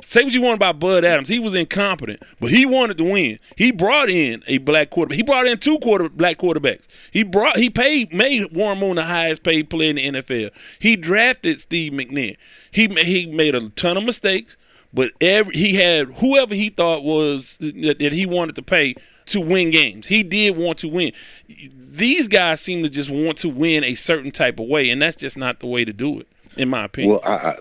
Say 0.03 0.23
what 0.23 0.33
you 0.33 0.41
want 0.41 0.55
about 0.55 0.79
Bud 0.79 1.05
Adams. 1.05 1.27
He 1.27 1.39
was 1.39 1.53
incompetent, 1.53 2.21
but 2.39 2.49
he 2.49 2.65
wanted 2.65 2.97
to 2.97 3.03
win. 3.05 3.39
He 3.55 3.71
brought 3.71 4.09
in 4.09 4.43
a 4.47 4.57
black 4.59 4.89
quarterback. 4.89 5.15
He 5.15 5.23
brought 5.23 5.47
in 5.47 5.57
two 5.57 5.79
quarter 5.79 6.09
black 6.09 6.37
quarterbacks. 6.37 6.87
He 7.11 7.23
brought 7.23 7.57
he 7.57 7.69
paid 7.69 8.13
made 8.13 8.55
Warren 8.55 8.79
Moon 8.79 8.97
the 8.97 9.03
highest 9.03 9.43
paid 9.43 9.69
player 9.69 9.89
in 9.91 9.95
the 9.95 10.21
NFL. 10.21 10.51
He 10.79 10.95
drafted 10.95 11.59
Steve 11.61 11.93
McNair. 11.93 12.37
He 12.71 12.87
he 12.87 13.27
made 13.27 13.55
a 13.55 13.69
ton 13.69 13.97
of 13.97 14.03
mistakes, 14.03 14.57
but 14.93 15.11
every 15.21 15.55
he 15.55 15.75
had 15.75 16.07
whoever 16.15 16.53
he 16.53 16.69
thought 16.69 17.03
was 17.03 17.57
that 17.57 18.11
he 18.11 18.25
wanted 18.25 18.55
to 18.55 18.61
pay 18.61 18.95
to 19.27 19.39
win 19.39 19.69
games. 19.69 20.07
He 20.07 20.23
did 20.23 20.57
want 20.57 20.79
to 20.79 20.87
win. 20.87 21.13
These 21.47 22.27
guys 22.27 22.61
seem 22.61 22.83
to 22.83 22.89
just 22.89 23.09
want 23.09 23.37
to 23.39 23.49
win 23.49 23.83
a 23.83 23.95
certain 23.95 24.31
type 24.31 24.59
of 24.59 24.67
way, 24.67 24.89
and 24.89 25.01
that's 25.01 25.15
just 25.15 25.37
not 25.37 25.59
the 25.59 25.67
way 25.67 25.85
to 25.85 25.93
do 25.93 26.19
it, 26.19 26.27
in 26.57 26.69
my 26.69 26.85
opinion. 26.85 27.11
Well, 27.11 27.21
I, 27.23 27.35
I 27.35 27.57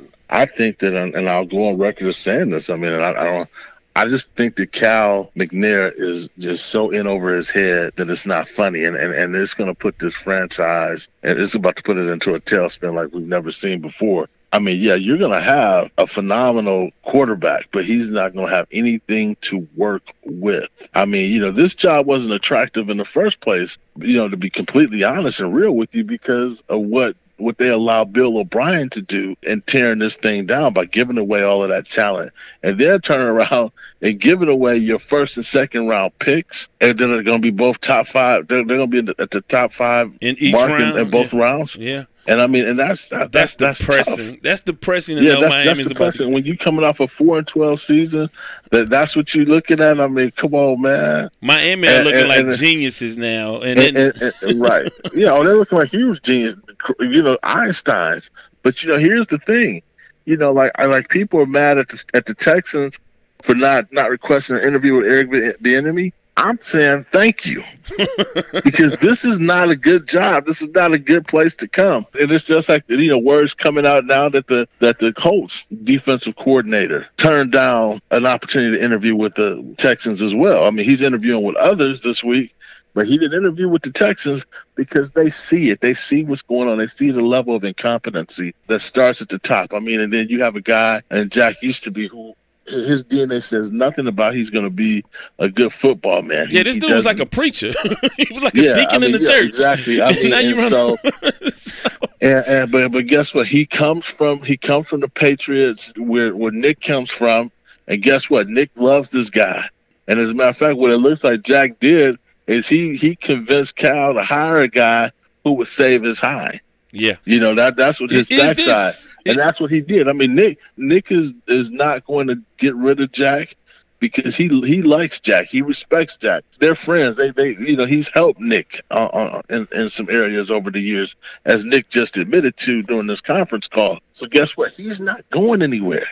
think 0.46 0.78
that, 0.78 0.94
and 0.94 1.28
I'll 1.28 1.46
go 1.46 1.68
on 1.68 1.78
record 1.78 2.08
as 2.08 2.16
saying 2.16 2.50
this. 2.50 2.70
I 2.70 2.76
mean, 2.76 2.92
I, 2.92 3.10
I 3.10 3.24
don't. 3.24 3.48
I 3.94 4.06
just 4.06 4.30
think 4.34 4.56
that 4.56 4.72
Cal 4.72 5.30
McNair 5.36 5.92
is 5.94 6.30
just 6.38 6.70
so 6.70 6.90
in 6.90 7.06
over 7.06 7.28
his 7.28 7.50
head 7.50 7.92
that 7.96 8.08
it's 8.08 8.26
not 8.26 8.48
funny, 8.48 8.84
and 8.84 8.96
and, 8.96 9.12
and 9.12 9.36
it's 9.36 9.54
going 9.54 9.68
to 9.68 9.74
put 9.74 9.98
this 9.98 10.16
franchise 10.16 11.10
and 11.22 11.38
it's 11.38 11.54
about 11.54 11.76
to 11.76 11.82
put 11.82 11.98
it 11.98 12.08
into 12.08 12.34
a 12.34 12.40
tailspin 12.40 12.94
like 12.94 13.12
we've 13.12 13.26
never 13.26 13.50
seen 13.50 13.80
before. 13.80 14.28
I 14.54 14.58
mean, 14.58 14.80
yeah, 14.80 14.96
you're 14.96 15.18
going 15.18 15.32
to 15.32 15.40
have 15.40 15.90
a 15.96 16.06
phenomenal 16.06 16.90
quarterback, 17.04 17.68
but 17.72 17.84
he's 17.84 18.10
not 18.10 18.34
going 18.34 18.48
to 18.48 18.54
have 18.54 18.66
anything 18.70 19.36
to 19.42 19.66
work 19.76 20.12
with. 20.24 20.68
I 20.92 21.06
mean, 21.06 21.32
you 21.32 21.40
know, 21.40 21.50
this 21.50 21.74
job 21.74 22.04
wasn't 22.06 22.34
attractive 22.34 22.90
in 22.90 22.98
the 22.98 23.04
first 23.06 23.40
place, 23.40 23.78
you 23.96 24.18
know, 24.18 24.28
to 24.28 24.36
be 24.36 24.50
completely 24.50 25.04
honest 25.04 25.40
and 25.40 25.54
real 25.54 25.72
with 25.72 25.94
you 25.94 26.04
because 26.04 26.62
of 26.68 26.82
what 26.82 27.16
what 27.42 27.58
they 27.58 27.68
allow 27.68 28.04
Bill 28.04 28.38
O'Brien 28.38 28.88
to 28.90 29.02
do 29.02 29.36
and 29.46 29.66
tearing 29.66 29.98
this 29.98 30.16
thing 30.16 30.46
down 30.46 30.72
by 30.72 30.84
giving 30.84 31.18
away 31.18 31.42
all 31.42 31.62
of 31.62 31.68
that 31.70 31.86
talent, 31.86 32.32
and 32.62 32.78
then 32.78 33.00
turning 33.00 33.26
around 33.26 33.72
and 34.00 34.18
giving 34.20 34.48
away 34.48 34.76
your 34.76 34.98
first 34.98 35.36
and 35.36 35.44
second 35.46 35.88
round 35.88 36.18
picks, 36.18 36.68
and 36.80 36.98
then 36.98 37.10
they're 37.10 37.22
going 37.22 37.38
to 37.38 37.42
be 37.42 37.50
both 37.50 37.80
top 37.80 38.06
five. 38.06 38.48
They're, 38.48 38.64
they're 38.64 38.78
going 38.78 38.90
to 38.90 39.02
be 39.02 39.14
at 39.18 39.30
the 39.30 39.40
top 39.42 39.72
five 39.72 40.16
In 40.20 40.36
each 40.38 40.52
mark 40.52 40.70
in- 40.70 40.76
round, 40.82 40.98
in, 40.98 41.10
both 41.10 41.32
yeah. 41.34 41.40
rounds. 41.40 41.76
Yeah. 41.76 42.04
And 42.28 42.40
I 42.40 42.46
mean, 42.46 42.66
and 42.68 42.78
that's 42.78 43.08
that's 43.08 43.30
That's, 43.30 43.56
that's, 43.56 43.78
depressing. 43.80 44.34
tough. 44.34 44.42
That's 44.42 44.60
depressing 44.60 45.16
to 45.16 45.22
Yeah, 45.24 45.32
know 45.34 45.40
that's, 45.40 45.50
Miami's 45.54 45.78
that's 45.78 45.88
depressing. 45.88 46.28
to, 46.28 46.34
When 46.34 46.44
you 46.44 46.56
coming 46.56 46.84
off 46.84 47.00
a 47.00 47.08
four 47.08 47.38
and 47.38 47.46
twelve 47.46 47.80
season, 47.80 48.30
that 48.70 48.90
that's 48.90 49.16
what 49.16 49.34
you're 49.34 49.44
looking 49.46 49.80
at. 49.80 49.98
I 50.00 50.06
mean, 50.06 50.30
come 50.30 50.54
on, 50.54 50.80
man. 50.82 51.28
Miami 51.40 51.88
are 51.88 52.04
looking 52.04 52.20
and- 52.20 52.28
like 52.28 52.40
and- 52.46 52.56
geniuses 52.56 53.16
now, 53.16 53.56
and, 53.56 53.78
And, 53.80 53.96
then 53.96 54.12
and- 54.22 54.32
and- 54.42 54.60
right. 54.60 54.92
Yeah, 55.14 55.32
oh, 55.32 55.42
they're 55.44 55.56
looking 55.56 55.78
like 55.78 55.90
huge 55.90 56.22
genius, 56.22 56.54
you 57.00 57.22
know, 57.22 57.36
Einsteins. 57.42 58.30
But 58.62 58.82
you 58.84 58.92
know, 58.92 58.98
here's 58.98 59.26
the 59.26 59.38
thing. 59.38 59.82
You 60.24 60.36
know, 60.36 60.52
like 60.52 60.70
I 60.76 60.86
like 60.86 61.08
people 61.08 61.40
are 61.40 61.46
mad 61.46 61.78
at 61.78 61.88
the 61.88 62.04
at 62.14 62.26
the 62.26 62.34
Texans 62.34 63.00
for 63.42 63.56
not 63.56 63.92
not 63.92 64.10
requesting 64.10 64.54
an 64.56 64.62
interview 64.62 64.94
with 64.94 65.06
Eric 65.06 65.58
Bieniemy. 65.60 66.12
I'm 66.36 66.58
saying 66.58 67.04
thank 67.12 67.46
you 67.46 67.62
because 68.64 68.92
this 68.98 69.24
is 69.24 69.38
not 69.38 69.70
a 69.70 69.76
good 69.76 70.08
job. 70.08 70.46
This 70.46 70.62
is 70.62 70.70
not 70.70 70.92
a 70.92 70.98
good 70.98 71.26
place 71.28 71.54
to 71.56 71.68
come. 71.68 72.06
And 72.18 72.30
it's 72.30 72.46
just 72.46 72.68
like 72.68 72.84
you 72.88 73.08
know, 73.08 73.18
words 73.18 73.54
coming 73.54 73.86
out 73.86 74.06
now 74.06 74.28
that 74.30 74.46
the 74.46 74.66
that 74.78 74.98
the 74.98 75.12
Colts 75.12 75.66
defensive 75.84 76.36
coordinator 76.36 77.06
turned 77.16 77.52
down 77.52 78.00
an 78.10 78.26
opportunity 78.26 78.78
to 78.78 78.84
interview 78.84 79.14
with 79.14 79.34
the 79.34 79.74
Texans 79.76 80.22
as 80.22 80.34
well. 80.34 80.64
I 80.64 80.70
mean, 80.70 80.84
he's 80.84 81.02
interviewing 81.02 81.44
with 81.44 81.56
others 81.56 82.02
this 82.02 82.24
week, 82.24 82.54
but 82.94 83.06
he 83.06 83.18
didn't 83.18 83.38
interview 83.38 83.68
with 83.68 83.82
the 83.82 83.92
Texans 83.92 84.46
because 84.74 85.12
they 85.12 85.30
see 85.30 85.70
it. 85.70 85.80
They 85.80 85.94
see 85.94 86.24
what's 86.24 86.42
going 86.42 86.68
on. 86.68 86.78
They 86.78 86.86
see 86.86 87.10
the 87.10 87.24
level 87.24 87.54
of 87.54 87.64
incompetency 87.64 88.54
that 88.66 88.80
starts 88.80 89.22
at 89.22 89.28
the 89.28 89.38
top. 89.38 89.74
I 89.74 89.80
mean, 89.80 90.00
and 90.00 90.12
then 90.12 90.28
you 90.28 90.42
have 90.42 90.56
a 90.56 90.60
guy, 90.60 91.02
and 91.10 91.30
Jack 91.30 91.62
used 91.62 91.84
to 91.84 91.90
be 91.90 92.08
who 92.08 92.34
his 92.66 93.02
DNA 93.04 93.42
says 93.42 93.72
nothing 93.72 94.06
about 94.06 94.34
he's 94.34 94.50
going 94.50 94.64
to 94.64 94.70
be 94.70 95.04
a 95.38 95.48
good 95.48 95.72
football 95.72 96.22
man. 96.22 96.46
yeah, 96.50 96.62
this 96.62 96.78
dude 96.78 96.90
was 96.90 97.04
like 97.04 97.18
a 97.18 97.26
preacher. 97.26 97.72
he 98.16 98.32
was 98.34 98.42
like 98.44 98.54
Yeah, 98.54 98.72
a 98.72 98.74
deacon 98.76 98.88
I 98.90 98.98
mean, 98.98 99.14
in 99.14 99.22
the 99.22 99.28
yeah, 99.28 99.34
church. 99.34 99.46
exactly. 99.46 100.00
I 100.00 100.12
mean, 100.12 100.32
and 100.32 100.56
so- 101.52 101.96
And, 102.20 102.44
and 102.46 102.70
but 102.72 102.92
but 102.92 103.06
guess 103.06 103.34
what? 103.34 103.46
He 103.48 103.66
comes 103.66 104.06
from 104.06 104.42
he 104.42 104.56
comes 104.56 104.88
from 104.88 105.00
the 105.00 105.08
Patriots 105.08 105.92
where 105.96 106.34
where 106.36 106.52
Nick 106.52 106.80
comes 106.80 107.10
from, 107.10 107.50
and 107.88 108.00
guess 108.00 108.30
what? 108.30 108.48
Nick 108.48 108.70
loves 108.76 109.10
this 109.10 109.28
guy. 109.30 109.64
And 110.08 110.18
as 110.20 110.30
a 110.30 110.34
matter 110.34 110.50
of 110.50 110.56
fact, 110.56 110.78
what 110.78 110.90
it 110.92 110.98
looks 110.98 111.24
like 111.24 111.42
Jack 111.42 111.78
did 111.80 112.16
is 112.46 112.68
he 112.68 112.96
he 112.96 113.16
convinced 113.16 113.74
Cal 113.76 114.14
to 114.14 114.22
hire 114.22 114.60
a 114.60 114.68
guy 114.68 115.10
who 115.44 115.54
would 115.54 115.66
save 115.68 116.02
his 116.04 116.20
high. 116.20 116.60
Yeah, 116.92 117.16
You 117.24 117.40
know 117.40 117.54
that 117.54 117.76
that's 117.76 118.00
what 118.00 118.10
his 118.10 118.22
Is 118.22 118.28
this- 118.28 118.66
backside, 118.66 119.12
and 119.26 119.38
that's 119.38 119.60
what 119.60 119.70
he 119.70 119.80
did. 119.80 120.08
I 120.08 120.12
mean, 120.12 120.34
Nick 120.34 120.58
Nick 120.76 121.10
is 121.10 121.34
is 121.48 121.70
not 121.70 122.04
going 122.06 122.28
to 122.28 122.40
get 122.58 122.74
rid 122.76 123.00
of 123.00 123.10
Jack 123.12 123.56
because 123.98 124.36
he 124.36 124.48
he 124.62 124.82
likes 124.82 125.20
Jack. 125.20 125.46
He 125.46 125.62
respects 125.62 126.16
Jack. 126.16 126.44
They're 126.58 126.74
friends. 126.74 127.16
They 127.16 127.30
they 127.30 127.56
you 127.56 127.76
know 127.76 127.84
he's 127.86 128.08
helped 128.10 128.40
Nick 128.40 128.80
uh, 128.90 129.08
uh, 129.12 129.42
in 129.48 129.66
in 129.72 129.88
some 129.88 130.10
areas 130.10 130.50
over 130.50 130.70
the 130.70 130.80
years, 130.80 131.16
as 131.44 131.64
Nick 131.64 131.88
just 131.88 132.16
admitted 132.16 132.56
to 132.58 132.82
during 132.82 133.06
this 133.06 133.20
conference 133.20 133.68
call. 133.68 134.00
So 134.12 134.26
guess 134.26 134.56
what? 134.56 134.72
He's 134.72 135.00
not 135.00 135.28
going 135.30 135.62
anywhere. 135.62 136.06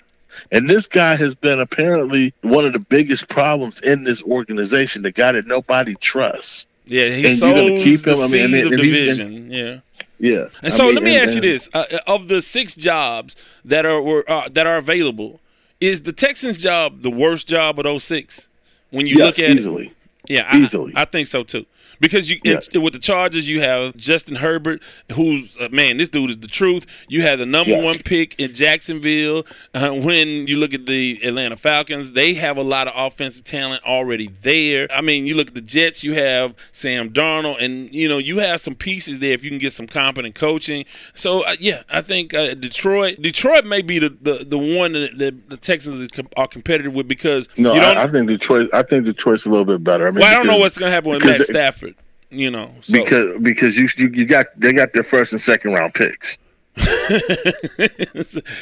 And 0.52 0.70
this 0.70 0.86
guy 0.86 1.16
has 1.16 1.34
been 1.34 1.58
apparently 1.58 2.32
one 2.42 2.64
of 2.64 2.72
the 2.72 2.78
biggest 2.78 3.28
problems 3.28 3.80
in 3.80 4.04
this 4.04 4.22
organization. 4.22 5.02
The 5.02 5.10
guy 5.10 5.32
that 5.32 5.46
nobody 5.48 5.96
trusts. 5.96 6.68
Yeah. 6.90 7.08
He 7.08 7.26
And 7.26 7.38
you're 7.38 7.50
gonna 7.54 7.68
sows 7.76 7.84
keep 7.84 8.00
the 8.00 8.14
him, 8.14 8.20
I 8.20 8.28
mean, 8.28 8.42
and- 8.44 8.52
seeds 8.52 8.66
of 8.66 8.72
and 8.72 8.80
been- 8.82 8.92
division. 8.92 9.50
yeah. 9.50 9.78
Yeah. 10.18 10.46
And 10.62 10.72
so 10.72 10.84
mean, 10.86 10.94
let 10.96 11.04
me 11.04 11.16
ask 11.16 11.34
you 11.34 11.40
this: 11.40 11.68
uh, 11.72 11.84
of 12.06 12.28
the 12.28 12.42
six 12.42 12.74
jobs 12.74 13.36
that 13.64 13.86
are 13.86 14.02
were, 14.02 14.30
uh, 14.30 14.48
that 14.50 14.66
are 14.66 14.76
available, 14.76 15.40
is 15.80 16.02
the 16.02 16.12
Texans' 16.12 16.58
job 16.58 17.02
the 17.02 17.10
worst 17.10 17.48
job 17.48 17.78
of 17.78 17.84
those 17.84 18.04
six? 18.04 18.48
When 18.90 19.06
you 19.06 19.16
Yes, 19.18 19.38
look 19.38 19.48
at 19.48 19.54
easily. 19.56 19.86
it, 19.86 19.92
yeah, 20.28 20.46
I- 20.50 20.58
Easily. 20.58 20.92
I, 20.96 21.04
think 21.06 21.26
so 21.28 21.42
too. 21.44 21.64
Because 22.00 22.30
you 22.30 22.38
Yeah. 22.44 22.60
it- 22.72 22.78
with 22.78 22.94
the 22.94 22.98
Chargers, 22.98 23.46
you 23.48 23.60
have 23.60 23.96
Justin 23.96 24.36
Herbert, 24.36 24.82
who's 25.12 25.56
uh, 25.58 25.68
man, 25.70 25.98
this 25.98 26.08
dude 26.08 26.30
is 26.30 26.38
the 26.38 26.48
truth. 26.48 26.86
You 27.08 27.22
have 27.22 27.38
the 27.38 27.46
number 27.46 27.72
Yeah. 27.72 27.82
one 27.82 27.96
pick 27.98 28.34
in 28.38 28.54
Jacksonville. 28.54 29.46
Uh, 29.74 29.90
when 29.90 30.46
you 30.46 30.56
look 30.56 30.72
at 30.74 30.86
the 30.86 31.18
Atlanta 31.22 31.56
Falcons, 31.56 32.12
they 32.12 32.34
have 32.34 32.56
a 32.56 32.62
lot 32.62 32.88
of 32.88 32.94
offensive 32.96 33.44
talent 33.44 33.82
already 33.84 34.30
there. 34.42 34.88
I 34.90 35.00
mean, 35.02 35.26
you 35.26 35.34
look 35.34 35.48
at 35.48 35.54
the 35.54 35.60
Jets, 35.60 36.02
you 36.02 36.14
have 36.14 36.54
Sam 36.72 37.10
Darnold, 37.10 37.62
and 37.62 37.92
you 37.94 38.08
know 38.08 38.18
you 38.18 38.38
have 38.38 38.60
some 38.60 38.74
pieces 38.74 39.20
there 39.20 39.32
if 39.32 39.44
you 39.44 39.50
can 39.50 39.58
get 39.58 39.72
some 39.72 39.86
competent 39.86 40.34
coaching. 40.34 40.84
So 41.14 41.42
uh, 41.42 41.56
yeah, 41.60 41.82
I 41.90 42.00
think 42.00 42.32
uh, 42.32 42.54
Detroit, 42.54 43.20
Detroit 43.20 43.64
may 43.66 43.82
be 43.82 43.98
the 43.98 44.16
the, 44.20 44.44
the 44.44 44.58
one 44.58 44.92
that, 44.92 45.18
that 45.18 45.50
the 45.50 45.56
Texans 45.56 46.08
are 46.36 46.46
competitive 46.48 46.94
with 46.94 47.08
because 47.08 47.48
No. 47.56 47.74
I, 47.74 48.04
I 48.04 48.06
think 48.06 48.28
Detroit. 48.28 48.70
I 48.72 48.82
think 48.82 49.04
Detroit's 49.04 49.44
a 49.46 49.50
little 49.50 49.64
bit 49.66 49.84
better. 49.84 50.06
I 50.08 50.10
mean, 50.10 50.20
well, 50.20 50.30
I 50.32 50.36
don't 50.36 50.46
know 50.46 50.58
what's 50.58 50.78
going 50.78 50.88
to 50.90 50.94
happen 50.94 51.10
with 51.10 51.24
Matt 51.24 51.38
they- 51.38 51.44
Stafford. 51.44 51.89
You 52.30 52.50
know, 52.50 52.72
so. 52.80 52.92
because 52.98 53.40
because 53.42 53.76
you, 53.76 53.88
you 54.12 54.24
got 54.24 54.46
they 54.56 54.72
got 54.72 54.92
their 54.92 55.02
first 55.02 55.32
and 55.32 55.40
second 55.40 55.72
round 55.72 55.94
picks. 55.94 56.38
I 56.76 57.88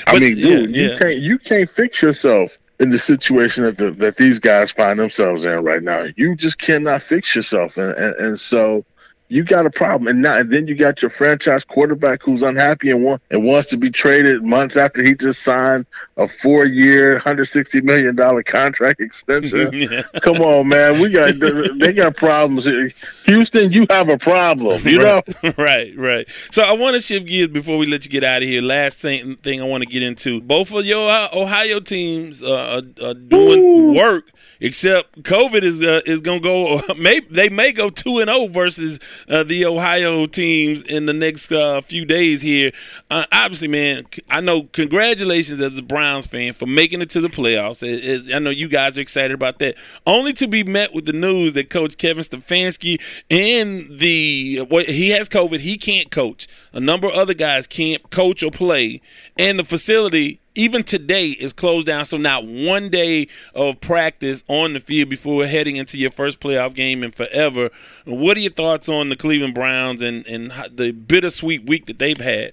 But, 0.06 0.20
mean, 0.20 0.36
dude, 0.36 0.74
yeah, 0.74 0.82
you 0.82 0.88
yeah. 0.90 0.98
can't 0.98 1.18
you 1.18 1.38
can't 1.38 1.68
fix 1.68 2.02
yourself 2.02 2.58
in 2.80 2.90
the 2.90 2.98
situation 2.98 3.64
that 3.64 3.76
the, 3.76 3.90
that 3.92 4.16
these 4.16 4.38
guys 4.38 4.72
find 4.72 4.98
themselves 4.98 5.44
in 5.44 5.62
right 5.62 5.82
now. 5.82 6.06
You 6.16 6.34
just 6.34 6.58
cannot 6.58 7.02
fix 7.02 7.34
yourself, 7.36 7.76
and 7.76 7.94
and, 7.98 8.14
and 8.16 8.38
so 8.38 8.84
you 9.28 9.44
got 9.44 9.66
a 9.66 9.70
problem. 9.70 10.08
And 10.08 10.22
now 10.22 10.38
and 10.38 10.50
then 10.50 10.66
you 10.66 10.74
got 10.74 11.02
your 11.02 11.10
franchise 11.10 11.64
quarterback 11.64 12.22
who's 12.22 12.42
unhappy 12.42 12.90
and 12.90 13.04
want 13.04 13.22
and 13.30 13.44
wants 13.44 13.68
to 13.68 13.76
be 13.76 13.90
traded 13.90 14.44
months 14.44 14.76
after 14.76 15.02
he 15.02 15.14
just 15.14 15.42
signed 15.42 15.86
a 16.16 16.26
four 16.26 16.64
year, 16.64 17.18
hundred 17.18 17.46
sixty 17.46 17.80
million 17.80 18.16
dollar 18.16 18.42
contract 18.42 19.00
extension. 19.00 19.68
Yeah. 19.78 20.02
Come 20.22 20.38
on, 20.38 20.68
man. 20.68 21.00
We 21.00 21.08
got 21.10 21.34
they 21.78 21.92
got 21.92 22.16
problems. 22.16 22.64
here. 22.64 22.90
Houston, 23.26 23.70
you 23.70 23.86
have 23.90 24.08
a 24.08 24.18
problem. 24.18 24.86
You 24.86 24.98
know. 24.98 25.22
right, 25.56 25.96
right. 25.96 26.28
So 26.50 26.62
I 26.62 26.72
want 26.72 26.96
to 26.96 27.00
shift 27.00 27.26
gears 27.26 27.48
before 27.48 27.78
we 27.78 27.86
let 27.86 28.04
you 28.04 28.10
get 28.10 28.24
out 28.24 28.42
of 28.42 28.48
here. 28.48 28.60
Last 28.60 28.98
thing, 28.98 29.36
thing 29.36 29.60
I 29.60 29.64
want 29.64 29.82
to 29.82 29.88
get 29.88 30.02
into: 30.02 30.40
both 30.40 30.72
of 30.72 30.84
your 30.84 31.08
Ohio 31.32 31.80
teams 31.80 32.42
uh, 32.42 32.82
are, 33.00 33.06
are 33.06 33.14
doing 33.14 33.94
work. 33.94 34.32
Except 34.60 35.22
COVID 35.22 35.62
is 35.62 35.80
uh, 35.80 36.00
is 36.04 36.20
gonna 36.20 36.40
go. 36.40 36.80
May 36.98 37.20
they 37.20 37.48
may 37.48 37.70
go 37.72 37.90
two 37.90 38.18
and 38.18 38.28
zero 38.28 38.48
versus 38.48 38.98
uh, 39.28 39.42
the 39.44 39.64
Ohio 39.64 40.26
teams 40.26 40.82
in 40.82 41.06
the 41.06 41.12
next 41.12 41.52
uh, 41.52 41.80
few 41.80 42.04
days 42.04 42.40
here. 42.42 42.72
Uh, 43.10 43.24
obviously, 43.32 43.68
man, 43.68 44.04
I 44.30 44.40
know. 44.40 44.64
Congratulations 44.72 45.60
as 45.60 45.78
a 45.78 45.82
Browns 45.82 46.26
fan 46.26 46.52
for 46.52 46.66
making 46.66 47.00
it 47.02 47.10
to 47.10 47.20
the 47.20 47.28
playoffs. 47.28 47.82
It- 47.82 48.04
it's- 48.04 48.34
I 48.34 48.38
know 48.38 48.50
you 48.50 48.68
guys 48.68 48.98
are 48.98 49.00
excited 49.00 49.32
about 49.32 49.58
that. 49.60 49.76
Only 50.06 50.32
to 50.34 50.46
be 50.46 50.64
met 50.64 50.92
with 50.94 51.06
the 51.06 51.12
news 51.12 51.54
that 51.54 51.70
Coach 51.70 51.96
Kevin 51.98 52.22
Stefanski 52.24 53.00
and 53.30 53.98
the 53.98 54.66
what 54.68 54.86
he 54.86 55.10
has 55.10 55.28
COVID, 55.28 55.60
he 55.60 55.76
can't 55.76 56.10
coach. 56.10 56.46
A 56.72 56.80
number 56.80 57.06
of 57.08 57.14
other 57.14 57.34
guys 57.34 57.66
can't 57.66 58.10
coach 58.10 58.42
or 58.42 58.50
play, 58.50 59.00
and 59.38 59.58
the 59.58 59.64
facility 59.64 60.40
even 60.58 60.82
today 60.82 61.28
is 61.28 61.52
closed 61.52 61.86
down. 61.86 62.04
So 62.04 62.16
not 62.16 62.46
one 62.46 62.90
day 62.90 63.28
of 63.54 63.80
practice 63.80 64.42
on 64.48 64.72
the 64.72 64.80
field 64.80 65.08
before 65.08 65.46
heading 65.46 65.76
into 65.76 65.96
your 65.96 66.10
first 66.10 66.40
playoff 66.40 66.74
game 66.74 67.02
in 67.04 67.12
forever. 67.12 67.70
What 68.04 68.36
are 68.36 68.40
your 68.40 68.52
thoughts 68.52 68.88
on 68.88 69.08
the 69.08 69.16
Cleveland 69.16 69.54
Browns 69.54 70.02
and 70.02 70.26
and 70.26 70.52
the 70.70 70.92
bittersweet 70.92 71.66
week 71.66 71.86
that 71.86 71.98
they've 71.98 72.20
had? 72.20 72.52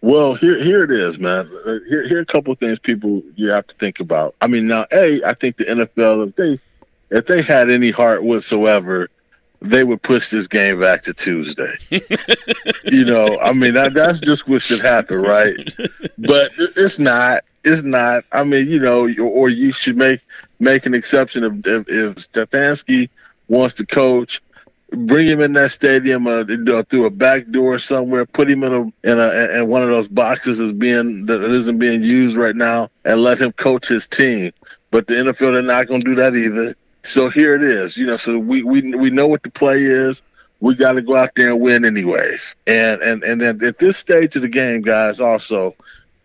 Well, 0.00 0.34
here 0.34 0.62
here 0.62 0.84
it 0.84 0.92
is, 0.92 1.18
man. 1.18 1.48
Here 1.88 2.06
here 2.06 2.18
are 2.18 2.22
a 2.22 2.26
couple 2.26 2.52
of 2.52 2.58
things 2.58 2.78
people 2.78 3.22
you 3.34 3.48
have 3.50 3.66
to 3.66 3.74
think 3.76 3.98
about. 4.00 4.34
I 4.40 4.46
mean, 4.46 4.68
now, 4.68 4.86
a 4.92 5.20
I 5.24 5.34
think 5.34 5.56
the 5.56 5.64
NFL 5.64 6.28
if 6.28 6.36
they 6.36 6.58
if 7.10 7.26
they 7.26 7.42
had 7.42 7.70
any 7.70 7.90
heart 7.90 8.22
whatsoever, 8.22 9.08
they 9.60 9.84
would 9.84 10.02
push 10.02 10.30
this 10.30 10.46
game 10.46 10.80
back 10.80 11.02
to 11.02 11.14
Tuesday. 11.14 11.76
you 12.84 13.04
know, 13.04 13.38
I 13.40 13.52
mean 13.52 13.74
that 13.74 13.94
that's 13.94 14.20
just 14.20 14.48
what 14.48 14.62
should 14.62 14.80
happen, 14.80 15.20
right? 15.20 15.56
But 16.18 16.50
it's 16.58 16.98
not. 16.98 17.44
It's 17.64 17.82
not. 17.82 18.24
I 18.32 18.44
mean, 18.44 18.68
you 18.68 18.78
know, 18.78 19.08
or 19.22 19.48
you 19.48 19.72
should 19.72 19.96
make 19.96 20.20
make 20.60 20.86
an 20.86 20.94
exception 20.94 21.44
if 21.44 21.66
if, 21.66 21.88
if 21.88 22.14
Stefanski 22.16 23.08
wants 23.48 23.74
to 23.74 23.86
coach 23.86 24.42
bring 24.90 25.26
him 25.26 25.40
in 25.40 25.52
that 25.52 25.70
stadium 25.70 26.26
uh, 26.26 26.44
through 26.44 27.04
a 27.04 27.10
back 27.10 27.46
door 27.50 27.78
somewhere, 27.78 28.24
put 28.24 28.50
him 28.50 28.62
in 28.62 28.72
a 28.72 28.80
in 29.10 29.18
a 29.18 29.60
in 29.60 29.68
one 29.68 29.82
of 29.82 29.88
those 29.88 30.08
boxes 30.08 30.58
that's 30.58 30.72
being 30.72 31.26
that 31.26 31.42
isn't 31.42 31.78
being 31.78 32.02
used 32.02 32.36
right 32.36 32.56
now, 32.56 32.90
and 33.04 33.22
let 33.22 33.38
him 33.38 33.52
coach 33.52 33.88
his 33.88 34.08
team. 34.08 34.52
But 34.90 35.06
the 35.06 35.14
NFL 35.14 35.52
they're 35.52 35.62
not 35.62 35.86
going 35.86 36.00
to 36.00 36.06
do 36.06 36.14
that 36.16 36.34
either. 36.34 36.74
So 37.08 37.30
here 37.30 37.54
it 37.56 37.62
is, 37.64 37.96
you 37.96 38.06
know. 38.06 38.16
So 38.18 38.38
we 38.38 38.62
we 38.64 38.82
we 38.94 39.10
know 39.10 39.28
what 39.28 39.42
the 39.44 39.50
play 39.50 39.84
is. 39.84 40.22
We 40.60 40.76
got 40.76 40.92
to 40.94 41.02
go 41.02 41.16
out 41.16 41.34
there 41.36 41.50
and 41.50 41.60
win 41.60 41.84
anyways. 41.84 42.56
And 42.66 43.02
and 43.02 43.24
and 43.24 43.40
then 43.40 43.64
at 43.64 43.78
this 43.78 43.96
stage 43.98 44.36
of 44.36 44.42
the 44.42 44.48
game, 44.48 44.82
guys, 44.82 45.20
also. 45.20 45.76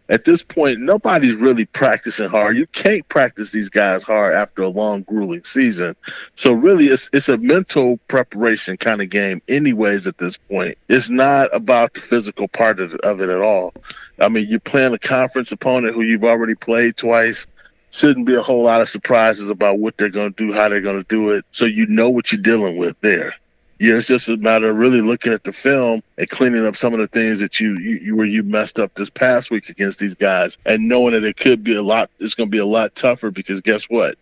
at 0.10 0.26
this 0.26 0.44
point, 0.44 0.80
nobody's 0.80 1.34
really 1.36 1.66
practicing 1.66 2.30
hard. 2.30 2.58
You 2.58 2.68
can't 2.68 3.08
practice 3.08 3.52
these 3.52 3.70
guys 3.70 4.04
hard 4.04 4.36
after 4.36 4.62
a 4.62 4.70
long, 4.70 5.04
grueling 5.04 5.44
season. 5.46 5.96
So 6.36 6.54
really, 6.54 6.86
it's 6.88 7.10
it's 7.14 7.30
a 7.30 7.38
mental 7.38 7.98
preparation 8.08 8.78
kind 8.78 9.02
of 9.02 9.10
game, 9.10 9.42
anyways. 9.48 10.06
At 10.08 10.18
this 10.18 10.38
point, 10.38 10.78
it's 10.90 11.10
not 11.10 11.56
about 11.56 11.94
the 11.94 12.02
physical 12.02 12.48
part 12.50 12.80
of, 12.82 12.94
of 12.96 13.22
it 13.22 13.30
at 13.30 13.42
all. 13.42 13.74
I 14.20 14.30
mean, 14.30 14.48
you're 14.50 14.60
playing 14.60 14.94
a 14.94 15.00
conference 15.00 15.52
opponent 15.54 15.96
who 15.96 16.02
you've 16.04 16.26
already 16.26 16.56
played 16.56 16.98
twice. 16.98 17.48
Shouldn't 17.94 18.26
be 18.26 18.34
a 18.34 18.42
whole 18.42 18.64
lot 18.64 18.82
of 18.82 18.90
surprises 18.90 19.52
about 19.52 19.78
what 19.78 19.98
they're 19.98 20.10
going 20.10 20.34
to 20.34 20.48
do, 20.48 20.52
how 20.52 20.68
they're 20.68 20.82
going 20.82 20.98
to 20.98 21.08
do 21.08 21.30
it. 21.30 21.46
So 21.52 21.66
you 21.66 21.86
know 21.86 22.10
what 22.10 22.32
you're 22.32 22.42
dealing 22.42 22.78
with 22.78 23.00
there. 23.02 23.36
Yeah, 23.80 23.96
it's 23.98 24.08
just 24.08 24.30
a 24.30 24.38
matter 24.38 24.70
of 24.70 24.78
really 24.78 25.02
looking 25.02 25.32
at 25.32 25.44
the 25.44 25.52
film 25.52 26.02
and 26.18 26.28
cleaning 26.28 26.66
up 26.66 26.76
some 26.76 26.94
of 26.94 27.00
the 27.00 27.08
things 27.08 27.40
that 27.42 27.60
you, 27.60 27.76
you, 27.80 27.98
you 27.98 28.16
where 28.16 28.26
you 28.26 28.42
messed 28.42 28.80
up 28.80 28.96
this 28.96 29.12
past 29.12 29.52
week 29.52 29.70
against 29.70 30.00
these 30.00 30.16
guys, 30.16 30.58
and 30.66 30.88
knowing 30.88 31.14
that 31.14 31.24
it 31.24 31.38
could 31.38 31.64
be 31.64 31.76
a 31.76 31.84
lot. 31.84 32.10
It's 32.20 32.34
going 32.34 32.48
to 32.50 32.52
be 32.52 32.58
a 32.58 32.66
lot 32.66 32.96
tougher 32.96 33.30
because 33.30 33.62
guess 33.62 33.86
what? 33.86 34.18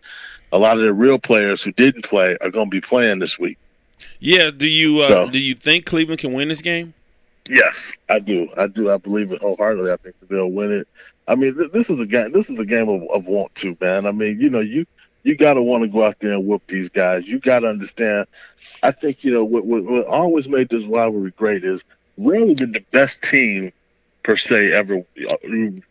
A 0.52 0.58
lot 0.58 0.76
of 0.76 0.82
the 0.82 0.92
real 0.92 1.18
players 1.18 1.62
who 1.62 1.72
didn't 1.72 2.04
play 2.04 2.36
are 2.42 2.50
going 2.50 2.66
to 2.66 2.70
be 2.70 2.80
playing 2.82 3.20
this 3.20 3.38
week. 3.38 3.56
Yeah. 4.18 4.50
Do 4.50 4.68
you 4.68 4.98
uh, 4.98 5.08
So- 5.08 5.30
do 5.30 5.38
you 5.38 5.54
think 5.54 5.86
Cleveland 5.86 6.20
can 6.20 6.34
win 6.34 6.48
this 6.48 6.60
game? 6.60 6.92
Yes, 7.48 7.92
I 8.08 8.18
do. 8.20 8.48
I 8.56 8.68
do. 8.68 8.90
I 8.90 8.98
believe 8.98 9.32
it 9.32 9.40
wholeheartedly. 9.40 9.90
I 9.90 9.96
think 9.96 10.14
they'll 10.28 10.50
win 10.52 10.70
it. 10.72 10.88
I 11.26 11.34
mean, 11.34 11.56
th- 11.56 11.72
this 11.72 11.90
is 11.90 12.00
a 12.00 12.06
game. 12.06 12.32
This 12.32 12.50
is 12.50 12.58
a 12.58 12.66
game 12.66 12.88
of, 12.88 13.02
of 13.10 13.26
want 13.26 13.54
to, 13.56 13.76
man. 13.80 14.06
I 14.06 14.12
mean, 14.12 14.40
you 14.40 14.50
know, 14.50 14.60
you 14.60 14.86
you 15.22 15.36
got 15.36 15.54
to 15.54 15.62
want 15.62 15.82
to 15.84 15.88
go 15.88 16.02
out 16.02 16.18
there 16.20 16.32
and 16.32 16.46
whoop 16.46 16.62
these 16.66 16.88
guys. 16.88 17.26
You 17.26 17.38
got 17.38 17.60
to 17.60 17.68
understand. 17.68 18.26
I 18.82 18.90
think 18.90 19.24
you 19.24 19.32
know 19.32 19.44
what, 19.44 19.64
what 19.64 19.84
what 19.84 20.06
always 20.06 20.48
made 20.48 20.68
this 20.68 20.86
rivalry 20.86 21.32
great 21.36 21.64
is 21.64 21.84
rarely 22.18 22.54
did 22.54 22.72
the 22.72 22.84
best 22.90 23.22
team 23.22 23.72
per 24.22 24.36
se 24.36 24.72
ever 24.72 24.96
uh, 24.98 25.36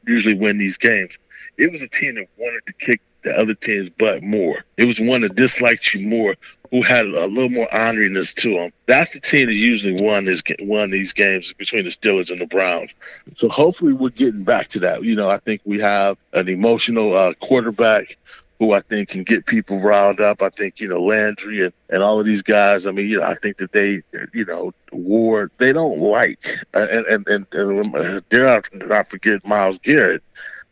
usually 0.05 0.35
win 0.35 0.57
these 0.57 0.77
games. 0.77 1.17
It 1.57 1.71
was 1.71 1.81
a 1.81 1.87
team 1.87 2.15
that 2.15 2.27
wanted 2.37 2.65
to 2.67 2.73
kick 2.73 3.01
the 3.23 3.37
other 3.37 3.53
team's 3.53 3.89
butt 3.89 4.23
more. 4.23 4.63
It 4.77 4.85
was 4.85 4.99
one 4.99 5.21
that 5.21 5.35
disliked 5.35 5.93
you 5.93 6.07
more, 6.07 6.35
who 6.71 6.81
had 6.81 7.05
a 7.05 7.27
little 7.27 7.49
more 7.49 7.67
honoriness 7.67 8.33
to 8.33 8.53
them. 8.55 8.71
That's 8.87 9.11
the 9.11 9.19
team 9.19 9.47
that 9.47 9.53
usually 9.53 9.97
won 10.01 10.25
this 10.25 10.41
won 10.61 10.89
these 10.89 11.13
games 11.13 11.51
between 11.53 11.83
the 11.83 11.89
Steelers 11.89 12.31
and 12.31 12.39
the 12.39 12.45
Browns. 12.45 12.95
So 13.35 13.49
hopefully 13.49 13.93
we're 13.93 14.09
getting 14.09 14.43
back 14.43 14.69
to 14.69 14.79
that. 14.79 15.03
You 15.03 15.15
know, 15.15 15.29
I 15.29 15.37
think 15.37 15.61
we 15.65 15.79
have 15.79 16.17
an 16.33 16.47
emotional 16.47 17.13
uh, 17.13 17.33
quarterback 17.41 18.15
who 18.61 18.73
I 18.73 18.79
think 18.79 19.09
can 19.09 19.23
get 19.23 19.47
people 19.47 19.79
riled 19.79 20.21
up. 20.21 20.41
I 20.41 20.49
think 20.49 20.79
you 20.79 20.87
know 20.87 21.03
Landry 21.03 21.63
and, 21.63 21.73
and 21.89 22.01
all 22.01 22.19
of 22.19 22.25
these 22.25 22.43
guys. 22.43 22.87
I 22.87 22.91
mean, 22.91 23.09
you 23.09 23.19
know, 23.19 23.25
I 23.25 23.35
think 23.35 23.57
that 23.57 23.71
they, 23.71 24.01
you 24.33 24.45
know, 24.45 24.71
Ward, 24.93 25.51
they 25.57 25.73
don't 25.73 25.99
like, 25.99 26.57
and 26.73 26.89
and 26.89 27.27
and, 27.27 27.47
and 27.53 28.29
dare 28.29 28.47
I 28.47 28.61
not 28.73 29.07
forget 29.07 29.45
Myles 29.45 29.79
Garrett. 29.79 30.23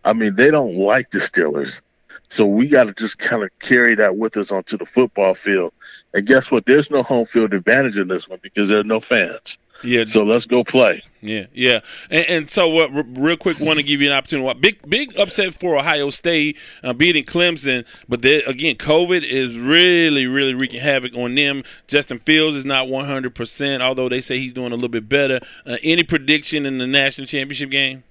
I 0.06 0.14
mean, 0.14 0.36
they 0.36 0.50
don't 0.50 0.76
like 0.76 1.10
the 1.10 1.18
Steelers. 1.18 1.82
So 2.30 2.46
we 2.46 2.68
got 2.68 2.88
to 2.88 2.94
just 2.94 3.18
kind 3.18 3.44
of 3.44 3.50
carry 3.60 3.96
that 3.96 4.16
with 4.16 4.38
us 4.38 4.52
onto 4.52 4.78
the 4.78 4.86
football 4.86 5.34
field. 5.34 5.74
And 6.14 6.26
guess 6.26 6.52
what? 6.52 6.66
There's 6.66 6.92
no 6.92 7.02
home 7.02 7.26
field 7.26 7.54
advantage 7.54 7.98
in 7.98 8.08
this 8.08 8.30
one 8.30 8.40
because 8.42 8.70
there 8.70 8.80
are 8.80 8.84
no 8.84 9.00
fans. 9.00 9.58
Yeah. 9.82 10.04
So 10.06 10.24
let's 10.24 10.46
go 10.46 10.64
play. 10.66 11.02
Yeah, 11.22 11.46
yeah, 11.54 11.80
and, 12.10 12.26
and 12.28 12.50
so 12.50 12.68
what? 12.68 12.92
real 13.18 13.38
quick, 13.38 13.62
want 13.62 13.78
to 13.78 13.84
give 13.84 14.02
you 14.02 14.10
an 14.10 14.16
opportunity. 14.16 14.46
What 14.46 14.60
big, 14.60 14.78
big 14.90 15.18
upset 15.18 15.56
for 15.56 15.78
Ohio 15.78 16.10
State 16.10 16.58
uh, 16.84 16.92
beating 16.92 17.24
Clemson, 17.24 17.88
but 18.10 18.22
they, 18.22 18.44
again, 18.44 18.76
COVID 18.76 19.24
is 19.24 19.58
really, 19.58 20.28
really 20.28 20.54
wreaking 20.54 20.82
havoc 20.82 21.14
on 21.16 21.34
them. 21.36 21.64
Justin 21.88 22.20
Fields 22.20 22.58
is 22.58 22.66
not 22.66 22.90
one 22.90 23.06
hundred 23.06 23.36
percent, 23.36 23.82
although 23.82 24.10
they 24.10 24.20
say 24.20 24.38
he's 24.38 24.54
doing 24.54 24.74
a 24.74 24.76
little 24.76 24.90
bit 24.90 25.08
better. 25.08 25.40
Uh, 25.66 25.78
any 25.82 26.04
prediction 26.04 26.66
in 26.66 26.78
the 26.78 26.88
national 26.88 27.26
championship 27.26 27.70
game? 27.70 28.04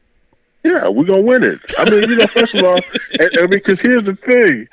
Yeah, 0.69 0.89
we're 0.89 1.05
gonna 1.05 1.23
win 1.23 1.43
it. 1.45 1.61
I 1.79 1.89
mean, 1.89 2.09
you 2.11 2.17
know, 2.17 2.27
first 2.27 2.55
of 2.55 2.63
all, 2.65 2.77
and, 3.19 3.31
and 3.37 3.51
because 3.51 3.81
here's 3.81 4.05
the 4.05 4.15
thing, 4.17 4.69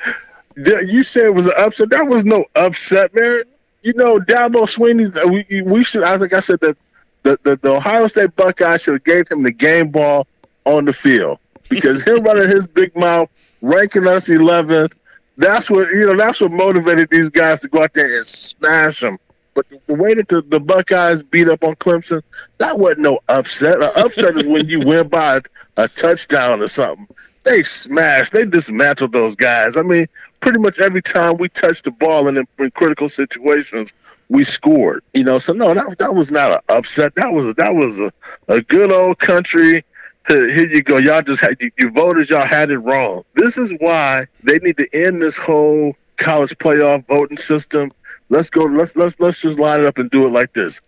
you 0.88 1.04
said 1.04 1.26
it 1.26 1.34
was 1.34 1.46
an 1.48 1.54
upset. 1.58 1.89
That 1.89 2.04
was 2.08 2.26
no 2.26 2.46
upset, 2.56 3.14
man. 3.16 3.43
You 3.82 3.93
know, 3.96 4.18
Dabo 4.18 4.66
Swinney. 4.66 5.16
uh, 5.16 5.28
We 5.28 5.62
we 5.62 5.84
should. 5.84 6.04
I 6.04 6.18
think 6.18 6.34
I 6.34 6.39
said 6.39 6.60
that 6.62 6.78
the, 7.24 7.38
the 7.43 7.56
the 7.58 7.76
Ohio 7.76 8.08
State 8.08 8.36
Buckeyes 8.36 8.84
should 8.84 8.96
have 8.96 9.04
gave 9.04 9.28
him 9.30 9.43
the 9.43 9.52
game 9.54 9.89
ball 9.89 10.28
on 10.66 10.86
the 10.86 10.93
field 10.93 11.39
because 11.70 12.04
him 12.06 12.24
running 12.24 12.50
his 12.50 12.68
big 12.68 12.96
mouth, 12.98 13.30
ranking 13.62 14.08
us 14.08 14.30
11th. 14.30 14.96
That's 15.38 15.70
what 15.70 15.88
you 15.89 16.06
know. 16.08 16.16
That's 16.16 16.41
what 16.41 16.52
motivated 16.52 17.10
these 17.10 17.30
guys 17.30 17.60
to 17.62 17.68
go 17.70 17.84
out 17.84 17.93
there 17.93 18.06
and 18.06 18.26
smash 18.26 19.02
them. 19.02 19.18
But 19.56 19.70
the, 19.70 19.80
the 19.88 19.95
way 19.95 20.14
that 20.14 20.28
the, 20.28 20.41
the 20.41 20.60
Buckeyes 20.60 21.24
beat 21.24 21.47
up 21.47 21.64
on 21.64 21.76
Clemson, 21.76 22.22
that 22.60 22.78
wasn't 22.78 23.01
no 23.01 23.20
upset. 23.30 23.82
An 23.82 23.89
upset 23.95 24.36
is 24.36 24.47
when 24.47 24.68
you 24.68 24.82
win 24.82 25.08
by 25.08 25.39
a, 25.78 25.88
touchdown 25.88 26.62
or 26.62 26.68
something. 26.68 27.08
They 27.43 27.64
smashed, 27.64 28.34
they 28.34 28.45
dismantled 28.45 29.14
those 29.14 29.36
guys. 29.36 29.78
I 29.78 29.82
mean, 29.82 30.08
pretty 30.41 30.60
much 30.60 30.80
every 30.82 31.01
time 31.01 31.38
we 31.38 31.47
touched 31.49 31.86
the 31.86 31.91
ball 31.91 32.28
in, 32.28 32.38
in 32.38 32.72
critical 32.72 33.08
situations, 33.08 33.93
we 34.30 34.43
scored. 34.43 35.03
You 35.14 35.24
know, 35.24 35.38
so 35.38 35.53
no, 35.53 35.74
that 35.74 35.97
that 35.99 36.14
was 36.14 36.32
not 36.32 36.51
an 36.51 36.60
upset. 36.70 37.16
That 37.16 37.32
was 37.32 37.53
that 37.56 37.74
was 37.74 37.99
a, 37.99 38.12
a 38.47 38.62
good 38.62 38.91
old 38.91 39.20
country. 39.20 39.84
Here 40.28 40.51
here 40.51 40.68
you 40.68 40.82
go. 40.82 40.97
Y'all 40.97 41.22
just 41.22 41.39
had 41.39 41.62
you, 41.62 41.70
you 41.78 41.91
voters. 41.91 42.32
Y'all 42.32 42.45
had 42.45 42.72
it 42.72 42.80
wrong. 42.80 43.24
This 43.36 43.60
is 43.60 43.76
why 43.80 44.26
they 44.43 44.58
need 44.60 44.78
to 44.78 44.89
end 44.91 45.22
this 45.22 45.38
whole 45.38 45.95
college 46.18 46.51
playoff 46.57 47.07
voting 47.07 47.38
system. 47.38 47.91
Let's 48.30 48.49
go. 48.49 48.66
Let's 48.66 48.95
let's 48.95 49.20
let's 49.20 49.41
just 49.41 49.59
line 49.59 49.82
it 49.82 49.86
up 49.86 49.97
and 49.97 50.09
do 50.09 50.26
it 50.26 50.32
like 50.32 50.53
this. 50.53 50.82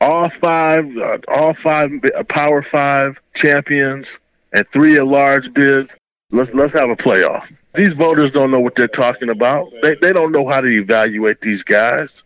All 0.00 0.28
five, 0.28 0.96
uh, 0.96 1.18
all 1.28 1.54
five 1.54 1.92
uh, 2.16 2.24
Power 2.24 2.62
Five 2.62 3.20
champions 3.34 4.20
and 4.52 4.66
three 4.66 4.98
at 4.98 5.06
large 5.06 5.52
bids. 5.52 5.96
Let's 6.30 6.52
let's 6.52 6.72
have 6.72 6.90
a 6.90 6.96
playoff. 6.96 7.52
These 7.74 7.94
voters 7.94 8.32
don't 8.32 8.50
know 8.50 8.60
what 8.60 8.74
they're 8.74 8.86
talking 8.86 9.30
about. 9.30 9.72
They 9.80 9.94
they 9.96 10.12
don't 10.12 10.30
know 10.30 10.46
how 10.46 10.60
to 10.60 10.68
evaluate 10.68 11.40
these 11.40 11.62
guys. 11.64 12.22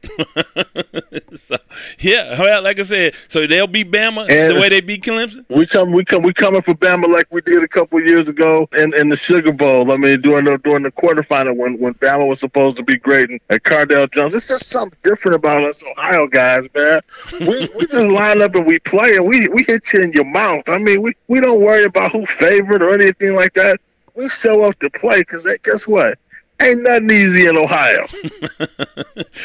so, 1.35 1.57
yeah, 2.01 2.41
well, 2.41 2.63
like 2.63 2.81
I 2.81 2.83
said, 2.83 3.15
so 3.29 3.47
they'll 3.47 3.69
beat 3.69 3.91
Bama 3.93 4.29
And- 4.29 4.57
the 4.57 4.61
way 4.61 4.69
they 4.69 4.81
beat 4.81 5.05
Clemson. 5.05 5.45
We 5.49 5.67
come, 5.67 5.93
we 5.93 6.05
come, 6.05 6.23
we 6.25 6.33
coming 6.33 6.63
for 6.63 6.75
Bama 6.75 7.07
like 7.09 7.29
we 7.31 7.41
did 7.43 7.63
a 7.63 7.69
couple 7.69 8.01
years 8.01 8.29
ago 8.29 8.69
in, 8.77 8.93
in 8.95 9.09
the 9.09 9.15
Sugar 9.17 9.53
Bowl. 9.53 9.93
I 9.93 9.97
mean, 9.97 10.21
during 10.21 10.47
the 10.47 10.59
during 10.59 10.83
the 10.83 10.91
quarterfinal 10.91 11.57
when 11.57 11.79
when 11.79 11.95
Bama 11.95 12.27
was 12.27 12.41
supposed 12.41 12.77
to 12.79 12.83
be 12.83 12.97
great 12.99 13.31
and, 13.31 13.41
and 13.49 13.63
Cardale 13.63 14.11
Jones. 14.11 14.35
It's 14.35 14.49
just 14.49 14.71
something 14.71 14.99
different 15.05 15.37
about 15.37 15.63
us 15.63 15.85
Ohio 15.85 16.27
guys, 16.27 16.69
man. 16.75 17.01
We 17.41 17.47
we 17.77 17.87
just 17.87 18.09
line 18.09 18.43
up 18.43 18.57
and 18.57 18.67
we 18.67 18.81
play 18.81 19.17
and 19.17 19.29
we 19.29 19.49
we 19.49 19.63
hit 19.63 19.93
you 19.93 20.03
in 20.03 20.13
your 20.13 20.25
mouth. 20.25 20.69
I 20.69 20.79
mean, 20.79 21.03
we 21.03 21.13
we 21.29 21.41
don't 21.41 21.61
worry 21.61 21.85
about 21.85 22.11
who 22.11 22.27
favored 22.27 22.83
or 22.83 22.93
anything 22.93 23.35
like 23.37 23.53
that. 23.55 23.81
We 24.17 24.29
show 24.29 24.65
up 24.65 24.79
to 24.81 24.91
play 24.91 25.21
because 25.21 25.47
guess 25.63 25.87
what? 25.87 26.19
Ain't 26.63 26.83
nothing 26.83 27.11
easy 27.11 27.47
in 27.47 27.57
Ohio. 27.57 28.07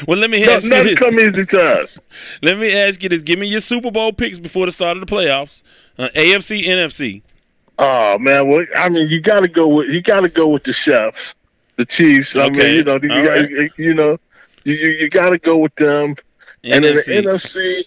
Well, 0.08 0.18
let 0.18 0.30
me 0.30 0.44
No, 0.46 0.54
ask 0.54 0.64
you 0.64 0.70
nothing 0.70 0.86
this. 0.88 1.00
come 1.00 1.20
easy 1.20 1.46
to 1.46 1.60
us. 1.60 2.00
Let 2.42 2.58
me 2.58 2.74
ask 2.76 3.04
you 3.04 3.10
this. 3.10 3.22
Give 3.22 3.38
me 3.38 3.48
your 3.48 3.60
Super 3.60 3.92
Bowl 3.92 4.14
picks 4.14 4.40
before 4.40 4.66
the 4.66 4.72
start 4.72 4.98
of 4.98 5.06
the 5.06 5.14
playoffs. 5.14 5.62
Uh, 5.98 6.08
AFC, 6.16 6.64
NFC. 6.64 7.22
Oh 7.78 8.18
man, 8.20 8.48
well, 8.48 8.66
I 8.78 8.90
mean, 8.90 9.10
you 9.10 9.22
got 9.22 9.42
to 9.42 9.48
go 9.48 9.68
with 9.68 9.90
you 9.90 10.02
got 10.02 10.22
to 10.22 10.30
go 10.30 10.48
with 10.48 10.64
the 10.64 10.74
chefs, 10.74 11.36
the 11.78 11.86
Chiefs. 11.86 12.36
I 12.38 12.46
Okay, 12.48 12.58
mean, 12.58 12.76
you 12.78 12.84
know, 12.84 12.94
you, 13.02 13.10
got, 13.10 13.28
right. 13.60 13.72
you 13.78 13.94
know, 13.94 14.18
you 14.64 14.74
you, 14.76 15.10
got 15.10 15.30
to 15.32 15.38
go 15.40 15.58
with 15.58 15.76
them. 15.76 16.16
And 16.64 16.86
in 16.86 16.96
the 16.96 17.02
NFC. 17.02 17.22
NFC, 17.24 17.82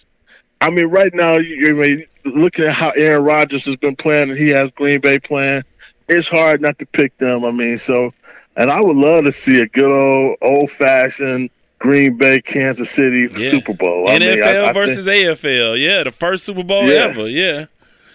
I 0.61 0.69
mean, 0.69 0.87
right 0.87 1.13
now, 1.13 1.35
you, 1.37 1.69
I 1.69 1.73
mean, 1.87 2.05
looking 2.25 2.65
at 2.65 2.73
how 2.73 2.91
Aaron 2.91 3.23
Rodgers 3.23 3.65
has 3.65 3.75
been 3.75 3.95
playing, 3.95 4.29
and 4.29 4.37
he 4.37 4.49
has 4.49 4.71
Green 4.71 4.99
Bay 5.01 5.19
playing, 5.19 5.63
it's 6.07 6.27
hard 6.27 6.61
not 6.61 6.77
to 6.79 6.85
pick 6.85 7.17
them. 7.17 7.43
I 7.45 7.51
mean, 7.51 7.77
so, 7.77 8.13
and 8.55 8.69
I 8.71 8.81
would 8.81 8.95
love 8.97 9.23
to 9.25 9.31
see 9.31 9.61
a 9.61 9.67
good 9.67 9.91
old 9.91 10.37
old 10.41 10.69
fashioned 10.71 11.49
Green 11.79 12.17
Bay 12.17 12.41
Kansas 12.41 12.89
City 12.89 13.27
Yeah. 13.37 13.49
Super 13.49 13.73
Bowl. 13.73 14.07
I 14.09 14.15
NFL 14.17 14.19
mean, 14.19 14.43
I- 14.43 14.49
I 14.49 14.63
think- 14.65 14.73
versus 14.73 15.07
AFL. 15.07 15.75
Yeah, 15.77 16.03
the 16.03 16.11
first 16.11 16.43
Super 16.45 16.63
Bowl 16.63 16.85
Yeah. 16.85 17.05
ever. 17.05 17.27
Yeah. 17.27 17.65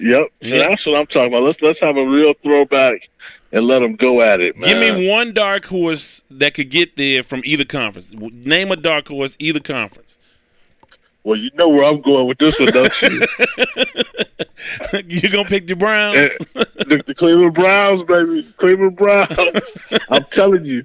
Yep. 0.00 0.28
So 0.40 0.56
Yeah. 0.56 0.68
that's 0.68 0.86
what 0.86 0.98
I'm 0.98 1.06
talking 1.06 1.28
about. 1.32 1.42
Let's 1.42 1.60
let's 1.60 1.80
have 1.80 1.96
a 1.98 2.06
real 2.06 2.32
throwback 2.32 3.08
and 3.52 3.66
let 3.66 3.80
them 3.80 3.96
go 3.96 4.22
at 4.22 4.40
it, 4.40 4.56
man. 4.56 4.70
Give 4.70 4.96
me 4.98 5.08
one 5.10 5.34
dark 5.34 5.66
horse 5.66 6.22
that 6.30 6.54
could 6.54 6.70
get 6.70 6.96
there 6.96 7.22
from 7.22 7.42
either 7.44 7.64
conference. 7.66 8.14
Name 8.14 8.70
a 8.70 8.76
dark 8.76 9.08
horse, 9.08 9.36
either 9.38 9.60
conference. 9.60 10.16
Well, 11.22 11.36
you 11.38 11.50
know 11.54 11.68
where 11.68 11.84
I'm 11.84 12.00
going 12.00 12.26
with 12.26 12.38
this 12.38 12.58
one, 12.58 12.72
don't 12.72 13.02
you? 13.02 13.20
you 15.06 15.28
gonna 15.28 15.48
pick 15.48 15.66
the 15.66 15.74
Browns? 15.76 16.16
The, 16.80 17.02
the 17.06 17.14
Cleveland 17.14 17.54
Browns, 17.54 18.02
baby. 18.02 18.52
Cleveland 18.56 18.96
Browns. 18.96 19.78
I'm 20.10 20.24
telling 20.24 20.64
you, 20.64 20.84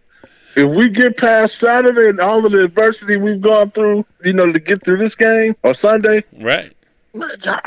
if 0.56 0.78
we 0.78 0.90
get 0.90 1.18
past 1.18 1.58
Saturday 1.60 2.10
and 2.10 2.20
all 2.20 2.46
of 2.46 2.52
the 2.52 2.64
adversity 2.66 3.18
we've 3.18 3.42
gone 3.42 3.72
through, 3.72 4.06
you 4.24 4.34
know, 4.34 4.52
to 4.52 4.60
get 4.60 4.84
through 4.84 4.98
this 4.98 5.16
game 5.16 5.56
or 5.64 5.74
Sunday, 5.74 6.22
right. 6.40 6.72
man, 7.16 7.30
I- 7.48 7.62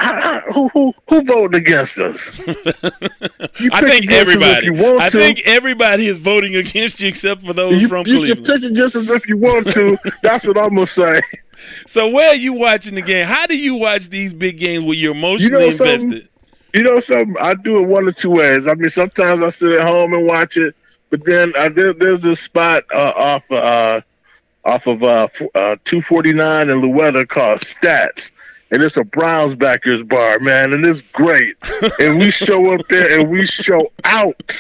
I- 0.46 0.52
who 0.52 0.68
who 0.68 0.92
who 1.09 1.22
voted 1.24 1.61
against 1.61 1.98
us? 1.98 2.32
I 2.38 3.80
think 3.80 4.12
everybody. 4.12 4.50
If 4.59 4.64
you 4.64 4.74
want 4.74 5.00
I 5.02 5.09
think 5.09 5.40
everybody 5.46 6.06
is 6.06 6.18
voting 6.18 6.54
against 6.56 7.00
you 7.00 7.09
except 7.09 7.42
for 7.44 7.52
those 7.54 7.80
you, 7.82 7.88
from 7.88 8.06
you 8.06 8.18
Cleveland. 8.18 8.46
can 8.46 8.61
pick 8.61 8.70
against 8.70 8.94
us 8.96 9.11
if 9.11 9.26
you 9.26 9.36
want 9.36 9.70
to. 9.72 9.98
That's 10.22 10.46
what 10.46 10.59
I'm 10.59 10.74
gonna 10.74 10.86
say. 10.86 11.20
So 11.86 12.09
where 12.11 12.28
are 12.30 12.36
you 12.36 12.52
watching 12.54 12.94
the 12.94 13.02
game? 13.02 13.26
How 13.26 13.46
do 13.46 13.56
you 13.56 13.74
watch 13.76 14.09
these 14.09 14.32
big 14.34 14.59
games 14.59 14.84
where 14.84 14.94
you're 14.94 15.14
emotionally 15.14 15.70
something? 15.70 16.02
invested? 16.12 16.28
You 16.74 16.82
know 16.82 17.00
something? 17.00 17.34
I 17.40 17.54
do 17.54 17.82
it 17.82 17.88
one 17.88 18.06
or 18.06 18.12
two 18.12 18.30
ways. 18.30 18.68
I 18.68 18.74
mean, 18.74 18.90
sometimes 18.90 19.42
I 19.42 19.48
sit 19.48 19.72
at 19.72 19.86
home 19.86 20.12
and 20.12 20.26
watch 20.26 20.56
it, 20.56 20.74
but 21.11 21.24
then 21.24 21.52
uh, 21.59 21.70
there, 21.70 21.92
there's 21.94 22.20
this 22.20 22.40
spot 22.40 22.84
uh, 22.92 23.12
off 23.16 23.50
uh, 23.50 24.00
off 24.64 24.86
of 24.86 25.02
uh, 25.02 25.28
uh, 25.54 25.76
249 25.84 26.68
and 26.70 26.82
Louetta 26.82 27.26
called 27.26 27.61
Stats. 27.61 28.32
And 28.70 28.82
it's 28.82 28.98
a 28.98 29.04
Browns 29.04 29.54
backers 29.54 30.02
bar, 30.02 30.38
man, 30.40 30.74
and 30.74 30.84
it's 30.84 31.00
great. 31.00 31.56
and 31.98 32.18
we 32.18 32.30
show 32.30 32.74
up 32.74 32.86
there 32.88 33.18
and 33.18 33.30
we 33.30 33.42
show 33.44 33.90
out. 34.04 34.52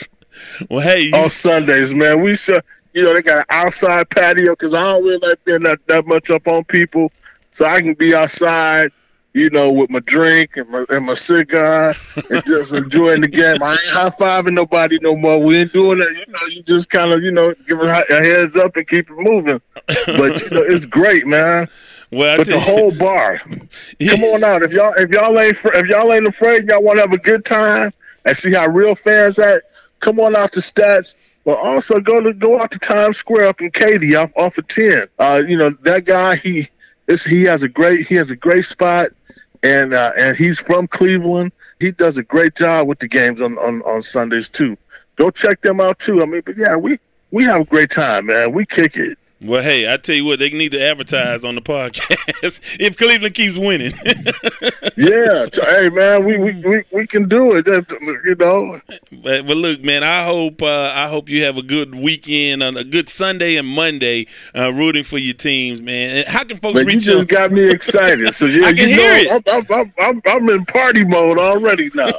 Well, 0.70 0.80
hey, 0.80 1.00
you- 1.02 1.14
on 1.14 1.28
Sundays, 1.28 1.92
man, 1.94 2.22
we 2.22 2.34
show. 2.36 2.60
You 2.98 3.04
know, 3.04 3.14
they 3.14 3.22
got 3.22 3.38
an 3.38 3.44
outside 3.48 4.10
patio 4.10 4.52
because 4.52 4.74
I 4.74 4.84
don't 4.84 5.04
really 5.04 5.18
like 5.18 5.44
being 5.44 5.62
that, 5.62 5.86
that 5.86 6.06
much 6.06 6.30
up 6.30 6.46
on 6.46 6.64
people, 6.64 7.10
so 7.52 7.66
I 7.66 7.80
can 7.80 7.94
be 7.94 8.14
outside 8.14 8.90
you 9.38 9.50
know, 9.50 9.70
with 9.70 9.90
my 9.90 10.00
drink 10.00 10.56
and 10.56 10.68
my, 10.70 10.84
and 10.88 11.06
my 11.06 11.14
cigar 11.14 11.94
and 12.30 12.44
just 12.44 12.74
enjoying 12.74 13.20
the 13.20 13.28
game. 13.28 13.62
I 13.62 13.72
ain't 13.72 13.92
high 13.92 14.10
fiving 14.10 14.54
nobody 14.54 14.98
no 15.00 15.16
more. 15.16 15.38
We 15.40 15.58
ain't 15.58 15.72
doing 15.72 15.98
that. 15.98 16.10
You 16.10 16.32
know, 16.32 16.46
you 16.50 16.62
just 16.62 16.90
kind 16.90 17.12
of, 17.12 17.22
you 17.22 17.30
know, 17.30 17.54
give 17.66 17.80
a, 17.80 17.84
a 17.84 18.14
heads 18.14 18.56
up 18.56 18.76
and 18.76 18.86
keep 18.86 19.08
it 19.10 19.16
moving. 19.16 19.60
But 19.86 20.42
you 20.42 20.50
know, 20.50 20.62
it's 20.62 20.86
great, 20.86 21.26
man. 21.26 21.68
Well, 22.10 22.38
but 22.38 22.48
the 22.48 22.58
whole 22.58 22.90
bar, 22.98 23.38
come 23.38 24.24
on 24.24 24.42
out. 24.42 24.62
If 24.62 24.72
y'all, 24.72 24.94
if 24.94 25.10
y'all 25.10 25.38
ain't, 25.38 25.56
if 25.64 25.86
y'all 25.88 26.12
ain't 26.12 26.26
afraid, 26.26 26.68
y'all 26.68 26.82
want 26.82 26.96
to 26.96 27.02
have 27.02 27.12
a 27.12 27.18
good 27.18 27.44
time 27.44 27.92
and 28.24 28.36
see 28.36 28.52
how 28.54 28.66
real 28.66 28.94
fans 28.94 29.38
act. 29.38 29.64
Come 30.00 30.18
on 30.20 30.34
out 30.36 30.52
to 30.52 30.60
Stats. 30.60 31.14
But 31.48 31.60
also 31.60 31.98
go 31.98 32.20
to 32.20 32.34
go 32.34 32.60
out 32.60 32.70
to 32.72 32.78
Times 32.78 33.16
Square 33.16 33.46
up 33.46 33.62
in 33.62 33.70
Katy 33.70 34.14
off 34.16 34.30
off 34.36 34.58
of 34.58 34.66
ten. 34.66 35.04
Uh, 35.18 35.42
you 35.48 35.56
know 35.56 35.70
that 35.70 36.04
guy. 36.04 36.36
He 36.36 36.68
he 37.26 37.42
has 37.44 37.62
a 37.62 37.70
great 37.70 38.06
he 38.06 38.16
has 38.16 38.30
a 38.30 38.36
great 38.36 38.66
spot, 38.66 39.12
and 39.62 39.94
uh, 39.94 40.10
and 40.18 40.36
he's 40.36 40.60
from 40.60 40.86
Cleveland. 40.88 41.52
He 41.80 41.90
does 41.90 42.18
a 42.18 42.22
great 42.22 42.54
job 42.54 42.86
with 42.86 42.98
the 42.98 43.08
games 43.08 43.40
on, 43.40 43.56
on, 43.60 43.80
on 43.86 44.02
Sundays 44.02 44.50
too. 44.50 44.76
Go 45.16 45.30
check 45.30 45.62
them 45.62 45.80
out 45.80 45.98
too. 45.98 46.20
I 46.20 46.26
mean, 46.26 46.42
but 46.44 46.58
yeah, 46.58 46.76
we 46.76 46.98
we 47.30 47.44
have 47.44 47.62
a 47.62 47.64
great 47.64 47.88
time, 47.88 48.26
man. 48.26 48.52
We 48.52 48.66
kick 48.66 48.98
it. 48.98 49.16
Well, 49.40 49.62
hey, 49.62 49.92
I 49.92 49.96
tell 49.98 50.16
you 50.16 50.24
what, 50.24 50.40
they 50.40 50.50
need 50.50 50.72
to 50.72 50.82
advertise 50.82 51.44
on 51.44 51.54
the 51.54 51.60
podcast 51.60 52.76
if 52.80 52.96
Cleveland 52.96 53.34
keeps 53.34 53.56
winning. 53.56 53.92
Yeah, 55.00 55.46
hey 55.52 55.90
man, 55.90 56.24
we, 56.24 56.38
we, 56.38 56.54
we, 56.56 56.82
we 56.90 57.06
can 57.06 57.28
do 57.28 57.54
it. 57.54 57.68
You 57.68 58.34
know, 58.34 58.76
But, 59.12 59.46
but 59.46 59.56
look, 59.56 59.80
man, 59.80 60.02
I 60.02 60.24
hope 60.24 60.60
uh, 60.60 60.92
I 60.92 61.06
hope 61.06 61.28
you 61.28 61.44
have 61.44 61.56
a 61.56 61.62
good 61.62 61.94
weekend, 61.94 62.64
a 62.64 62.82
good 62.82 63.08
Sunday 63.08 63.54
and 63.54 63.68
Monday, 63.68 64.26
uh, 64.56 64.72
rooting 64.72 65.04
for 65.04 65.18
your 65.18 65.34
teams, 65.34 65.80
man. 65.80 66.24
How 66.26 66.42
can 66.42 66.58
folks 66.58 66.74
man, 66.74 66.86
you 66.86 66.94
reach 66.94 67.06
you? 67.06 67.12
just 67.12 67.28
got 67.28 67.52
me 67.52 67.70
excited. 67.70 68.34
So 68.34 68.46
yeah, 68.46 68.66
I 68.66 68.72
can 68.72 68.88
you 68.88 68.96
hear 68.96 69.24
know, 69.24 69.36
it. 69.36 69.48
I'm, 69.48 69.66
I'm, 69.70 69.92
I'm, 70.00 70.22
I'm 70.26 70.48
in 70.48 70.64
party 70.64 71.04
mode 71.04 71.38
already 71.38 71.90
now. 71.94 72.10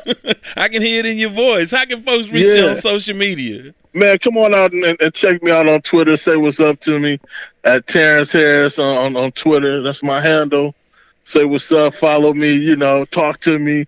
I 0.56 0.70
can 0.70 0.82
hear 0.82 1.00
it 1.00 1.06
in 1.06 1.18
your 1.18 1.32
voice. 1.32 1.72
How 1.72 1.84
can 1.84 2.02
folks 2.02 2.32
reach 2.32 2.56
you 2.56 2.66
on 2.66 2.76
social 2.78 3.18
media? 3.18 3.74
Man, 3.94 4.20
come 4.20 4.38
on 4.38 4.54
out 4.54 4.72
and, 4.72 5.02
and 5.02 5.14
check 5.14 5.42
me 5.42 5.52
out 5.52 5.68
on 5.68 5.82
Twitter. 5.82 6.16
Say 6.16 6.38
what's 6.38 6.60
up 6.60 6.80
to 6.82 7.00
me 7.00 7.20
at 7.64 7.88
Terrence 7.88 8.32
Harris 8.32 8.78
on, 8.78 8.96
on, 8.96 9.18
on 9.18 9.32
Twitter. 9.32 9.82
That's 9.82 10.04
my 10.04 10.22
handle. 10.22 10.76
Say 11.24 11.46
what's 11.46 11.72
up. 11.72 11.94
Follow 11.94 12.34
me. 12.34 12.54
You 12.54 12.76
know, 12.76 13.06
talk 13.06 13.40
to 13.42 13.58
me. 13.58 13.86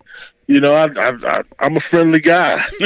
You 0.48 0.60
know, 0.60 0.74
I, 0.74 0.88
I, 0.98 1.14
I, 1.24 1.44
I'm 1.60 1.78
a 1.78 1.80
friendly 1.80 2.20
guy. 2.20 2.64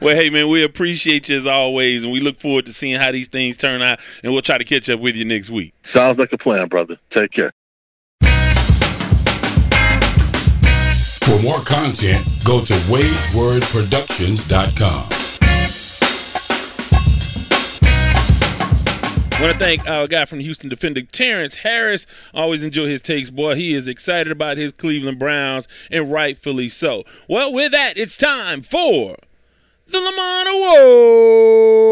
Well, 0.00 0.16
hey, 0.16 0.30
man, 0.30 0.48
we 0.48 0.64
appreciate 0.64 1.28
you 1.28 1.36
as 1.36 1.46
always, 1.46 2.02
and 2.04 2.12
we 2.12 2.20
look 2.20 2.38
forward 2.38 2.64
to 2.66 2.72
seeing 2.72 2.98
how 2.98 3.12
these 3.12 3.28
things 3.28 3.56
turn 3.56 3.82
out, 3.82 4.00
and 4.22 4.32
we'll 4.32 4.42
try 4.42 4.58
to 4.58 4.64
catch 4.64 4.90
up 4.90 5.00
with 5.00 5.16
you 5.16 5.24
next 5.24 5.50
week. 5.50 5.74
Sounds 5.82 6.18
like 6.18 6.32
a 6.32 6.38
plan, 6.38 6.68
brother. 6.68 6.96
Take 7.10 7.32
care. 7.32 7.52
For 11.22 11.42
more 11.42 11.60
content, 11.60 12.26
go 12.44 12.64
to 12.64 12.72
wadewordproductions.com. 12.72 15.19
want 19.40 19.54
to 19.54 19.58
thank 19.58 19.88
our 19.88 20.06
guy 20.06 20.26
from 20.26 20.40
Houston 20.40 20.68
Defender, 20.68 21.00
Terrence 21.00 21.54
Harris. 21.56 22.06
Always 22.34 22.62
enjoy 22.62 22.88
his 22.88 23.00
takes, 23.00 23.30
boy. 23.30 23.54
He 23.54 23.74
is 23.74 23.88
excited 23.88 24.30
about 24.30 24.58
his 24.58 24.72
Cleveland 24.72 25.18
Browns, 25.18 25.66
and 25.90 26.12
rightfully 26.12 26.68
so. 26.68 27.04
Well, 27.26 27.50
with 27.50 27.72
that, 27.72 27.96
it's 27.96 28.18
time 28.18 28.60
for 28.60 29.16
the 29.86 29.98
Lamont 29.98 30.48
Award. 30.48 31.88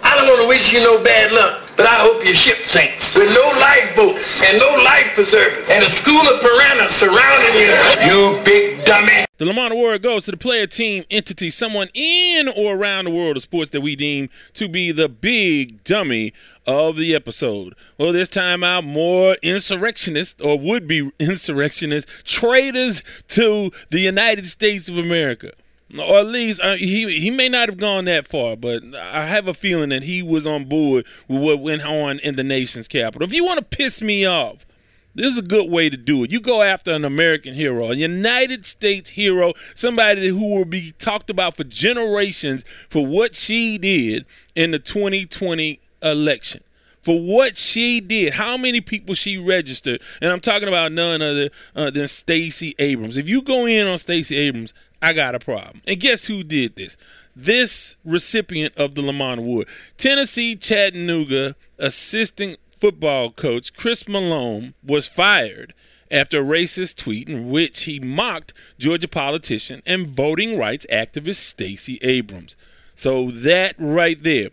I 0.00 0.14
don't 0.16 0.28
want 0.28 0.42
to 0.42 0.48
wish 0.48 0.74
you 0.74 0.80
no 0.80 1.02
bad 1.02 1.32
luck, 1.32 1.65
but 1.76 1.86
I 1.86 1.96
hope 2.00 2.24
your 2.24 2.34
ship 2.34 2.58
sinks 2.66 3.14
with 3.14 3.32
no 3.34 3.46
lifeboat 3.60 4.16
and 4.44 4.58
no 4.58 4.70
life 4.82 5.12
preserver 5.14 5.60
and 5.70 5.84
a 5.84 5.90
school 5.90 6.20
of 6.20 6.40
piranhas 6.40 6.94
surrounding 6.94 7.54
you. 7.54 7.72
You 8.08 8.44
big 8.44 8.84
dummy. 8.84 9.26
The 9.38 9.44
Lamont 9.44 9.74
Award 9.74 10.00
goes 10.00 10.24
to 10.24 10.30
the 10.30 10.38
player, 10.38 10.66
team, 10.66 11.04
entity, 11.10 11.50
someone 11.50 11.88
in 11.92 12.48
or 12.48 12.74
around 12.74 13.04
the 13.04 13.10
world 13.10 13.36
of 13.36 13.42
sports 13.42 13.68
that 13.70 13.82
we 13.82 13.94
deem 13.94 14.30
to 14.54 14.66
be 14.66 14.92
the 14.92 15.10
big 15.10 15.84
dummy 15.84 16.32
of 16.66 16.96
the 16.96 17.14
episode. 17.14 17.74
Well, 17.98 18.12
this 18.12 18.30
time 18.30 18.64
out, 18.64 18.84
more 18.84 19.36
insurrectionists 19.42 20.40
or 20.40 20.58
would 20.58 20.88
be 20.88 21.10
insurrectionists, 21.18 22.10
traitors 22.24 23.02
to 23.28 23.70
the 23.90 24.00
United 24.00 24.46
States 24.46 24.88
of 24.88 24.96
America. 24.96 25.52
Or 25.94 26.18
at 26.18 26.26
least 26.26 26.60
uh, 26.60 26.74
he 26.74 27.20
he 27.20 27.30
may 27.30 27.48
not 27.48 27.68
have 27.68 27.78
gone 27.78 28.06
that 28.06 28.26
far, 28.26 28.56
but 28.56 28.82
I 28.96 29.26
have 29.26 29.46
a 29.46 29.54
feeling 29.54 29.90
that 29.90 30.02
he 30.02 30.20
was 30.20 30.44
on 30.46 30.64
board 30.64 31.06
with 31.28 31.40
what 31.40 31.60
went 31.60 31.84
on 31.84 32.18
in 32.18 32.34
the 32.34 32.42
nation's 32.42 32.88
capital. 32.88 33.26
If 33.26 33.32
you 33.32 33.44
want 33.44 33.58
to 33.58 33.76
piss 33.76 34.02
me 34.02 34.24
off, 34.26 34.66
this 35.14 35.32
is 35.32 35.38
a 35.38 35.42
good 35.42 35.70
way 35.70 35.88
to 35.88 35.96
do 35.96 36.24
it. 36.24 36.32
You 36.32 36.40
go 36.40 36.62
after 36.62 36.90
an 36.90 37.04
American 37.04 37.54
hero, 37.54 37.90
a 37.90 37.94
United 37.94 38.66
States 38.66 39.10
hero, 39.10 39.54
somebody 39.74 40.28
who 40.28 40.58
will 40.58 40.64
be 40.64 40.92
talked 40.98 41.30
about 41.30 41.56
for 41.56 41.64
generations 41.64 42.64
for 42.90 43.06
what 43.06 43.34
she 43.34 43.78
did 43.78 44.26
in 44.54 44.72
the 44.72 44.78
2020 44.78 45.80
election. 46.02 46.62
For 47.00 47.18
what 47.18 47.56
she 47.56 48.00
did, 48.00 48.32
how 48.32 48.56
many 48.56 48.80
people 48.80 49.14
she 49.14 49.38
registered, 49.38 50.02
and 50.20 50.32
I'm 50.32 50.40
talking 50.40 50.66
about 50.66 50.90
none 50.90 51.22
other 51.22 51.50
uh, 51.76 51.88
than 51.90 52.08
Stacey 52.08 52.74
Abrams. 52.80 53.16
If 53.16 53.28
you 53.28 53.42
go 53.42 53.64
in 53.64 53.86
on 53.86 53.96
Stacey 53.96 54.36
Abrams, 54.36 54.74
I 55.06 55.12
got 55.12 55.36
a 55.36 55.38
problem. 55.38 55.82
And 55.86 56.00
guess 56.00 56.26
who 56.26 56.42
did 56.42 56.74
this? 56.74 56.96
This 57.36 57.94
recipient 58.04 58.76
of 58.76 58.96
the 58.96 59.02
Lamont 59.02 59.38
Award, 59.38 59.68
Tennessee 59.96 60.56
Chattanooga 60.56 61.54
assistant 61.78 62.58
football 62.76 63.30
coach 63.30 63.72
Chris 63.72 64.08
Malone 64.08 64.74
was 64.82 65.06
fired 65.06 65.74
after 66.10 66.40
a 66.40 66.44
racist 66.44 66.96
tweet 66.96 67.28
in 67.28 67.48
which 67.48 67.84
he 67.84 68.00
mocked 68.00 68.52
Georgia 68.80 69.06
politician 69.06 69.80
and 69.86 70.08
voting 70.08 70.58
rights 70.58 70.86
activist 70.90 71.36
Stacey 71.36 72.00
Abrams. 72.02 72.56
So 72.96 73.30
that 73.30 73.76
right 73.78 74.20
there, 74.20 74.48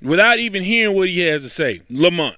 without 0.00 0.38
even 0.38 0.62
hearing 0.62 0.94
what 0.94 1.08
he 1.08 1.22
has 1.22 1.42
to 1.42 1.48
say, 1.48 1.80
Lamont, 1.90 2.36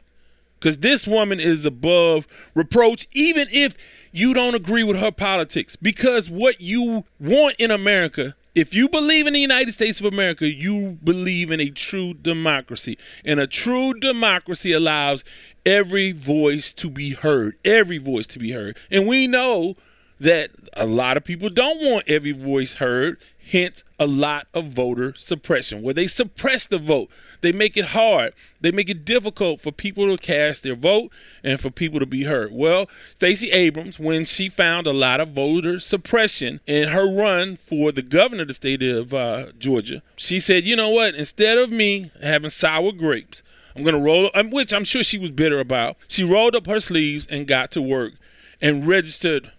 because 0.60 0.78
this 0.78 1.06
woman 1.06 1.40
is 1.40 1.64
above 1.64 2.28
reproach, 2.54 3.06
even 3.12 3.48
if 3.50 3.76
you 4.12 4.34
don't 4.34 4.54
agree 4.54 4.84
with 4.84 4.98
her 4.98 5.10
politics. 5.10 5.74
Because 5.74 6.30
what 6.30 6.60
you 6.60 7.04
want 7.18 7.56
in 7.58 7.70
America, 7.70 8.34
if 8.54 8.74
you 8.74 8.88
believe 8.88 9.26
in 9.26 9.32
the 9.32 9.40
United 9.40 9.72
States 9.72 10.00
of 10.00 10.06
America, 10.06 10.46
you 10.46 10.98
believe 11.02 11.50
in 11.50 11.60
a 11.60 11.70
true 11.70 12.12
democracy. 12.12 12.98
And 13.24 13.40
a 13.40 13.46
true 13.46 13.94
democracy 13.94 14.72
allows 14.72 15.24
every 15.64 16.12
voice 16.12 16.74
to 16.74 16.90
be 16.90 17.12
heard, 17.12 17.56
every 17.64 17.98
voice 17.98 18.26
to 18.28 18.38
be 18.38 18.52
heard. 18.52 18.76
And 18.90 19.06
we 19.06 19.26
know 19.26 19.76
that 20.20 20.50
a 20.74 20.86
lot 20.86 21.16
of 21.16 21.24
people 21.24 21.48
don't 21.48 21.82
want 21.82 22.08
every 22.08 22.32
voice 22.32 22.74
heard, 22.74 23.16
hence 23.50 23.82
a 23.98 24.06
lot 24.06 24.46
of 24.52 24.66
voter 24.66 25.14
suppression, 25.16 25.80
where 25.80 25.94
they 25.94 26.06
suppress 26.06 26.66
the 26.66 26.78
vote. 26.78 27.10
They 27.40 27.52
make 27.52 27.76
it 27.76 27.86
hard. 27.86 28.34
They 28.60 28.70
make 28.70 28.90
it 28.90 29.06
difficult 29.06 29.60
for 29.60 29.72
people 29.72 30.14
to 30.14 30.22
cast 30.22 30.62
their 30.62 30.74
vote 30.74 31.10
and 31.42 31.58
for 31.58 31.70
people 31.70 32.00
to 32.00 32.06
be 32.06 32.24
heard. 32.24 32.50
Well, 32.52 32.88
Stacey 33.14 33.50
Abrams, 33.50 33.98
when 33.98 34.26
she 34.26 34.50
found 34.50 34.86
a 34.86 34.92
lot 34.92 35.20
of 35.20 35.30
voter 35.30 35.80
suppression 35.80 36.60
in 36.66 36.88
her 36.90 37.10
run 37.10 37.56
for 37.56 37.90
the 37.90 38.02
governor 38.02 38.42
of 38.42 38.48
the 38.48 38.54
state 38.54 38.82
of 38.82 39.14
uh, 39.14 39.52
Georgia, 39.58 40.02
she 40.16 40.38
said, 40.38 40.64
you 40.64 40.76
know 40.76 40.90
what? 40.90 41.14
Instead 41.14 41.56
of 41.56 41.70
me 41.70 42.10
having 42.22 42.50
sour 42.50 42.92
grapes, 42.92 43.42
I'm 43.74 43.84
going 43.84 43.94
to 43.94 44.00
roll, 44.00 44.30
um, 44.34 44.50
which 44.50 44.74
I'm 44.74 44.84
sure 44.84 45.02
she 45.02 45.18
was 45.18 45.30
bitter 45.30 45.60
about. 45.60 45.96
She 46.08 46.24
rolled 46.24 46.54
up 46.54 46.66
her 46.66 46.80
sleeves 46.80 47.26
and 47.26 47.46
got 47.46 47.70
to 47.70 47.80
work 47.80 48.12
and 48.60 48.86
registered 48.86 49.52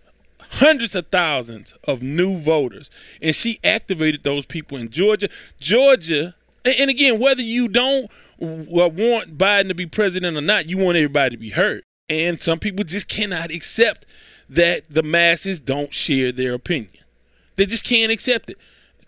hundreds 0.51 0.95
of 0.95 1.07
thousands 1.07 1.73
of 1.85 2.03
new 2.03 2.37
voters. 2.37 2.89
And 3.21 3.33
she 3.33 3.59
activated 3.63 4.23
those 4.23 4.45
people 4.45 4.77
in 4.77 4.89
georgia. 4.89 5.29
Georgia 5.59 6.35
and, 6.63 6.89
again 6.89 7.19
whether 7.19 7.41
you 7.41 7.67
don't 7.67 8.05
uh, 8.41 8.89
want 8.89 9.37
biden 9.37 9.67
to 9.69 9.75
be 9.75 9.85
president 9.85 10.37
or 10.37 10.41
not 10.41 10.67
you 10.67 10.77
want 10.77 10.97
everybody 10.97 11.35
to 11.35 11.39
be 11.39 11.51
heard. 11.51 11.83
And 12.09 12.41
some 12.41 12.59
people 12.59 12.83
just 12.83 13.07
cannot 13.07 13.51
accept 13.51 14.05
that 14.49 14.89
the 14.89 15.03
masses 15.03 15.61
don't 15.61 15.93
share 15.93 16.33
their 16.33 16.53
opinion. 16.53 17.05
They 17.55 17.65
just 17.65 17.85
can't 17.85 18.11
accept 18.11 18.49
it. 18.49 18.57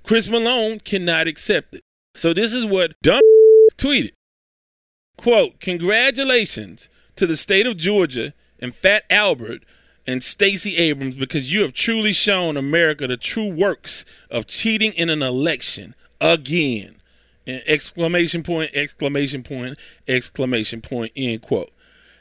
Chris 0.04 0.30
malone 0.30 0.80
cannot 0.80 1.28
accept 1.28 1.76
it. 1.76 1.82
So 2.16 2.34
this 2.34 2.54
is 2.54 2.66
what 2.66 2.94
dumb 3.02 3.22
tweeted. 3.78 4.12
Quote 5.18 5.60
congratulations 5.60 6.90
to 7.16 7.28
the 7.28 7.38
state 7.38 7.68
of 7.68 7.78
georgia 7.78 8.34
and 8.60 8.74
fat 8.74 9.04
albert 9.10 9.64
and 10.06 10.22
Stacey 10.22 10.78
Abrams 10.78 11.16
because 11.16 11.54
you 11.54 11.62
have 11.62 11.74
truly 11.74 12.12
shown 12.14 12.58
America 12.58 13.08
the 13.08 13.18
true 13.18 13.50
works 13.50 14.06
of 14.30 14.48
cheating 14.48 14.92
in 14.94 15.10
an 15.10 15.22
election 15.22 15.96
again. 16.20 16.96
And 17.46 17.62
exclamation 17.66 18.44
point, 18.44 18.72
exclamation 18.74 19.44
point, 19.44 19.78
exclamation 20.08 20.82
point, 20.82 21.12
end 21.16 21.42
quote. 21.42 21.72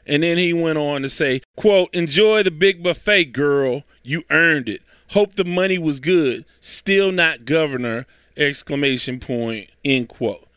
And 0.06 0.22
then 0.22 0.36
he 0.36 0.52
went 0.52 0.78
on 0.78 1.02
to 1.02 1.08
say, 1.08 1.40
quote, 1.56 1.94
enjoy 1.94 2.42
the 2.42 2.50
big 2.50 2.82
buffet, 2.82 3.26
girl. 3.26 3.84
You 4.02 4.24
earned 4.30 4.68
it. 4.68 4.82
Hope 5.10 5.34
the 5.34 5.44
money 5.44 5.78
was 5.78 6.00
good. 6.00 6.44
Still 6.60 7.12
not 7.12 7.44
governor, 7.44 8.06
exclamation 8.36 9.20
point, 9.20 9.70
end 9.84 10.08
quote. 10.08 10.48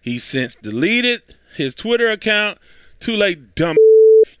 He 0.00 0.18
since 0.18 0.56
deleted 0.56 1.22
his 1.54 1.74
Twitter 1.74 2.10
account. 2.10 2.58
Too 2.98 3.14
late, 3.14 3.54
dumb. 3.54 3.76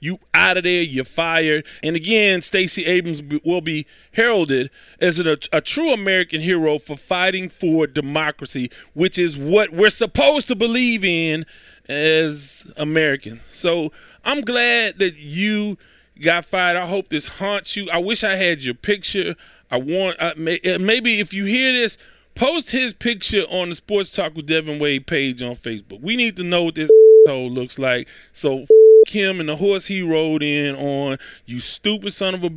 You 0.00 0.18
out 0.34 0.56
of 0.56 0.64
there. 0.64 0.82
You're 0.82 1.04
fired. 1.04 1.66
And 1.82 1.96
again, 1.96 2.42
Stacey 2.42 2.84
Abrams 2.86 3.22
will 3.44 3.60
be 3.60 3.86
heralded 4.12 4.70
as 5.00 5.18
a, 5.18 5.38
a 5.52 5.60
true 5.60 5.92
American 5.92 6.40
hero 6.40 6.78
for 6.78 6.96
fighting 6.96 7.48
for 7.48 7.86
democracy, 7.86 8.70
which 8.94 9.18
is 9.18 9.36
what 9.36 9.70
we're 9.70 9.90
supposed 9.90 10.48
to 10.48 10.54
believe 10.54 11.04
in 11.04 11.44
as 11.88 12.70
Americans. 12.76 13.42
So 13.46 13.92
I'm 14.24 14.42
glad 14.42 14.98
that 14.98 15.16
you 15.16 15.78
got 16.20 16.44
fired. 16.44 16.76
I 16.76 16.86
hope 16.86 17.08
this 17.08 17.28
haunts 17.28 17.76
you. 17.76 17.88
I 17.90 17.98
wish 17.98 18.24
I 18.24 18.36
had 18.36 18.62
your 18.62 18.74
picture. 18.74 19.34
I 19.70 19.78
want 19.78 20.16
uh, 20.20 20.34
may, 20.36 20.60
maybe 20.80 21.20
if 21.20 21.32
you 21.32 21.44
hear 21.44 21.72
this, 21.72 21.98
post 22.34 22.70
his 22.70 22.92
picture 22.92 23.42
on 23.50 23.70
the 23.70 23.74
Sports 23.74 24.14
Talk 24.14 24.34
with 24.34 24.46
Devan 24.46 24.80
Wade 24.80 25.06
page 25.06 25.42
on 25.42 25.56
Facebook. 25.56 26.00
We 26.00 26.16
need 26.16 26.36
to 26.36 26.44
know 26.44 26.64
what 26.64 26.74
this 26.76 26.90
looks 27.28 27.78
like. 27.78 28.08
So 28.32 28.64
him 29.10 29.40
and 29.40 29.48
the 29.48 29.56
horse 29.56 29.86
he 29.86 30.02
rode 30.02 30.42
in 30.42 30.74
on. 30.76 31.18
You 31.46 31.60
stupid 31.60 32.12
son 32.12 32.34
of 32.34 32.44
a. 32.44 32.50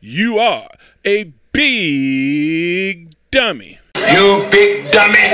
You 0.00 0.38
are 0.38 0.68
a 1.04 1.32
big 1.52 3.10
dummy. 3.30 3.78
You 3.96 4.46
big 4.50 4.90
dummy. 4.92 5.30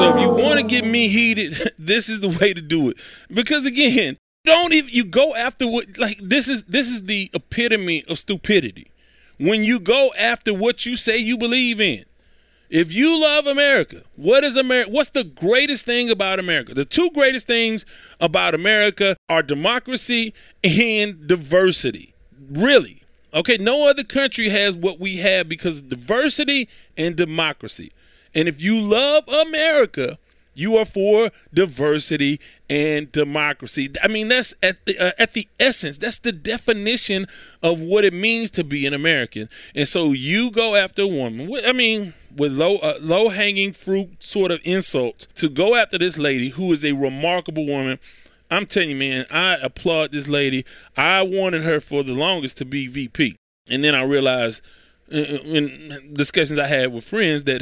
So 0.00 0.16
if 0.16 0.20
you 0.22 0.30
want 0.30 0.58
to 0.58 0.62
get 0.66 0.84
me 0.86 1.08
heated, 1.08 1.72
this 1.78 2.08
is 2.08 2.20
the 2.20 2.28
way 2.28 2.54
to 2.54 2.62
do 2.62 2.88
it. 2.88 2.96
Because 3.28 3.66
again, 3.66 4.16
don't 4.46 4.72
even 4.72 4.88
you 4.90 5.04
go 5.04 5.34
after 5.34 5.66
what 5.66 5.98
like 5.98 6.18
this 6.22 6.48
is 6.48 6.62
this 6.64 6.88
is 6.88 7.04
the 7.04 7.30
epitome 7.34 8.04
of 8.08 8.18
stupidity. 8.18 8.90
When 9.38 9.62
you 9.62 9.78
go 9.78 10.10
after 10.18 10.54
what 10.54 10.86
you 10.86 10.96
say 10.96 11.18
you 11.18 11.36
believe 11.36 11.80
in. 11.80 12.04
If 12.70 12.92
you 12.92 13.20
love 13.20 13.46
America, 13.46 14.04
what 14.14 14.44
is 14.44 14.56
America? 14.56 14.92
What's 14.92 15.10
the 15.10 15.24
greatest 15.24 15.84
thing 15.84 16.08
about 16.08 16.38
America? 16.38 16.72
The 16.72 16.84
two 16.84 17.10
greatest 17.12 17.48
things 17.48 17.84
about 18.20 18.54
America 18.54 19.16
are 19.28 19.42
democracy 19.42 20.32
and 20.62 21.26
diversity. 21.26 22.14
Really. 22.48 23.02
Okay, 23.34 23.56
no 23.58 23.88
other 23.88 24.04
country 24.04 24.50
has 24.50 24.76
what 24.76 25.00
we 25.00 25.16
have 25.16 25.48
because 25.48 25.80
diversity 25.80 26.68
and 26.96 27.16
democracy. 27.16 27.90
And 28.36 28.46
if 28.46 28.62
you 28.62 28.78
love 28.78 29.26
America, 29.28 30.18
you 30.54 30.76
are 30.76 30.84
for 30.84 31.30
diversity 31.52 32.38
and 32.68 33.10
democracy. 33.10 33.88
I 34.00 34.06
mean, 34.06 34.28
that's 34.28 34.54
at 34.62 34.84
the, 34.86 34.96
uh, 34.96 35.10
at 35.18 35.32
the 35.32 35.48
essence. 35.58 35.98
That's 35.98 36.20
the 36.20 36.32
definition 36.32 37.26
of 37.64 37.80
what 37.80 38.04
it 38.04 38.12
means 38.12 38.50
to 38.52 38.62
be 38.62 38.86
an 38.86 38.94
American. 38.94 39.48
And 39.74 39.88
so 39.88 40.12
you 40.12 40.52
go 40.52 40.76
after 40.76 41.02
a 41.02 41.06
woman. 41.08 41.52
I 41.66 41.72
mean, 41.72 42.14
with 42.36 42.52
low 42.52 42.76
uh, 42.76 42.98
low 43.00 43.28
hanging 43.28 43.72
fruit 43.72 44.22
sort 44.22 44.50
of 44.50 44.60
insults 44.64 45.26
to 45.34 45.48
go 45.48 45.74
after 45.74 45.98
this 45.98 46.18
lady 46.18 46.50
who 46.50 46.72
is 46.72 46.84
a 46.84 46.92
remarkable 46.92 47.66
woman. 47.66 47.98
I'm 48.50 48.66
telling 48.66 48.90
you, 48.90 48.96
man, 48.96 49.26
I 49.30 49.54
applaud 49.62 50.10
this 50.10 50.28
lady. 50.28 50.64
I 50.96 51.22
wanted 51.22 51.62
her 51.62 51.80
for 51.80 52.02
the 52.02 52.14
longest 52.14 52.58
to 52.58 52.64
be 52.64 52.88
VP, 52.88 53.36
and 53.68 53.84
then 53.84 53.94
I 53.94 54.02
realized 54.02 54.62
in 55.10 56.12
discussions 56.12 56.58
I 56.58 56.68
had 56.68 56.92
with 56.92 57.04
friends 57.04 57.44
that 57.44 57.60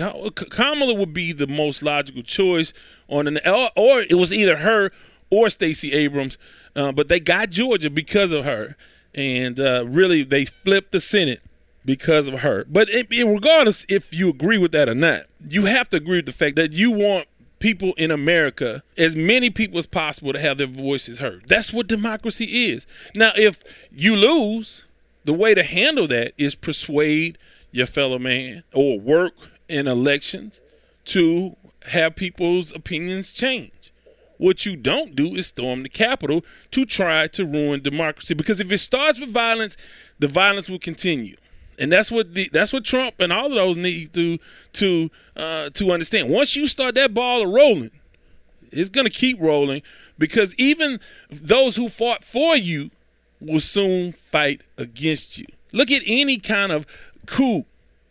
Kamala 0.50 0.94
would 0.94 1.14
be 1.14 1.32
the 1.32 1.46
most 1.46 1.82
logical 1.82 2.22
choice 2.22 2.72
on 3.08 3.26
an 3.26 3.38
or 3.46 4.00
it 4.00 4.16
was 4.16 4.34
either 4.34 4.58
her 4.58 4.90
or 5.30 5.48
Stacey 5.48 5.92
Abrams, 5.92 6.38
uh, 6.76 6.92
but 6.92 7.08
they 7.08 7.20
got 7.20 7.50
Georgia 7.50 7.90
because 7.90 8.32
of 8.32 8.44
her, 8.44 8.76
and 9.14 9.60
uh, 9.60 9.84
really 9.86 10.22
they 10.22 10.44
flipped 10.44 10.92
the 10.92 11.00
Senate 11.00 11.42
because 11.85 12.29
of 12.29 12.41
her. 12.41 12.64
But 12.68 12.89
it, 12.91 13.09
it, 13.11 13.24
regardless 13.24 13.87
if 13.89 14.14
you 14.14 14.29
agree 14.29 14.59
with 14.59 14.72
that 14.72 14.89
or 14.89 14.95
not, 14.95 15.22
you 15.49 15.66
have 15.66 15.89
to 15.91 15.97
agree 15.97 16.18
with 16.18 16.26
the 16.26 16.33
fact 16.33 16.57
that 16.57 16.72
you 16.72 16.91
want 16.91 17.26
people 17.59 17.93
in 17.97 18.11
America, 18.11 18.83
as 18.97 19.16
many 19.16 19.51
people 19.51 19.79
as 19.79 19.87
possible, 19.87 20.33
to 20.33 20.39
have 20.39 20.59
their 20.59 20.66
voices 20.66 21.18
heard. 21.18 21.45
That's 21.49 21.72
what 21.72 21.87
democracy 21.87 22.70
is. 22.70 22.87
Now, 23.16 23.33
if 23.35 23.62
you 23.91 24.14
lose 24.16 24.85
the 25.24 25.33
way 25.33 25.55
to 25.55 25.62
handle 25.62 26.07
that 26.09 26.33
is 26.39 26.55
persuade 26.55 27.37
your 27.70 27.87
fellow 27.87 28.18
man 28.18 28.64
or 28.72 28.99
work 28.99 29.35
in 29.68 29.87
elections 29.87 30.61
to 31.05 31.57
have 31.89 32.16
people's 32.16 32.74
opinions 32.74 33.33
change. 33.33 33.93
What 34.39 34.64
you 34.64 34.76
don't 34.76 35.16
do 35.16 35.35
is 35.35 35.49
storm 35.49 35.83
the 35.83 35.89
Capitol 35.89 36.45
to 36.70 36.87
try 36.87 37.26
to 37.29 37.45
ruin 37.45 37.83
democracy. 37.83 38.35
Because 38.35 38.61
if 38.61 38.70
it 38.70 38.79
starts 38.79 39.18
with 39.18 39.31
violence, 39.31 39.76
the 40.18 40.29
violence 40.29 40.68
will 40.68 40.79
continue. 40.79 41.37
And 41.79 41.93
that's 41.93 42.11
what 42.11 42.35
the, 42.35 42.49
that's 42.53 42.72
what 42.72 42.85
Trump 42.85 43.14
and 43.20 43.33
all 43.33 43.47
of 43.47 43.55
those 43.55 43.76
need 43.76 44.12
to 44.14 44.39
to 44.74 45.11
uh, 45.37 45.70
to 45.70 45.93
understand. 45.93 46.31
Once 46.31 46.57
you 46.57 46.66
start 46.66 46.95
that 46.97 47.14
ball 47.14 47.47
rolling, 47.47 47.91
it's 48.72 48.91
gonna 48.91 49.11
keep 49.11 49.41
rolling 49.41 49.83
because 50.18 50.55
even 50.57 51.01
those 51.31 51.76
who 51.76 51.89
fought 51.89 52.24
for 52.24 52.57
you 52.57 52.91
will 53.41 53.61
soon 53.61 54.12
fight 54.12 54.62
against 54.76 55.39
you. 55.39 55.47
Look 55.72 55.91
at 55.91 56.03
any 56.07 56.39
kind 56.39 56.72
of 56.72 56.87
coup 57.26 57.64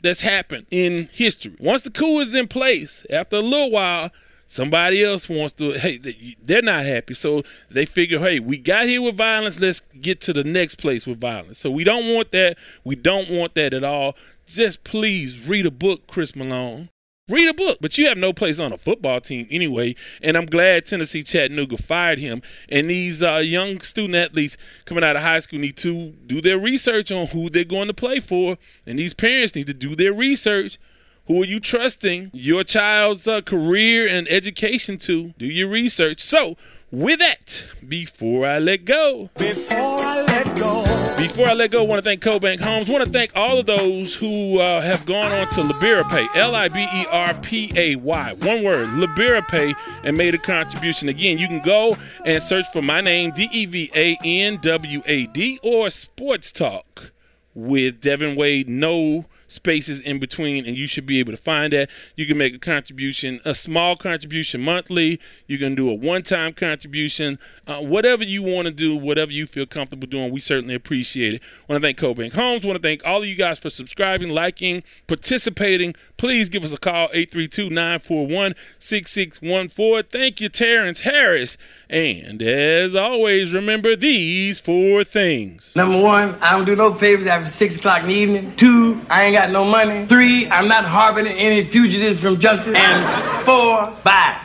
that's 0.03 0.21
happened 0.21 0.65
in 0.71 1.09
history. 1.11 1.55
Once 1.59 1.81
the 1.81 1.89
coup 1.89 2.19
is 2.19 2.33
in 2.33 2.47
place, 2.47 3.05
after 3.09 3.37
a 3.37 3.41
little 3.41 3.71
while, 3.71 4.11
somebody 4.47 5.03
else 5.03 5.29
wants 5.29 5.53
to, 5.53 5.73
hey, 5.73 5.99
they're 6.41 6.61
not 6.63 6.85
happy. 6.85 7.13
So 7.13 7.43
they 7.69 7.85
figure, 7.85 8.19
hey, 8.19 8.39
we 8.39 8.57
got 8.57 8.85
here 8.85 9.01
with 9.01 9.17
violence, 9.17 9.59
let's 9.59 9.81
get 9.81 10.19
to 10.21 10.33
the 10.33 10.43
next 10.43 10.75
place 10.75 11.05
with 11.05 11.19
violence. 11.19 11.59
So 11.59 11.69
we 11.69 11.83
don't 11.83 12.11
want 12.13 12.31
that. 12.31 12.57
We 12.83 12.95
don't 12.95 13.29
want 13.29 13.53
that 13.55 13.73
at 13.73 13.83
all. 13.83 14.15
Just 14.45 14.83
please 14.83 15.47
read 15.47 15.65
a 15.65 15.71
book, 15.71 16.07
Chris 16.07 16.35
Malone. 16.35 16.89
Read 17.29 17.49
a 17.49 17.53
book, 17.53 17.79
but 17.81 17.97
you 17.97 18.07
have 18.07 18.17
no 18.17 18.31
place 18.31 18.57
on 18.57 18.71
a 18.71 18.77
football 18.77 19.19
team 19.19 19.47
anyway. 19.51 19.95
And 20.23 20.37
I'm 20.37 20.45
glad 20.45 20.85
Tennessee 20.85 21.23
Chattanooga 21.23 21.75
fired 21.75 22.19
him. 22.19 22.41
And 22.69 22.89
these 22.89 23.21
uh, 23.21 23.41
young 23.43 23.81
student 23.81 24.15
athletes 24.15 24.55
coming 24.85 25.03
out 25.03 25.17
of 25.17 25.23
high 25.23 25.39
school 25.39 25.59
need 25.59 25.75
to 25.77 26.11
do 26.25 26.39
their 26.39 26.57
research 26.57 27.11
on 27.11 27.27
who 27.27 27.49
they're 27.49 27.65
going 27.65 27.87
to 27.87 27.93
play 27.93 28.21
for. 28.21 28.57
And 28.85 28.97
these 28.97 29.13
parents 29.13 29.55
need 29.55 29.67
to 29.67 29.73
do 29.73 29.93
their 29.93 30.13
research. 30.13 30.79
Who 31.27 31.41
are 31.41 31.45
you 31.45 31.59
trusting 31.59 32.31
your 32.33 32.63
child's 32.63 33.27
uh, 33.27 33.41
career 33.41 34.07
and 34.07 34.29
education 34.29 34.97
to? 34.99 35.33
Do 35.37 35.45
your 35.45 35.67
research. 35.67 36.21
So, 36.21 36.55
with 36.89 37.19
that, 37.19 37.65
before 37.85 38.47
I 38.47 38.59
let 38.59 38.85
go, 38.85 39.29
before 39.37 39.77
I 39.77 40.21
let 40.21 40.57
go, 40.57 40.83
before 41.17 41.47
I 41.47 41.53
let 41.53 41.71
go, 41.71 41.83
I 41.83 41.85
want 41.85 42.01
to 42.01 42.09
thank 42.09 42.21
CoBank 42.21 42.61
Homes. 42.61 42.89
I 42.89 42.93
want 42.93 43.03
to 43.03 43.11
thank 43.11 43.35
all 43.35 43.57
of 43.57 43.65
those 43.65 44.15
who 44.15 44.59
uh, 44.59 44.79
have 44.79 45.05
gone 45.05 45.29
on 45.29 45.47
to 45.47 45.61
Liberapay, 45.63 46.33
L 46.33 46.55
I 46.55 46.69
B 46.69 46.79
E 46.79 47.05
R 47.11 47.33
P 47.33 47.73
A 47.75 47.97
Y, 47.97 48.33
one 48.33 48.63
word, 48.63 48.87
Liberapay, 48.91 49.75
and 50.05 50.15
made 50.15 50.33
a 50.33 50.37
contribution. 50.37 51.09
Again, 51.09 51.37
you 51.37 51.47
can 51.49 51.59
go 51.59 51.97
and 52.25 52.41
search 52.41 52.67
for 52.71 52.81
my 52.81 53.01
name, 53.01 53.31
D 53.31 53.49
E 53.51 53.65
V 53.65 53.91
A 53.93 54.17
N 54.23 54.59
W 54.61 55.01
A 55.05 55.25
D, 55.25 55.59
or 55.61 55.89
Sports 55.89 56.53
Talk 56.53 57.11
with 57.53 57.99
Devan 57.99 58.37
Wade. 58.37 58.69
No 58.69 59.25
spaces 59.47 59.99
in 59.99 60.19
between, 60.19 60.65
and 60.65 60.77
you 60.77 60.87
should 60.87 61.05
be 61.05 61.19
able 61.19 61.31
to 61.31 61.37
find 61.37 61.73
that. 61.73 61.89
You 62.15 62.25
can 62.25 62.37
make 62.37 62.55
a 62.55 62.59
contribution, 62.59 63.39
a 63.45 63.53
small 63.53 63.95
contribution 63.95 64.61
monthly. 64.61 65.19
You 65.47 65.57
can 65.57 65.75
do 65.75 65.89
a 65.89 65.93
one 65.93 66.23
time 66.23 66.53
contribution, 66.53 67.39
uh, 67.65 67.79
whatever 67.79 68.23
you 68.23 68.43
want 68.43 68.65
to 68.65 68.71
do, 68.71 68.95
whatever 68.95 69.31
you 69.31 69.45
feel 69.47 69.65
comfortable 69.65 70.07
doing. 70.07 70.31
We 70.31 70.39
certainly 70.39 70.75
appreciate 70.75 71.35
it. 71.35 71.41
Want 71.67 71.81
to 71.81 71.85
thank 71.85 71.97
CoBank 71.97 72.33
Homes. 72.33 72.65
Want 72.65 72.77
to 72.77 72.81
thank 72.81 73.05
all 73.05 73.19
of 73.19 73.25
you 73.25 73.35
guys 73.35 73.59
for 73.59 73.69
subscribing, 73.69 74.29
liking, 74.29 74.83
participating. 75.07 75.95
Please 76.17 76.49
give 76.49 76.63
us 76.63 76.73
a 76.73 76.77
call 76.77 77.09
832 77.13 77.69
941 77.69 78.53
6614. 78.79 80.09
Thank 80.09 80.41
you, 80.41 80.49
Terrence 80.49 81.01
Harris. 81.01 81.57
And 81.89 82.41
as 82.41 82.95
always, 82.95 83.53
remember 83.53 83.95
these 83.95 84.59
four 84.59 85.03
things. 85.03 85.73
Number 85.75 86.01
one, 86.01 86.35
I 86.41 86.51
don't 86.51 86.65
do 86.65 86.75
no 86.75 86.93
favors 86.93 87.25
after 87.25 87.49
6 87.49 87.75
o'clock 87.77 88.01
in 88.01 88.07
the 88.07 88.13
evening. 88.13 88.55
Two, 88.55 89.01
I 89.09 89.25
ain't 89.25 89.36
got 89.37 89.51
no 89.51 89.63
money. 89.63 90.07
Three, 90.07 90.49
I'm 90.49 90.67
not 90.67 90.83
harboring 90.83 91.27
any 91.27 91.63
fugitives 91.63 92.19
from 92.19 92.39
justice. 92.39 92.75
And 92.75 93.45
four, 93.45 93.85
bye. 94.03 94.35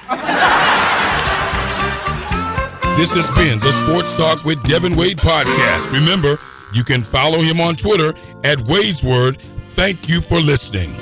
This 2.98 3.10
has 3.12 3.26
been 3.34 3.58
the 3.58 3.72
Sports 3.86 4.14
Talk 4.14 4.44
with 4.44 4.58
Devan 4.64 4.94
Wade 4.94 5.16
podcast. 5.16 5.90
Remember, 5.92 6.38
you 6.74 6.84
can 6.84 7.02
follow 7.02 7.40
him 7.40 7.58
on 7.58 7.74
Twitter 7.74 8.12
at 8.44 8.60
Wade's 8.60 9.02
Word. 9.02 9.40
Thank 9.70 10.10
you 10.10 10.20
for 10.20 10.38
listening. 10.38 10.92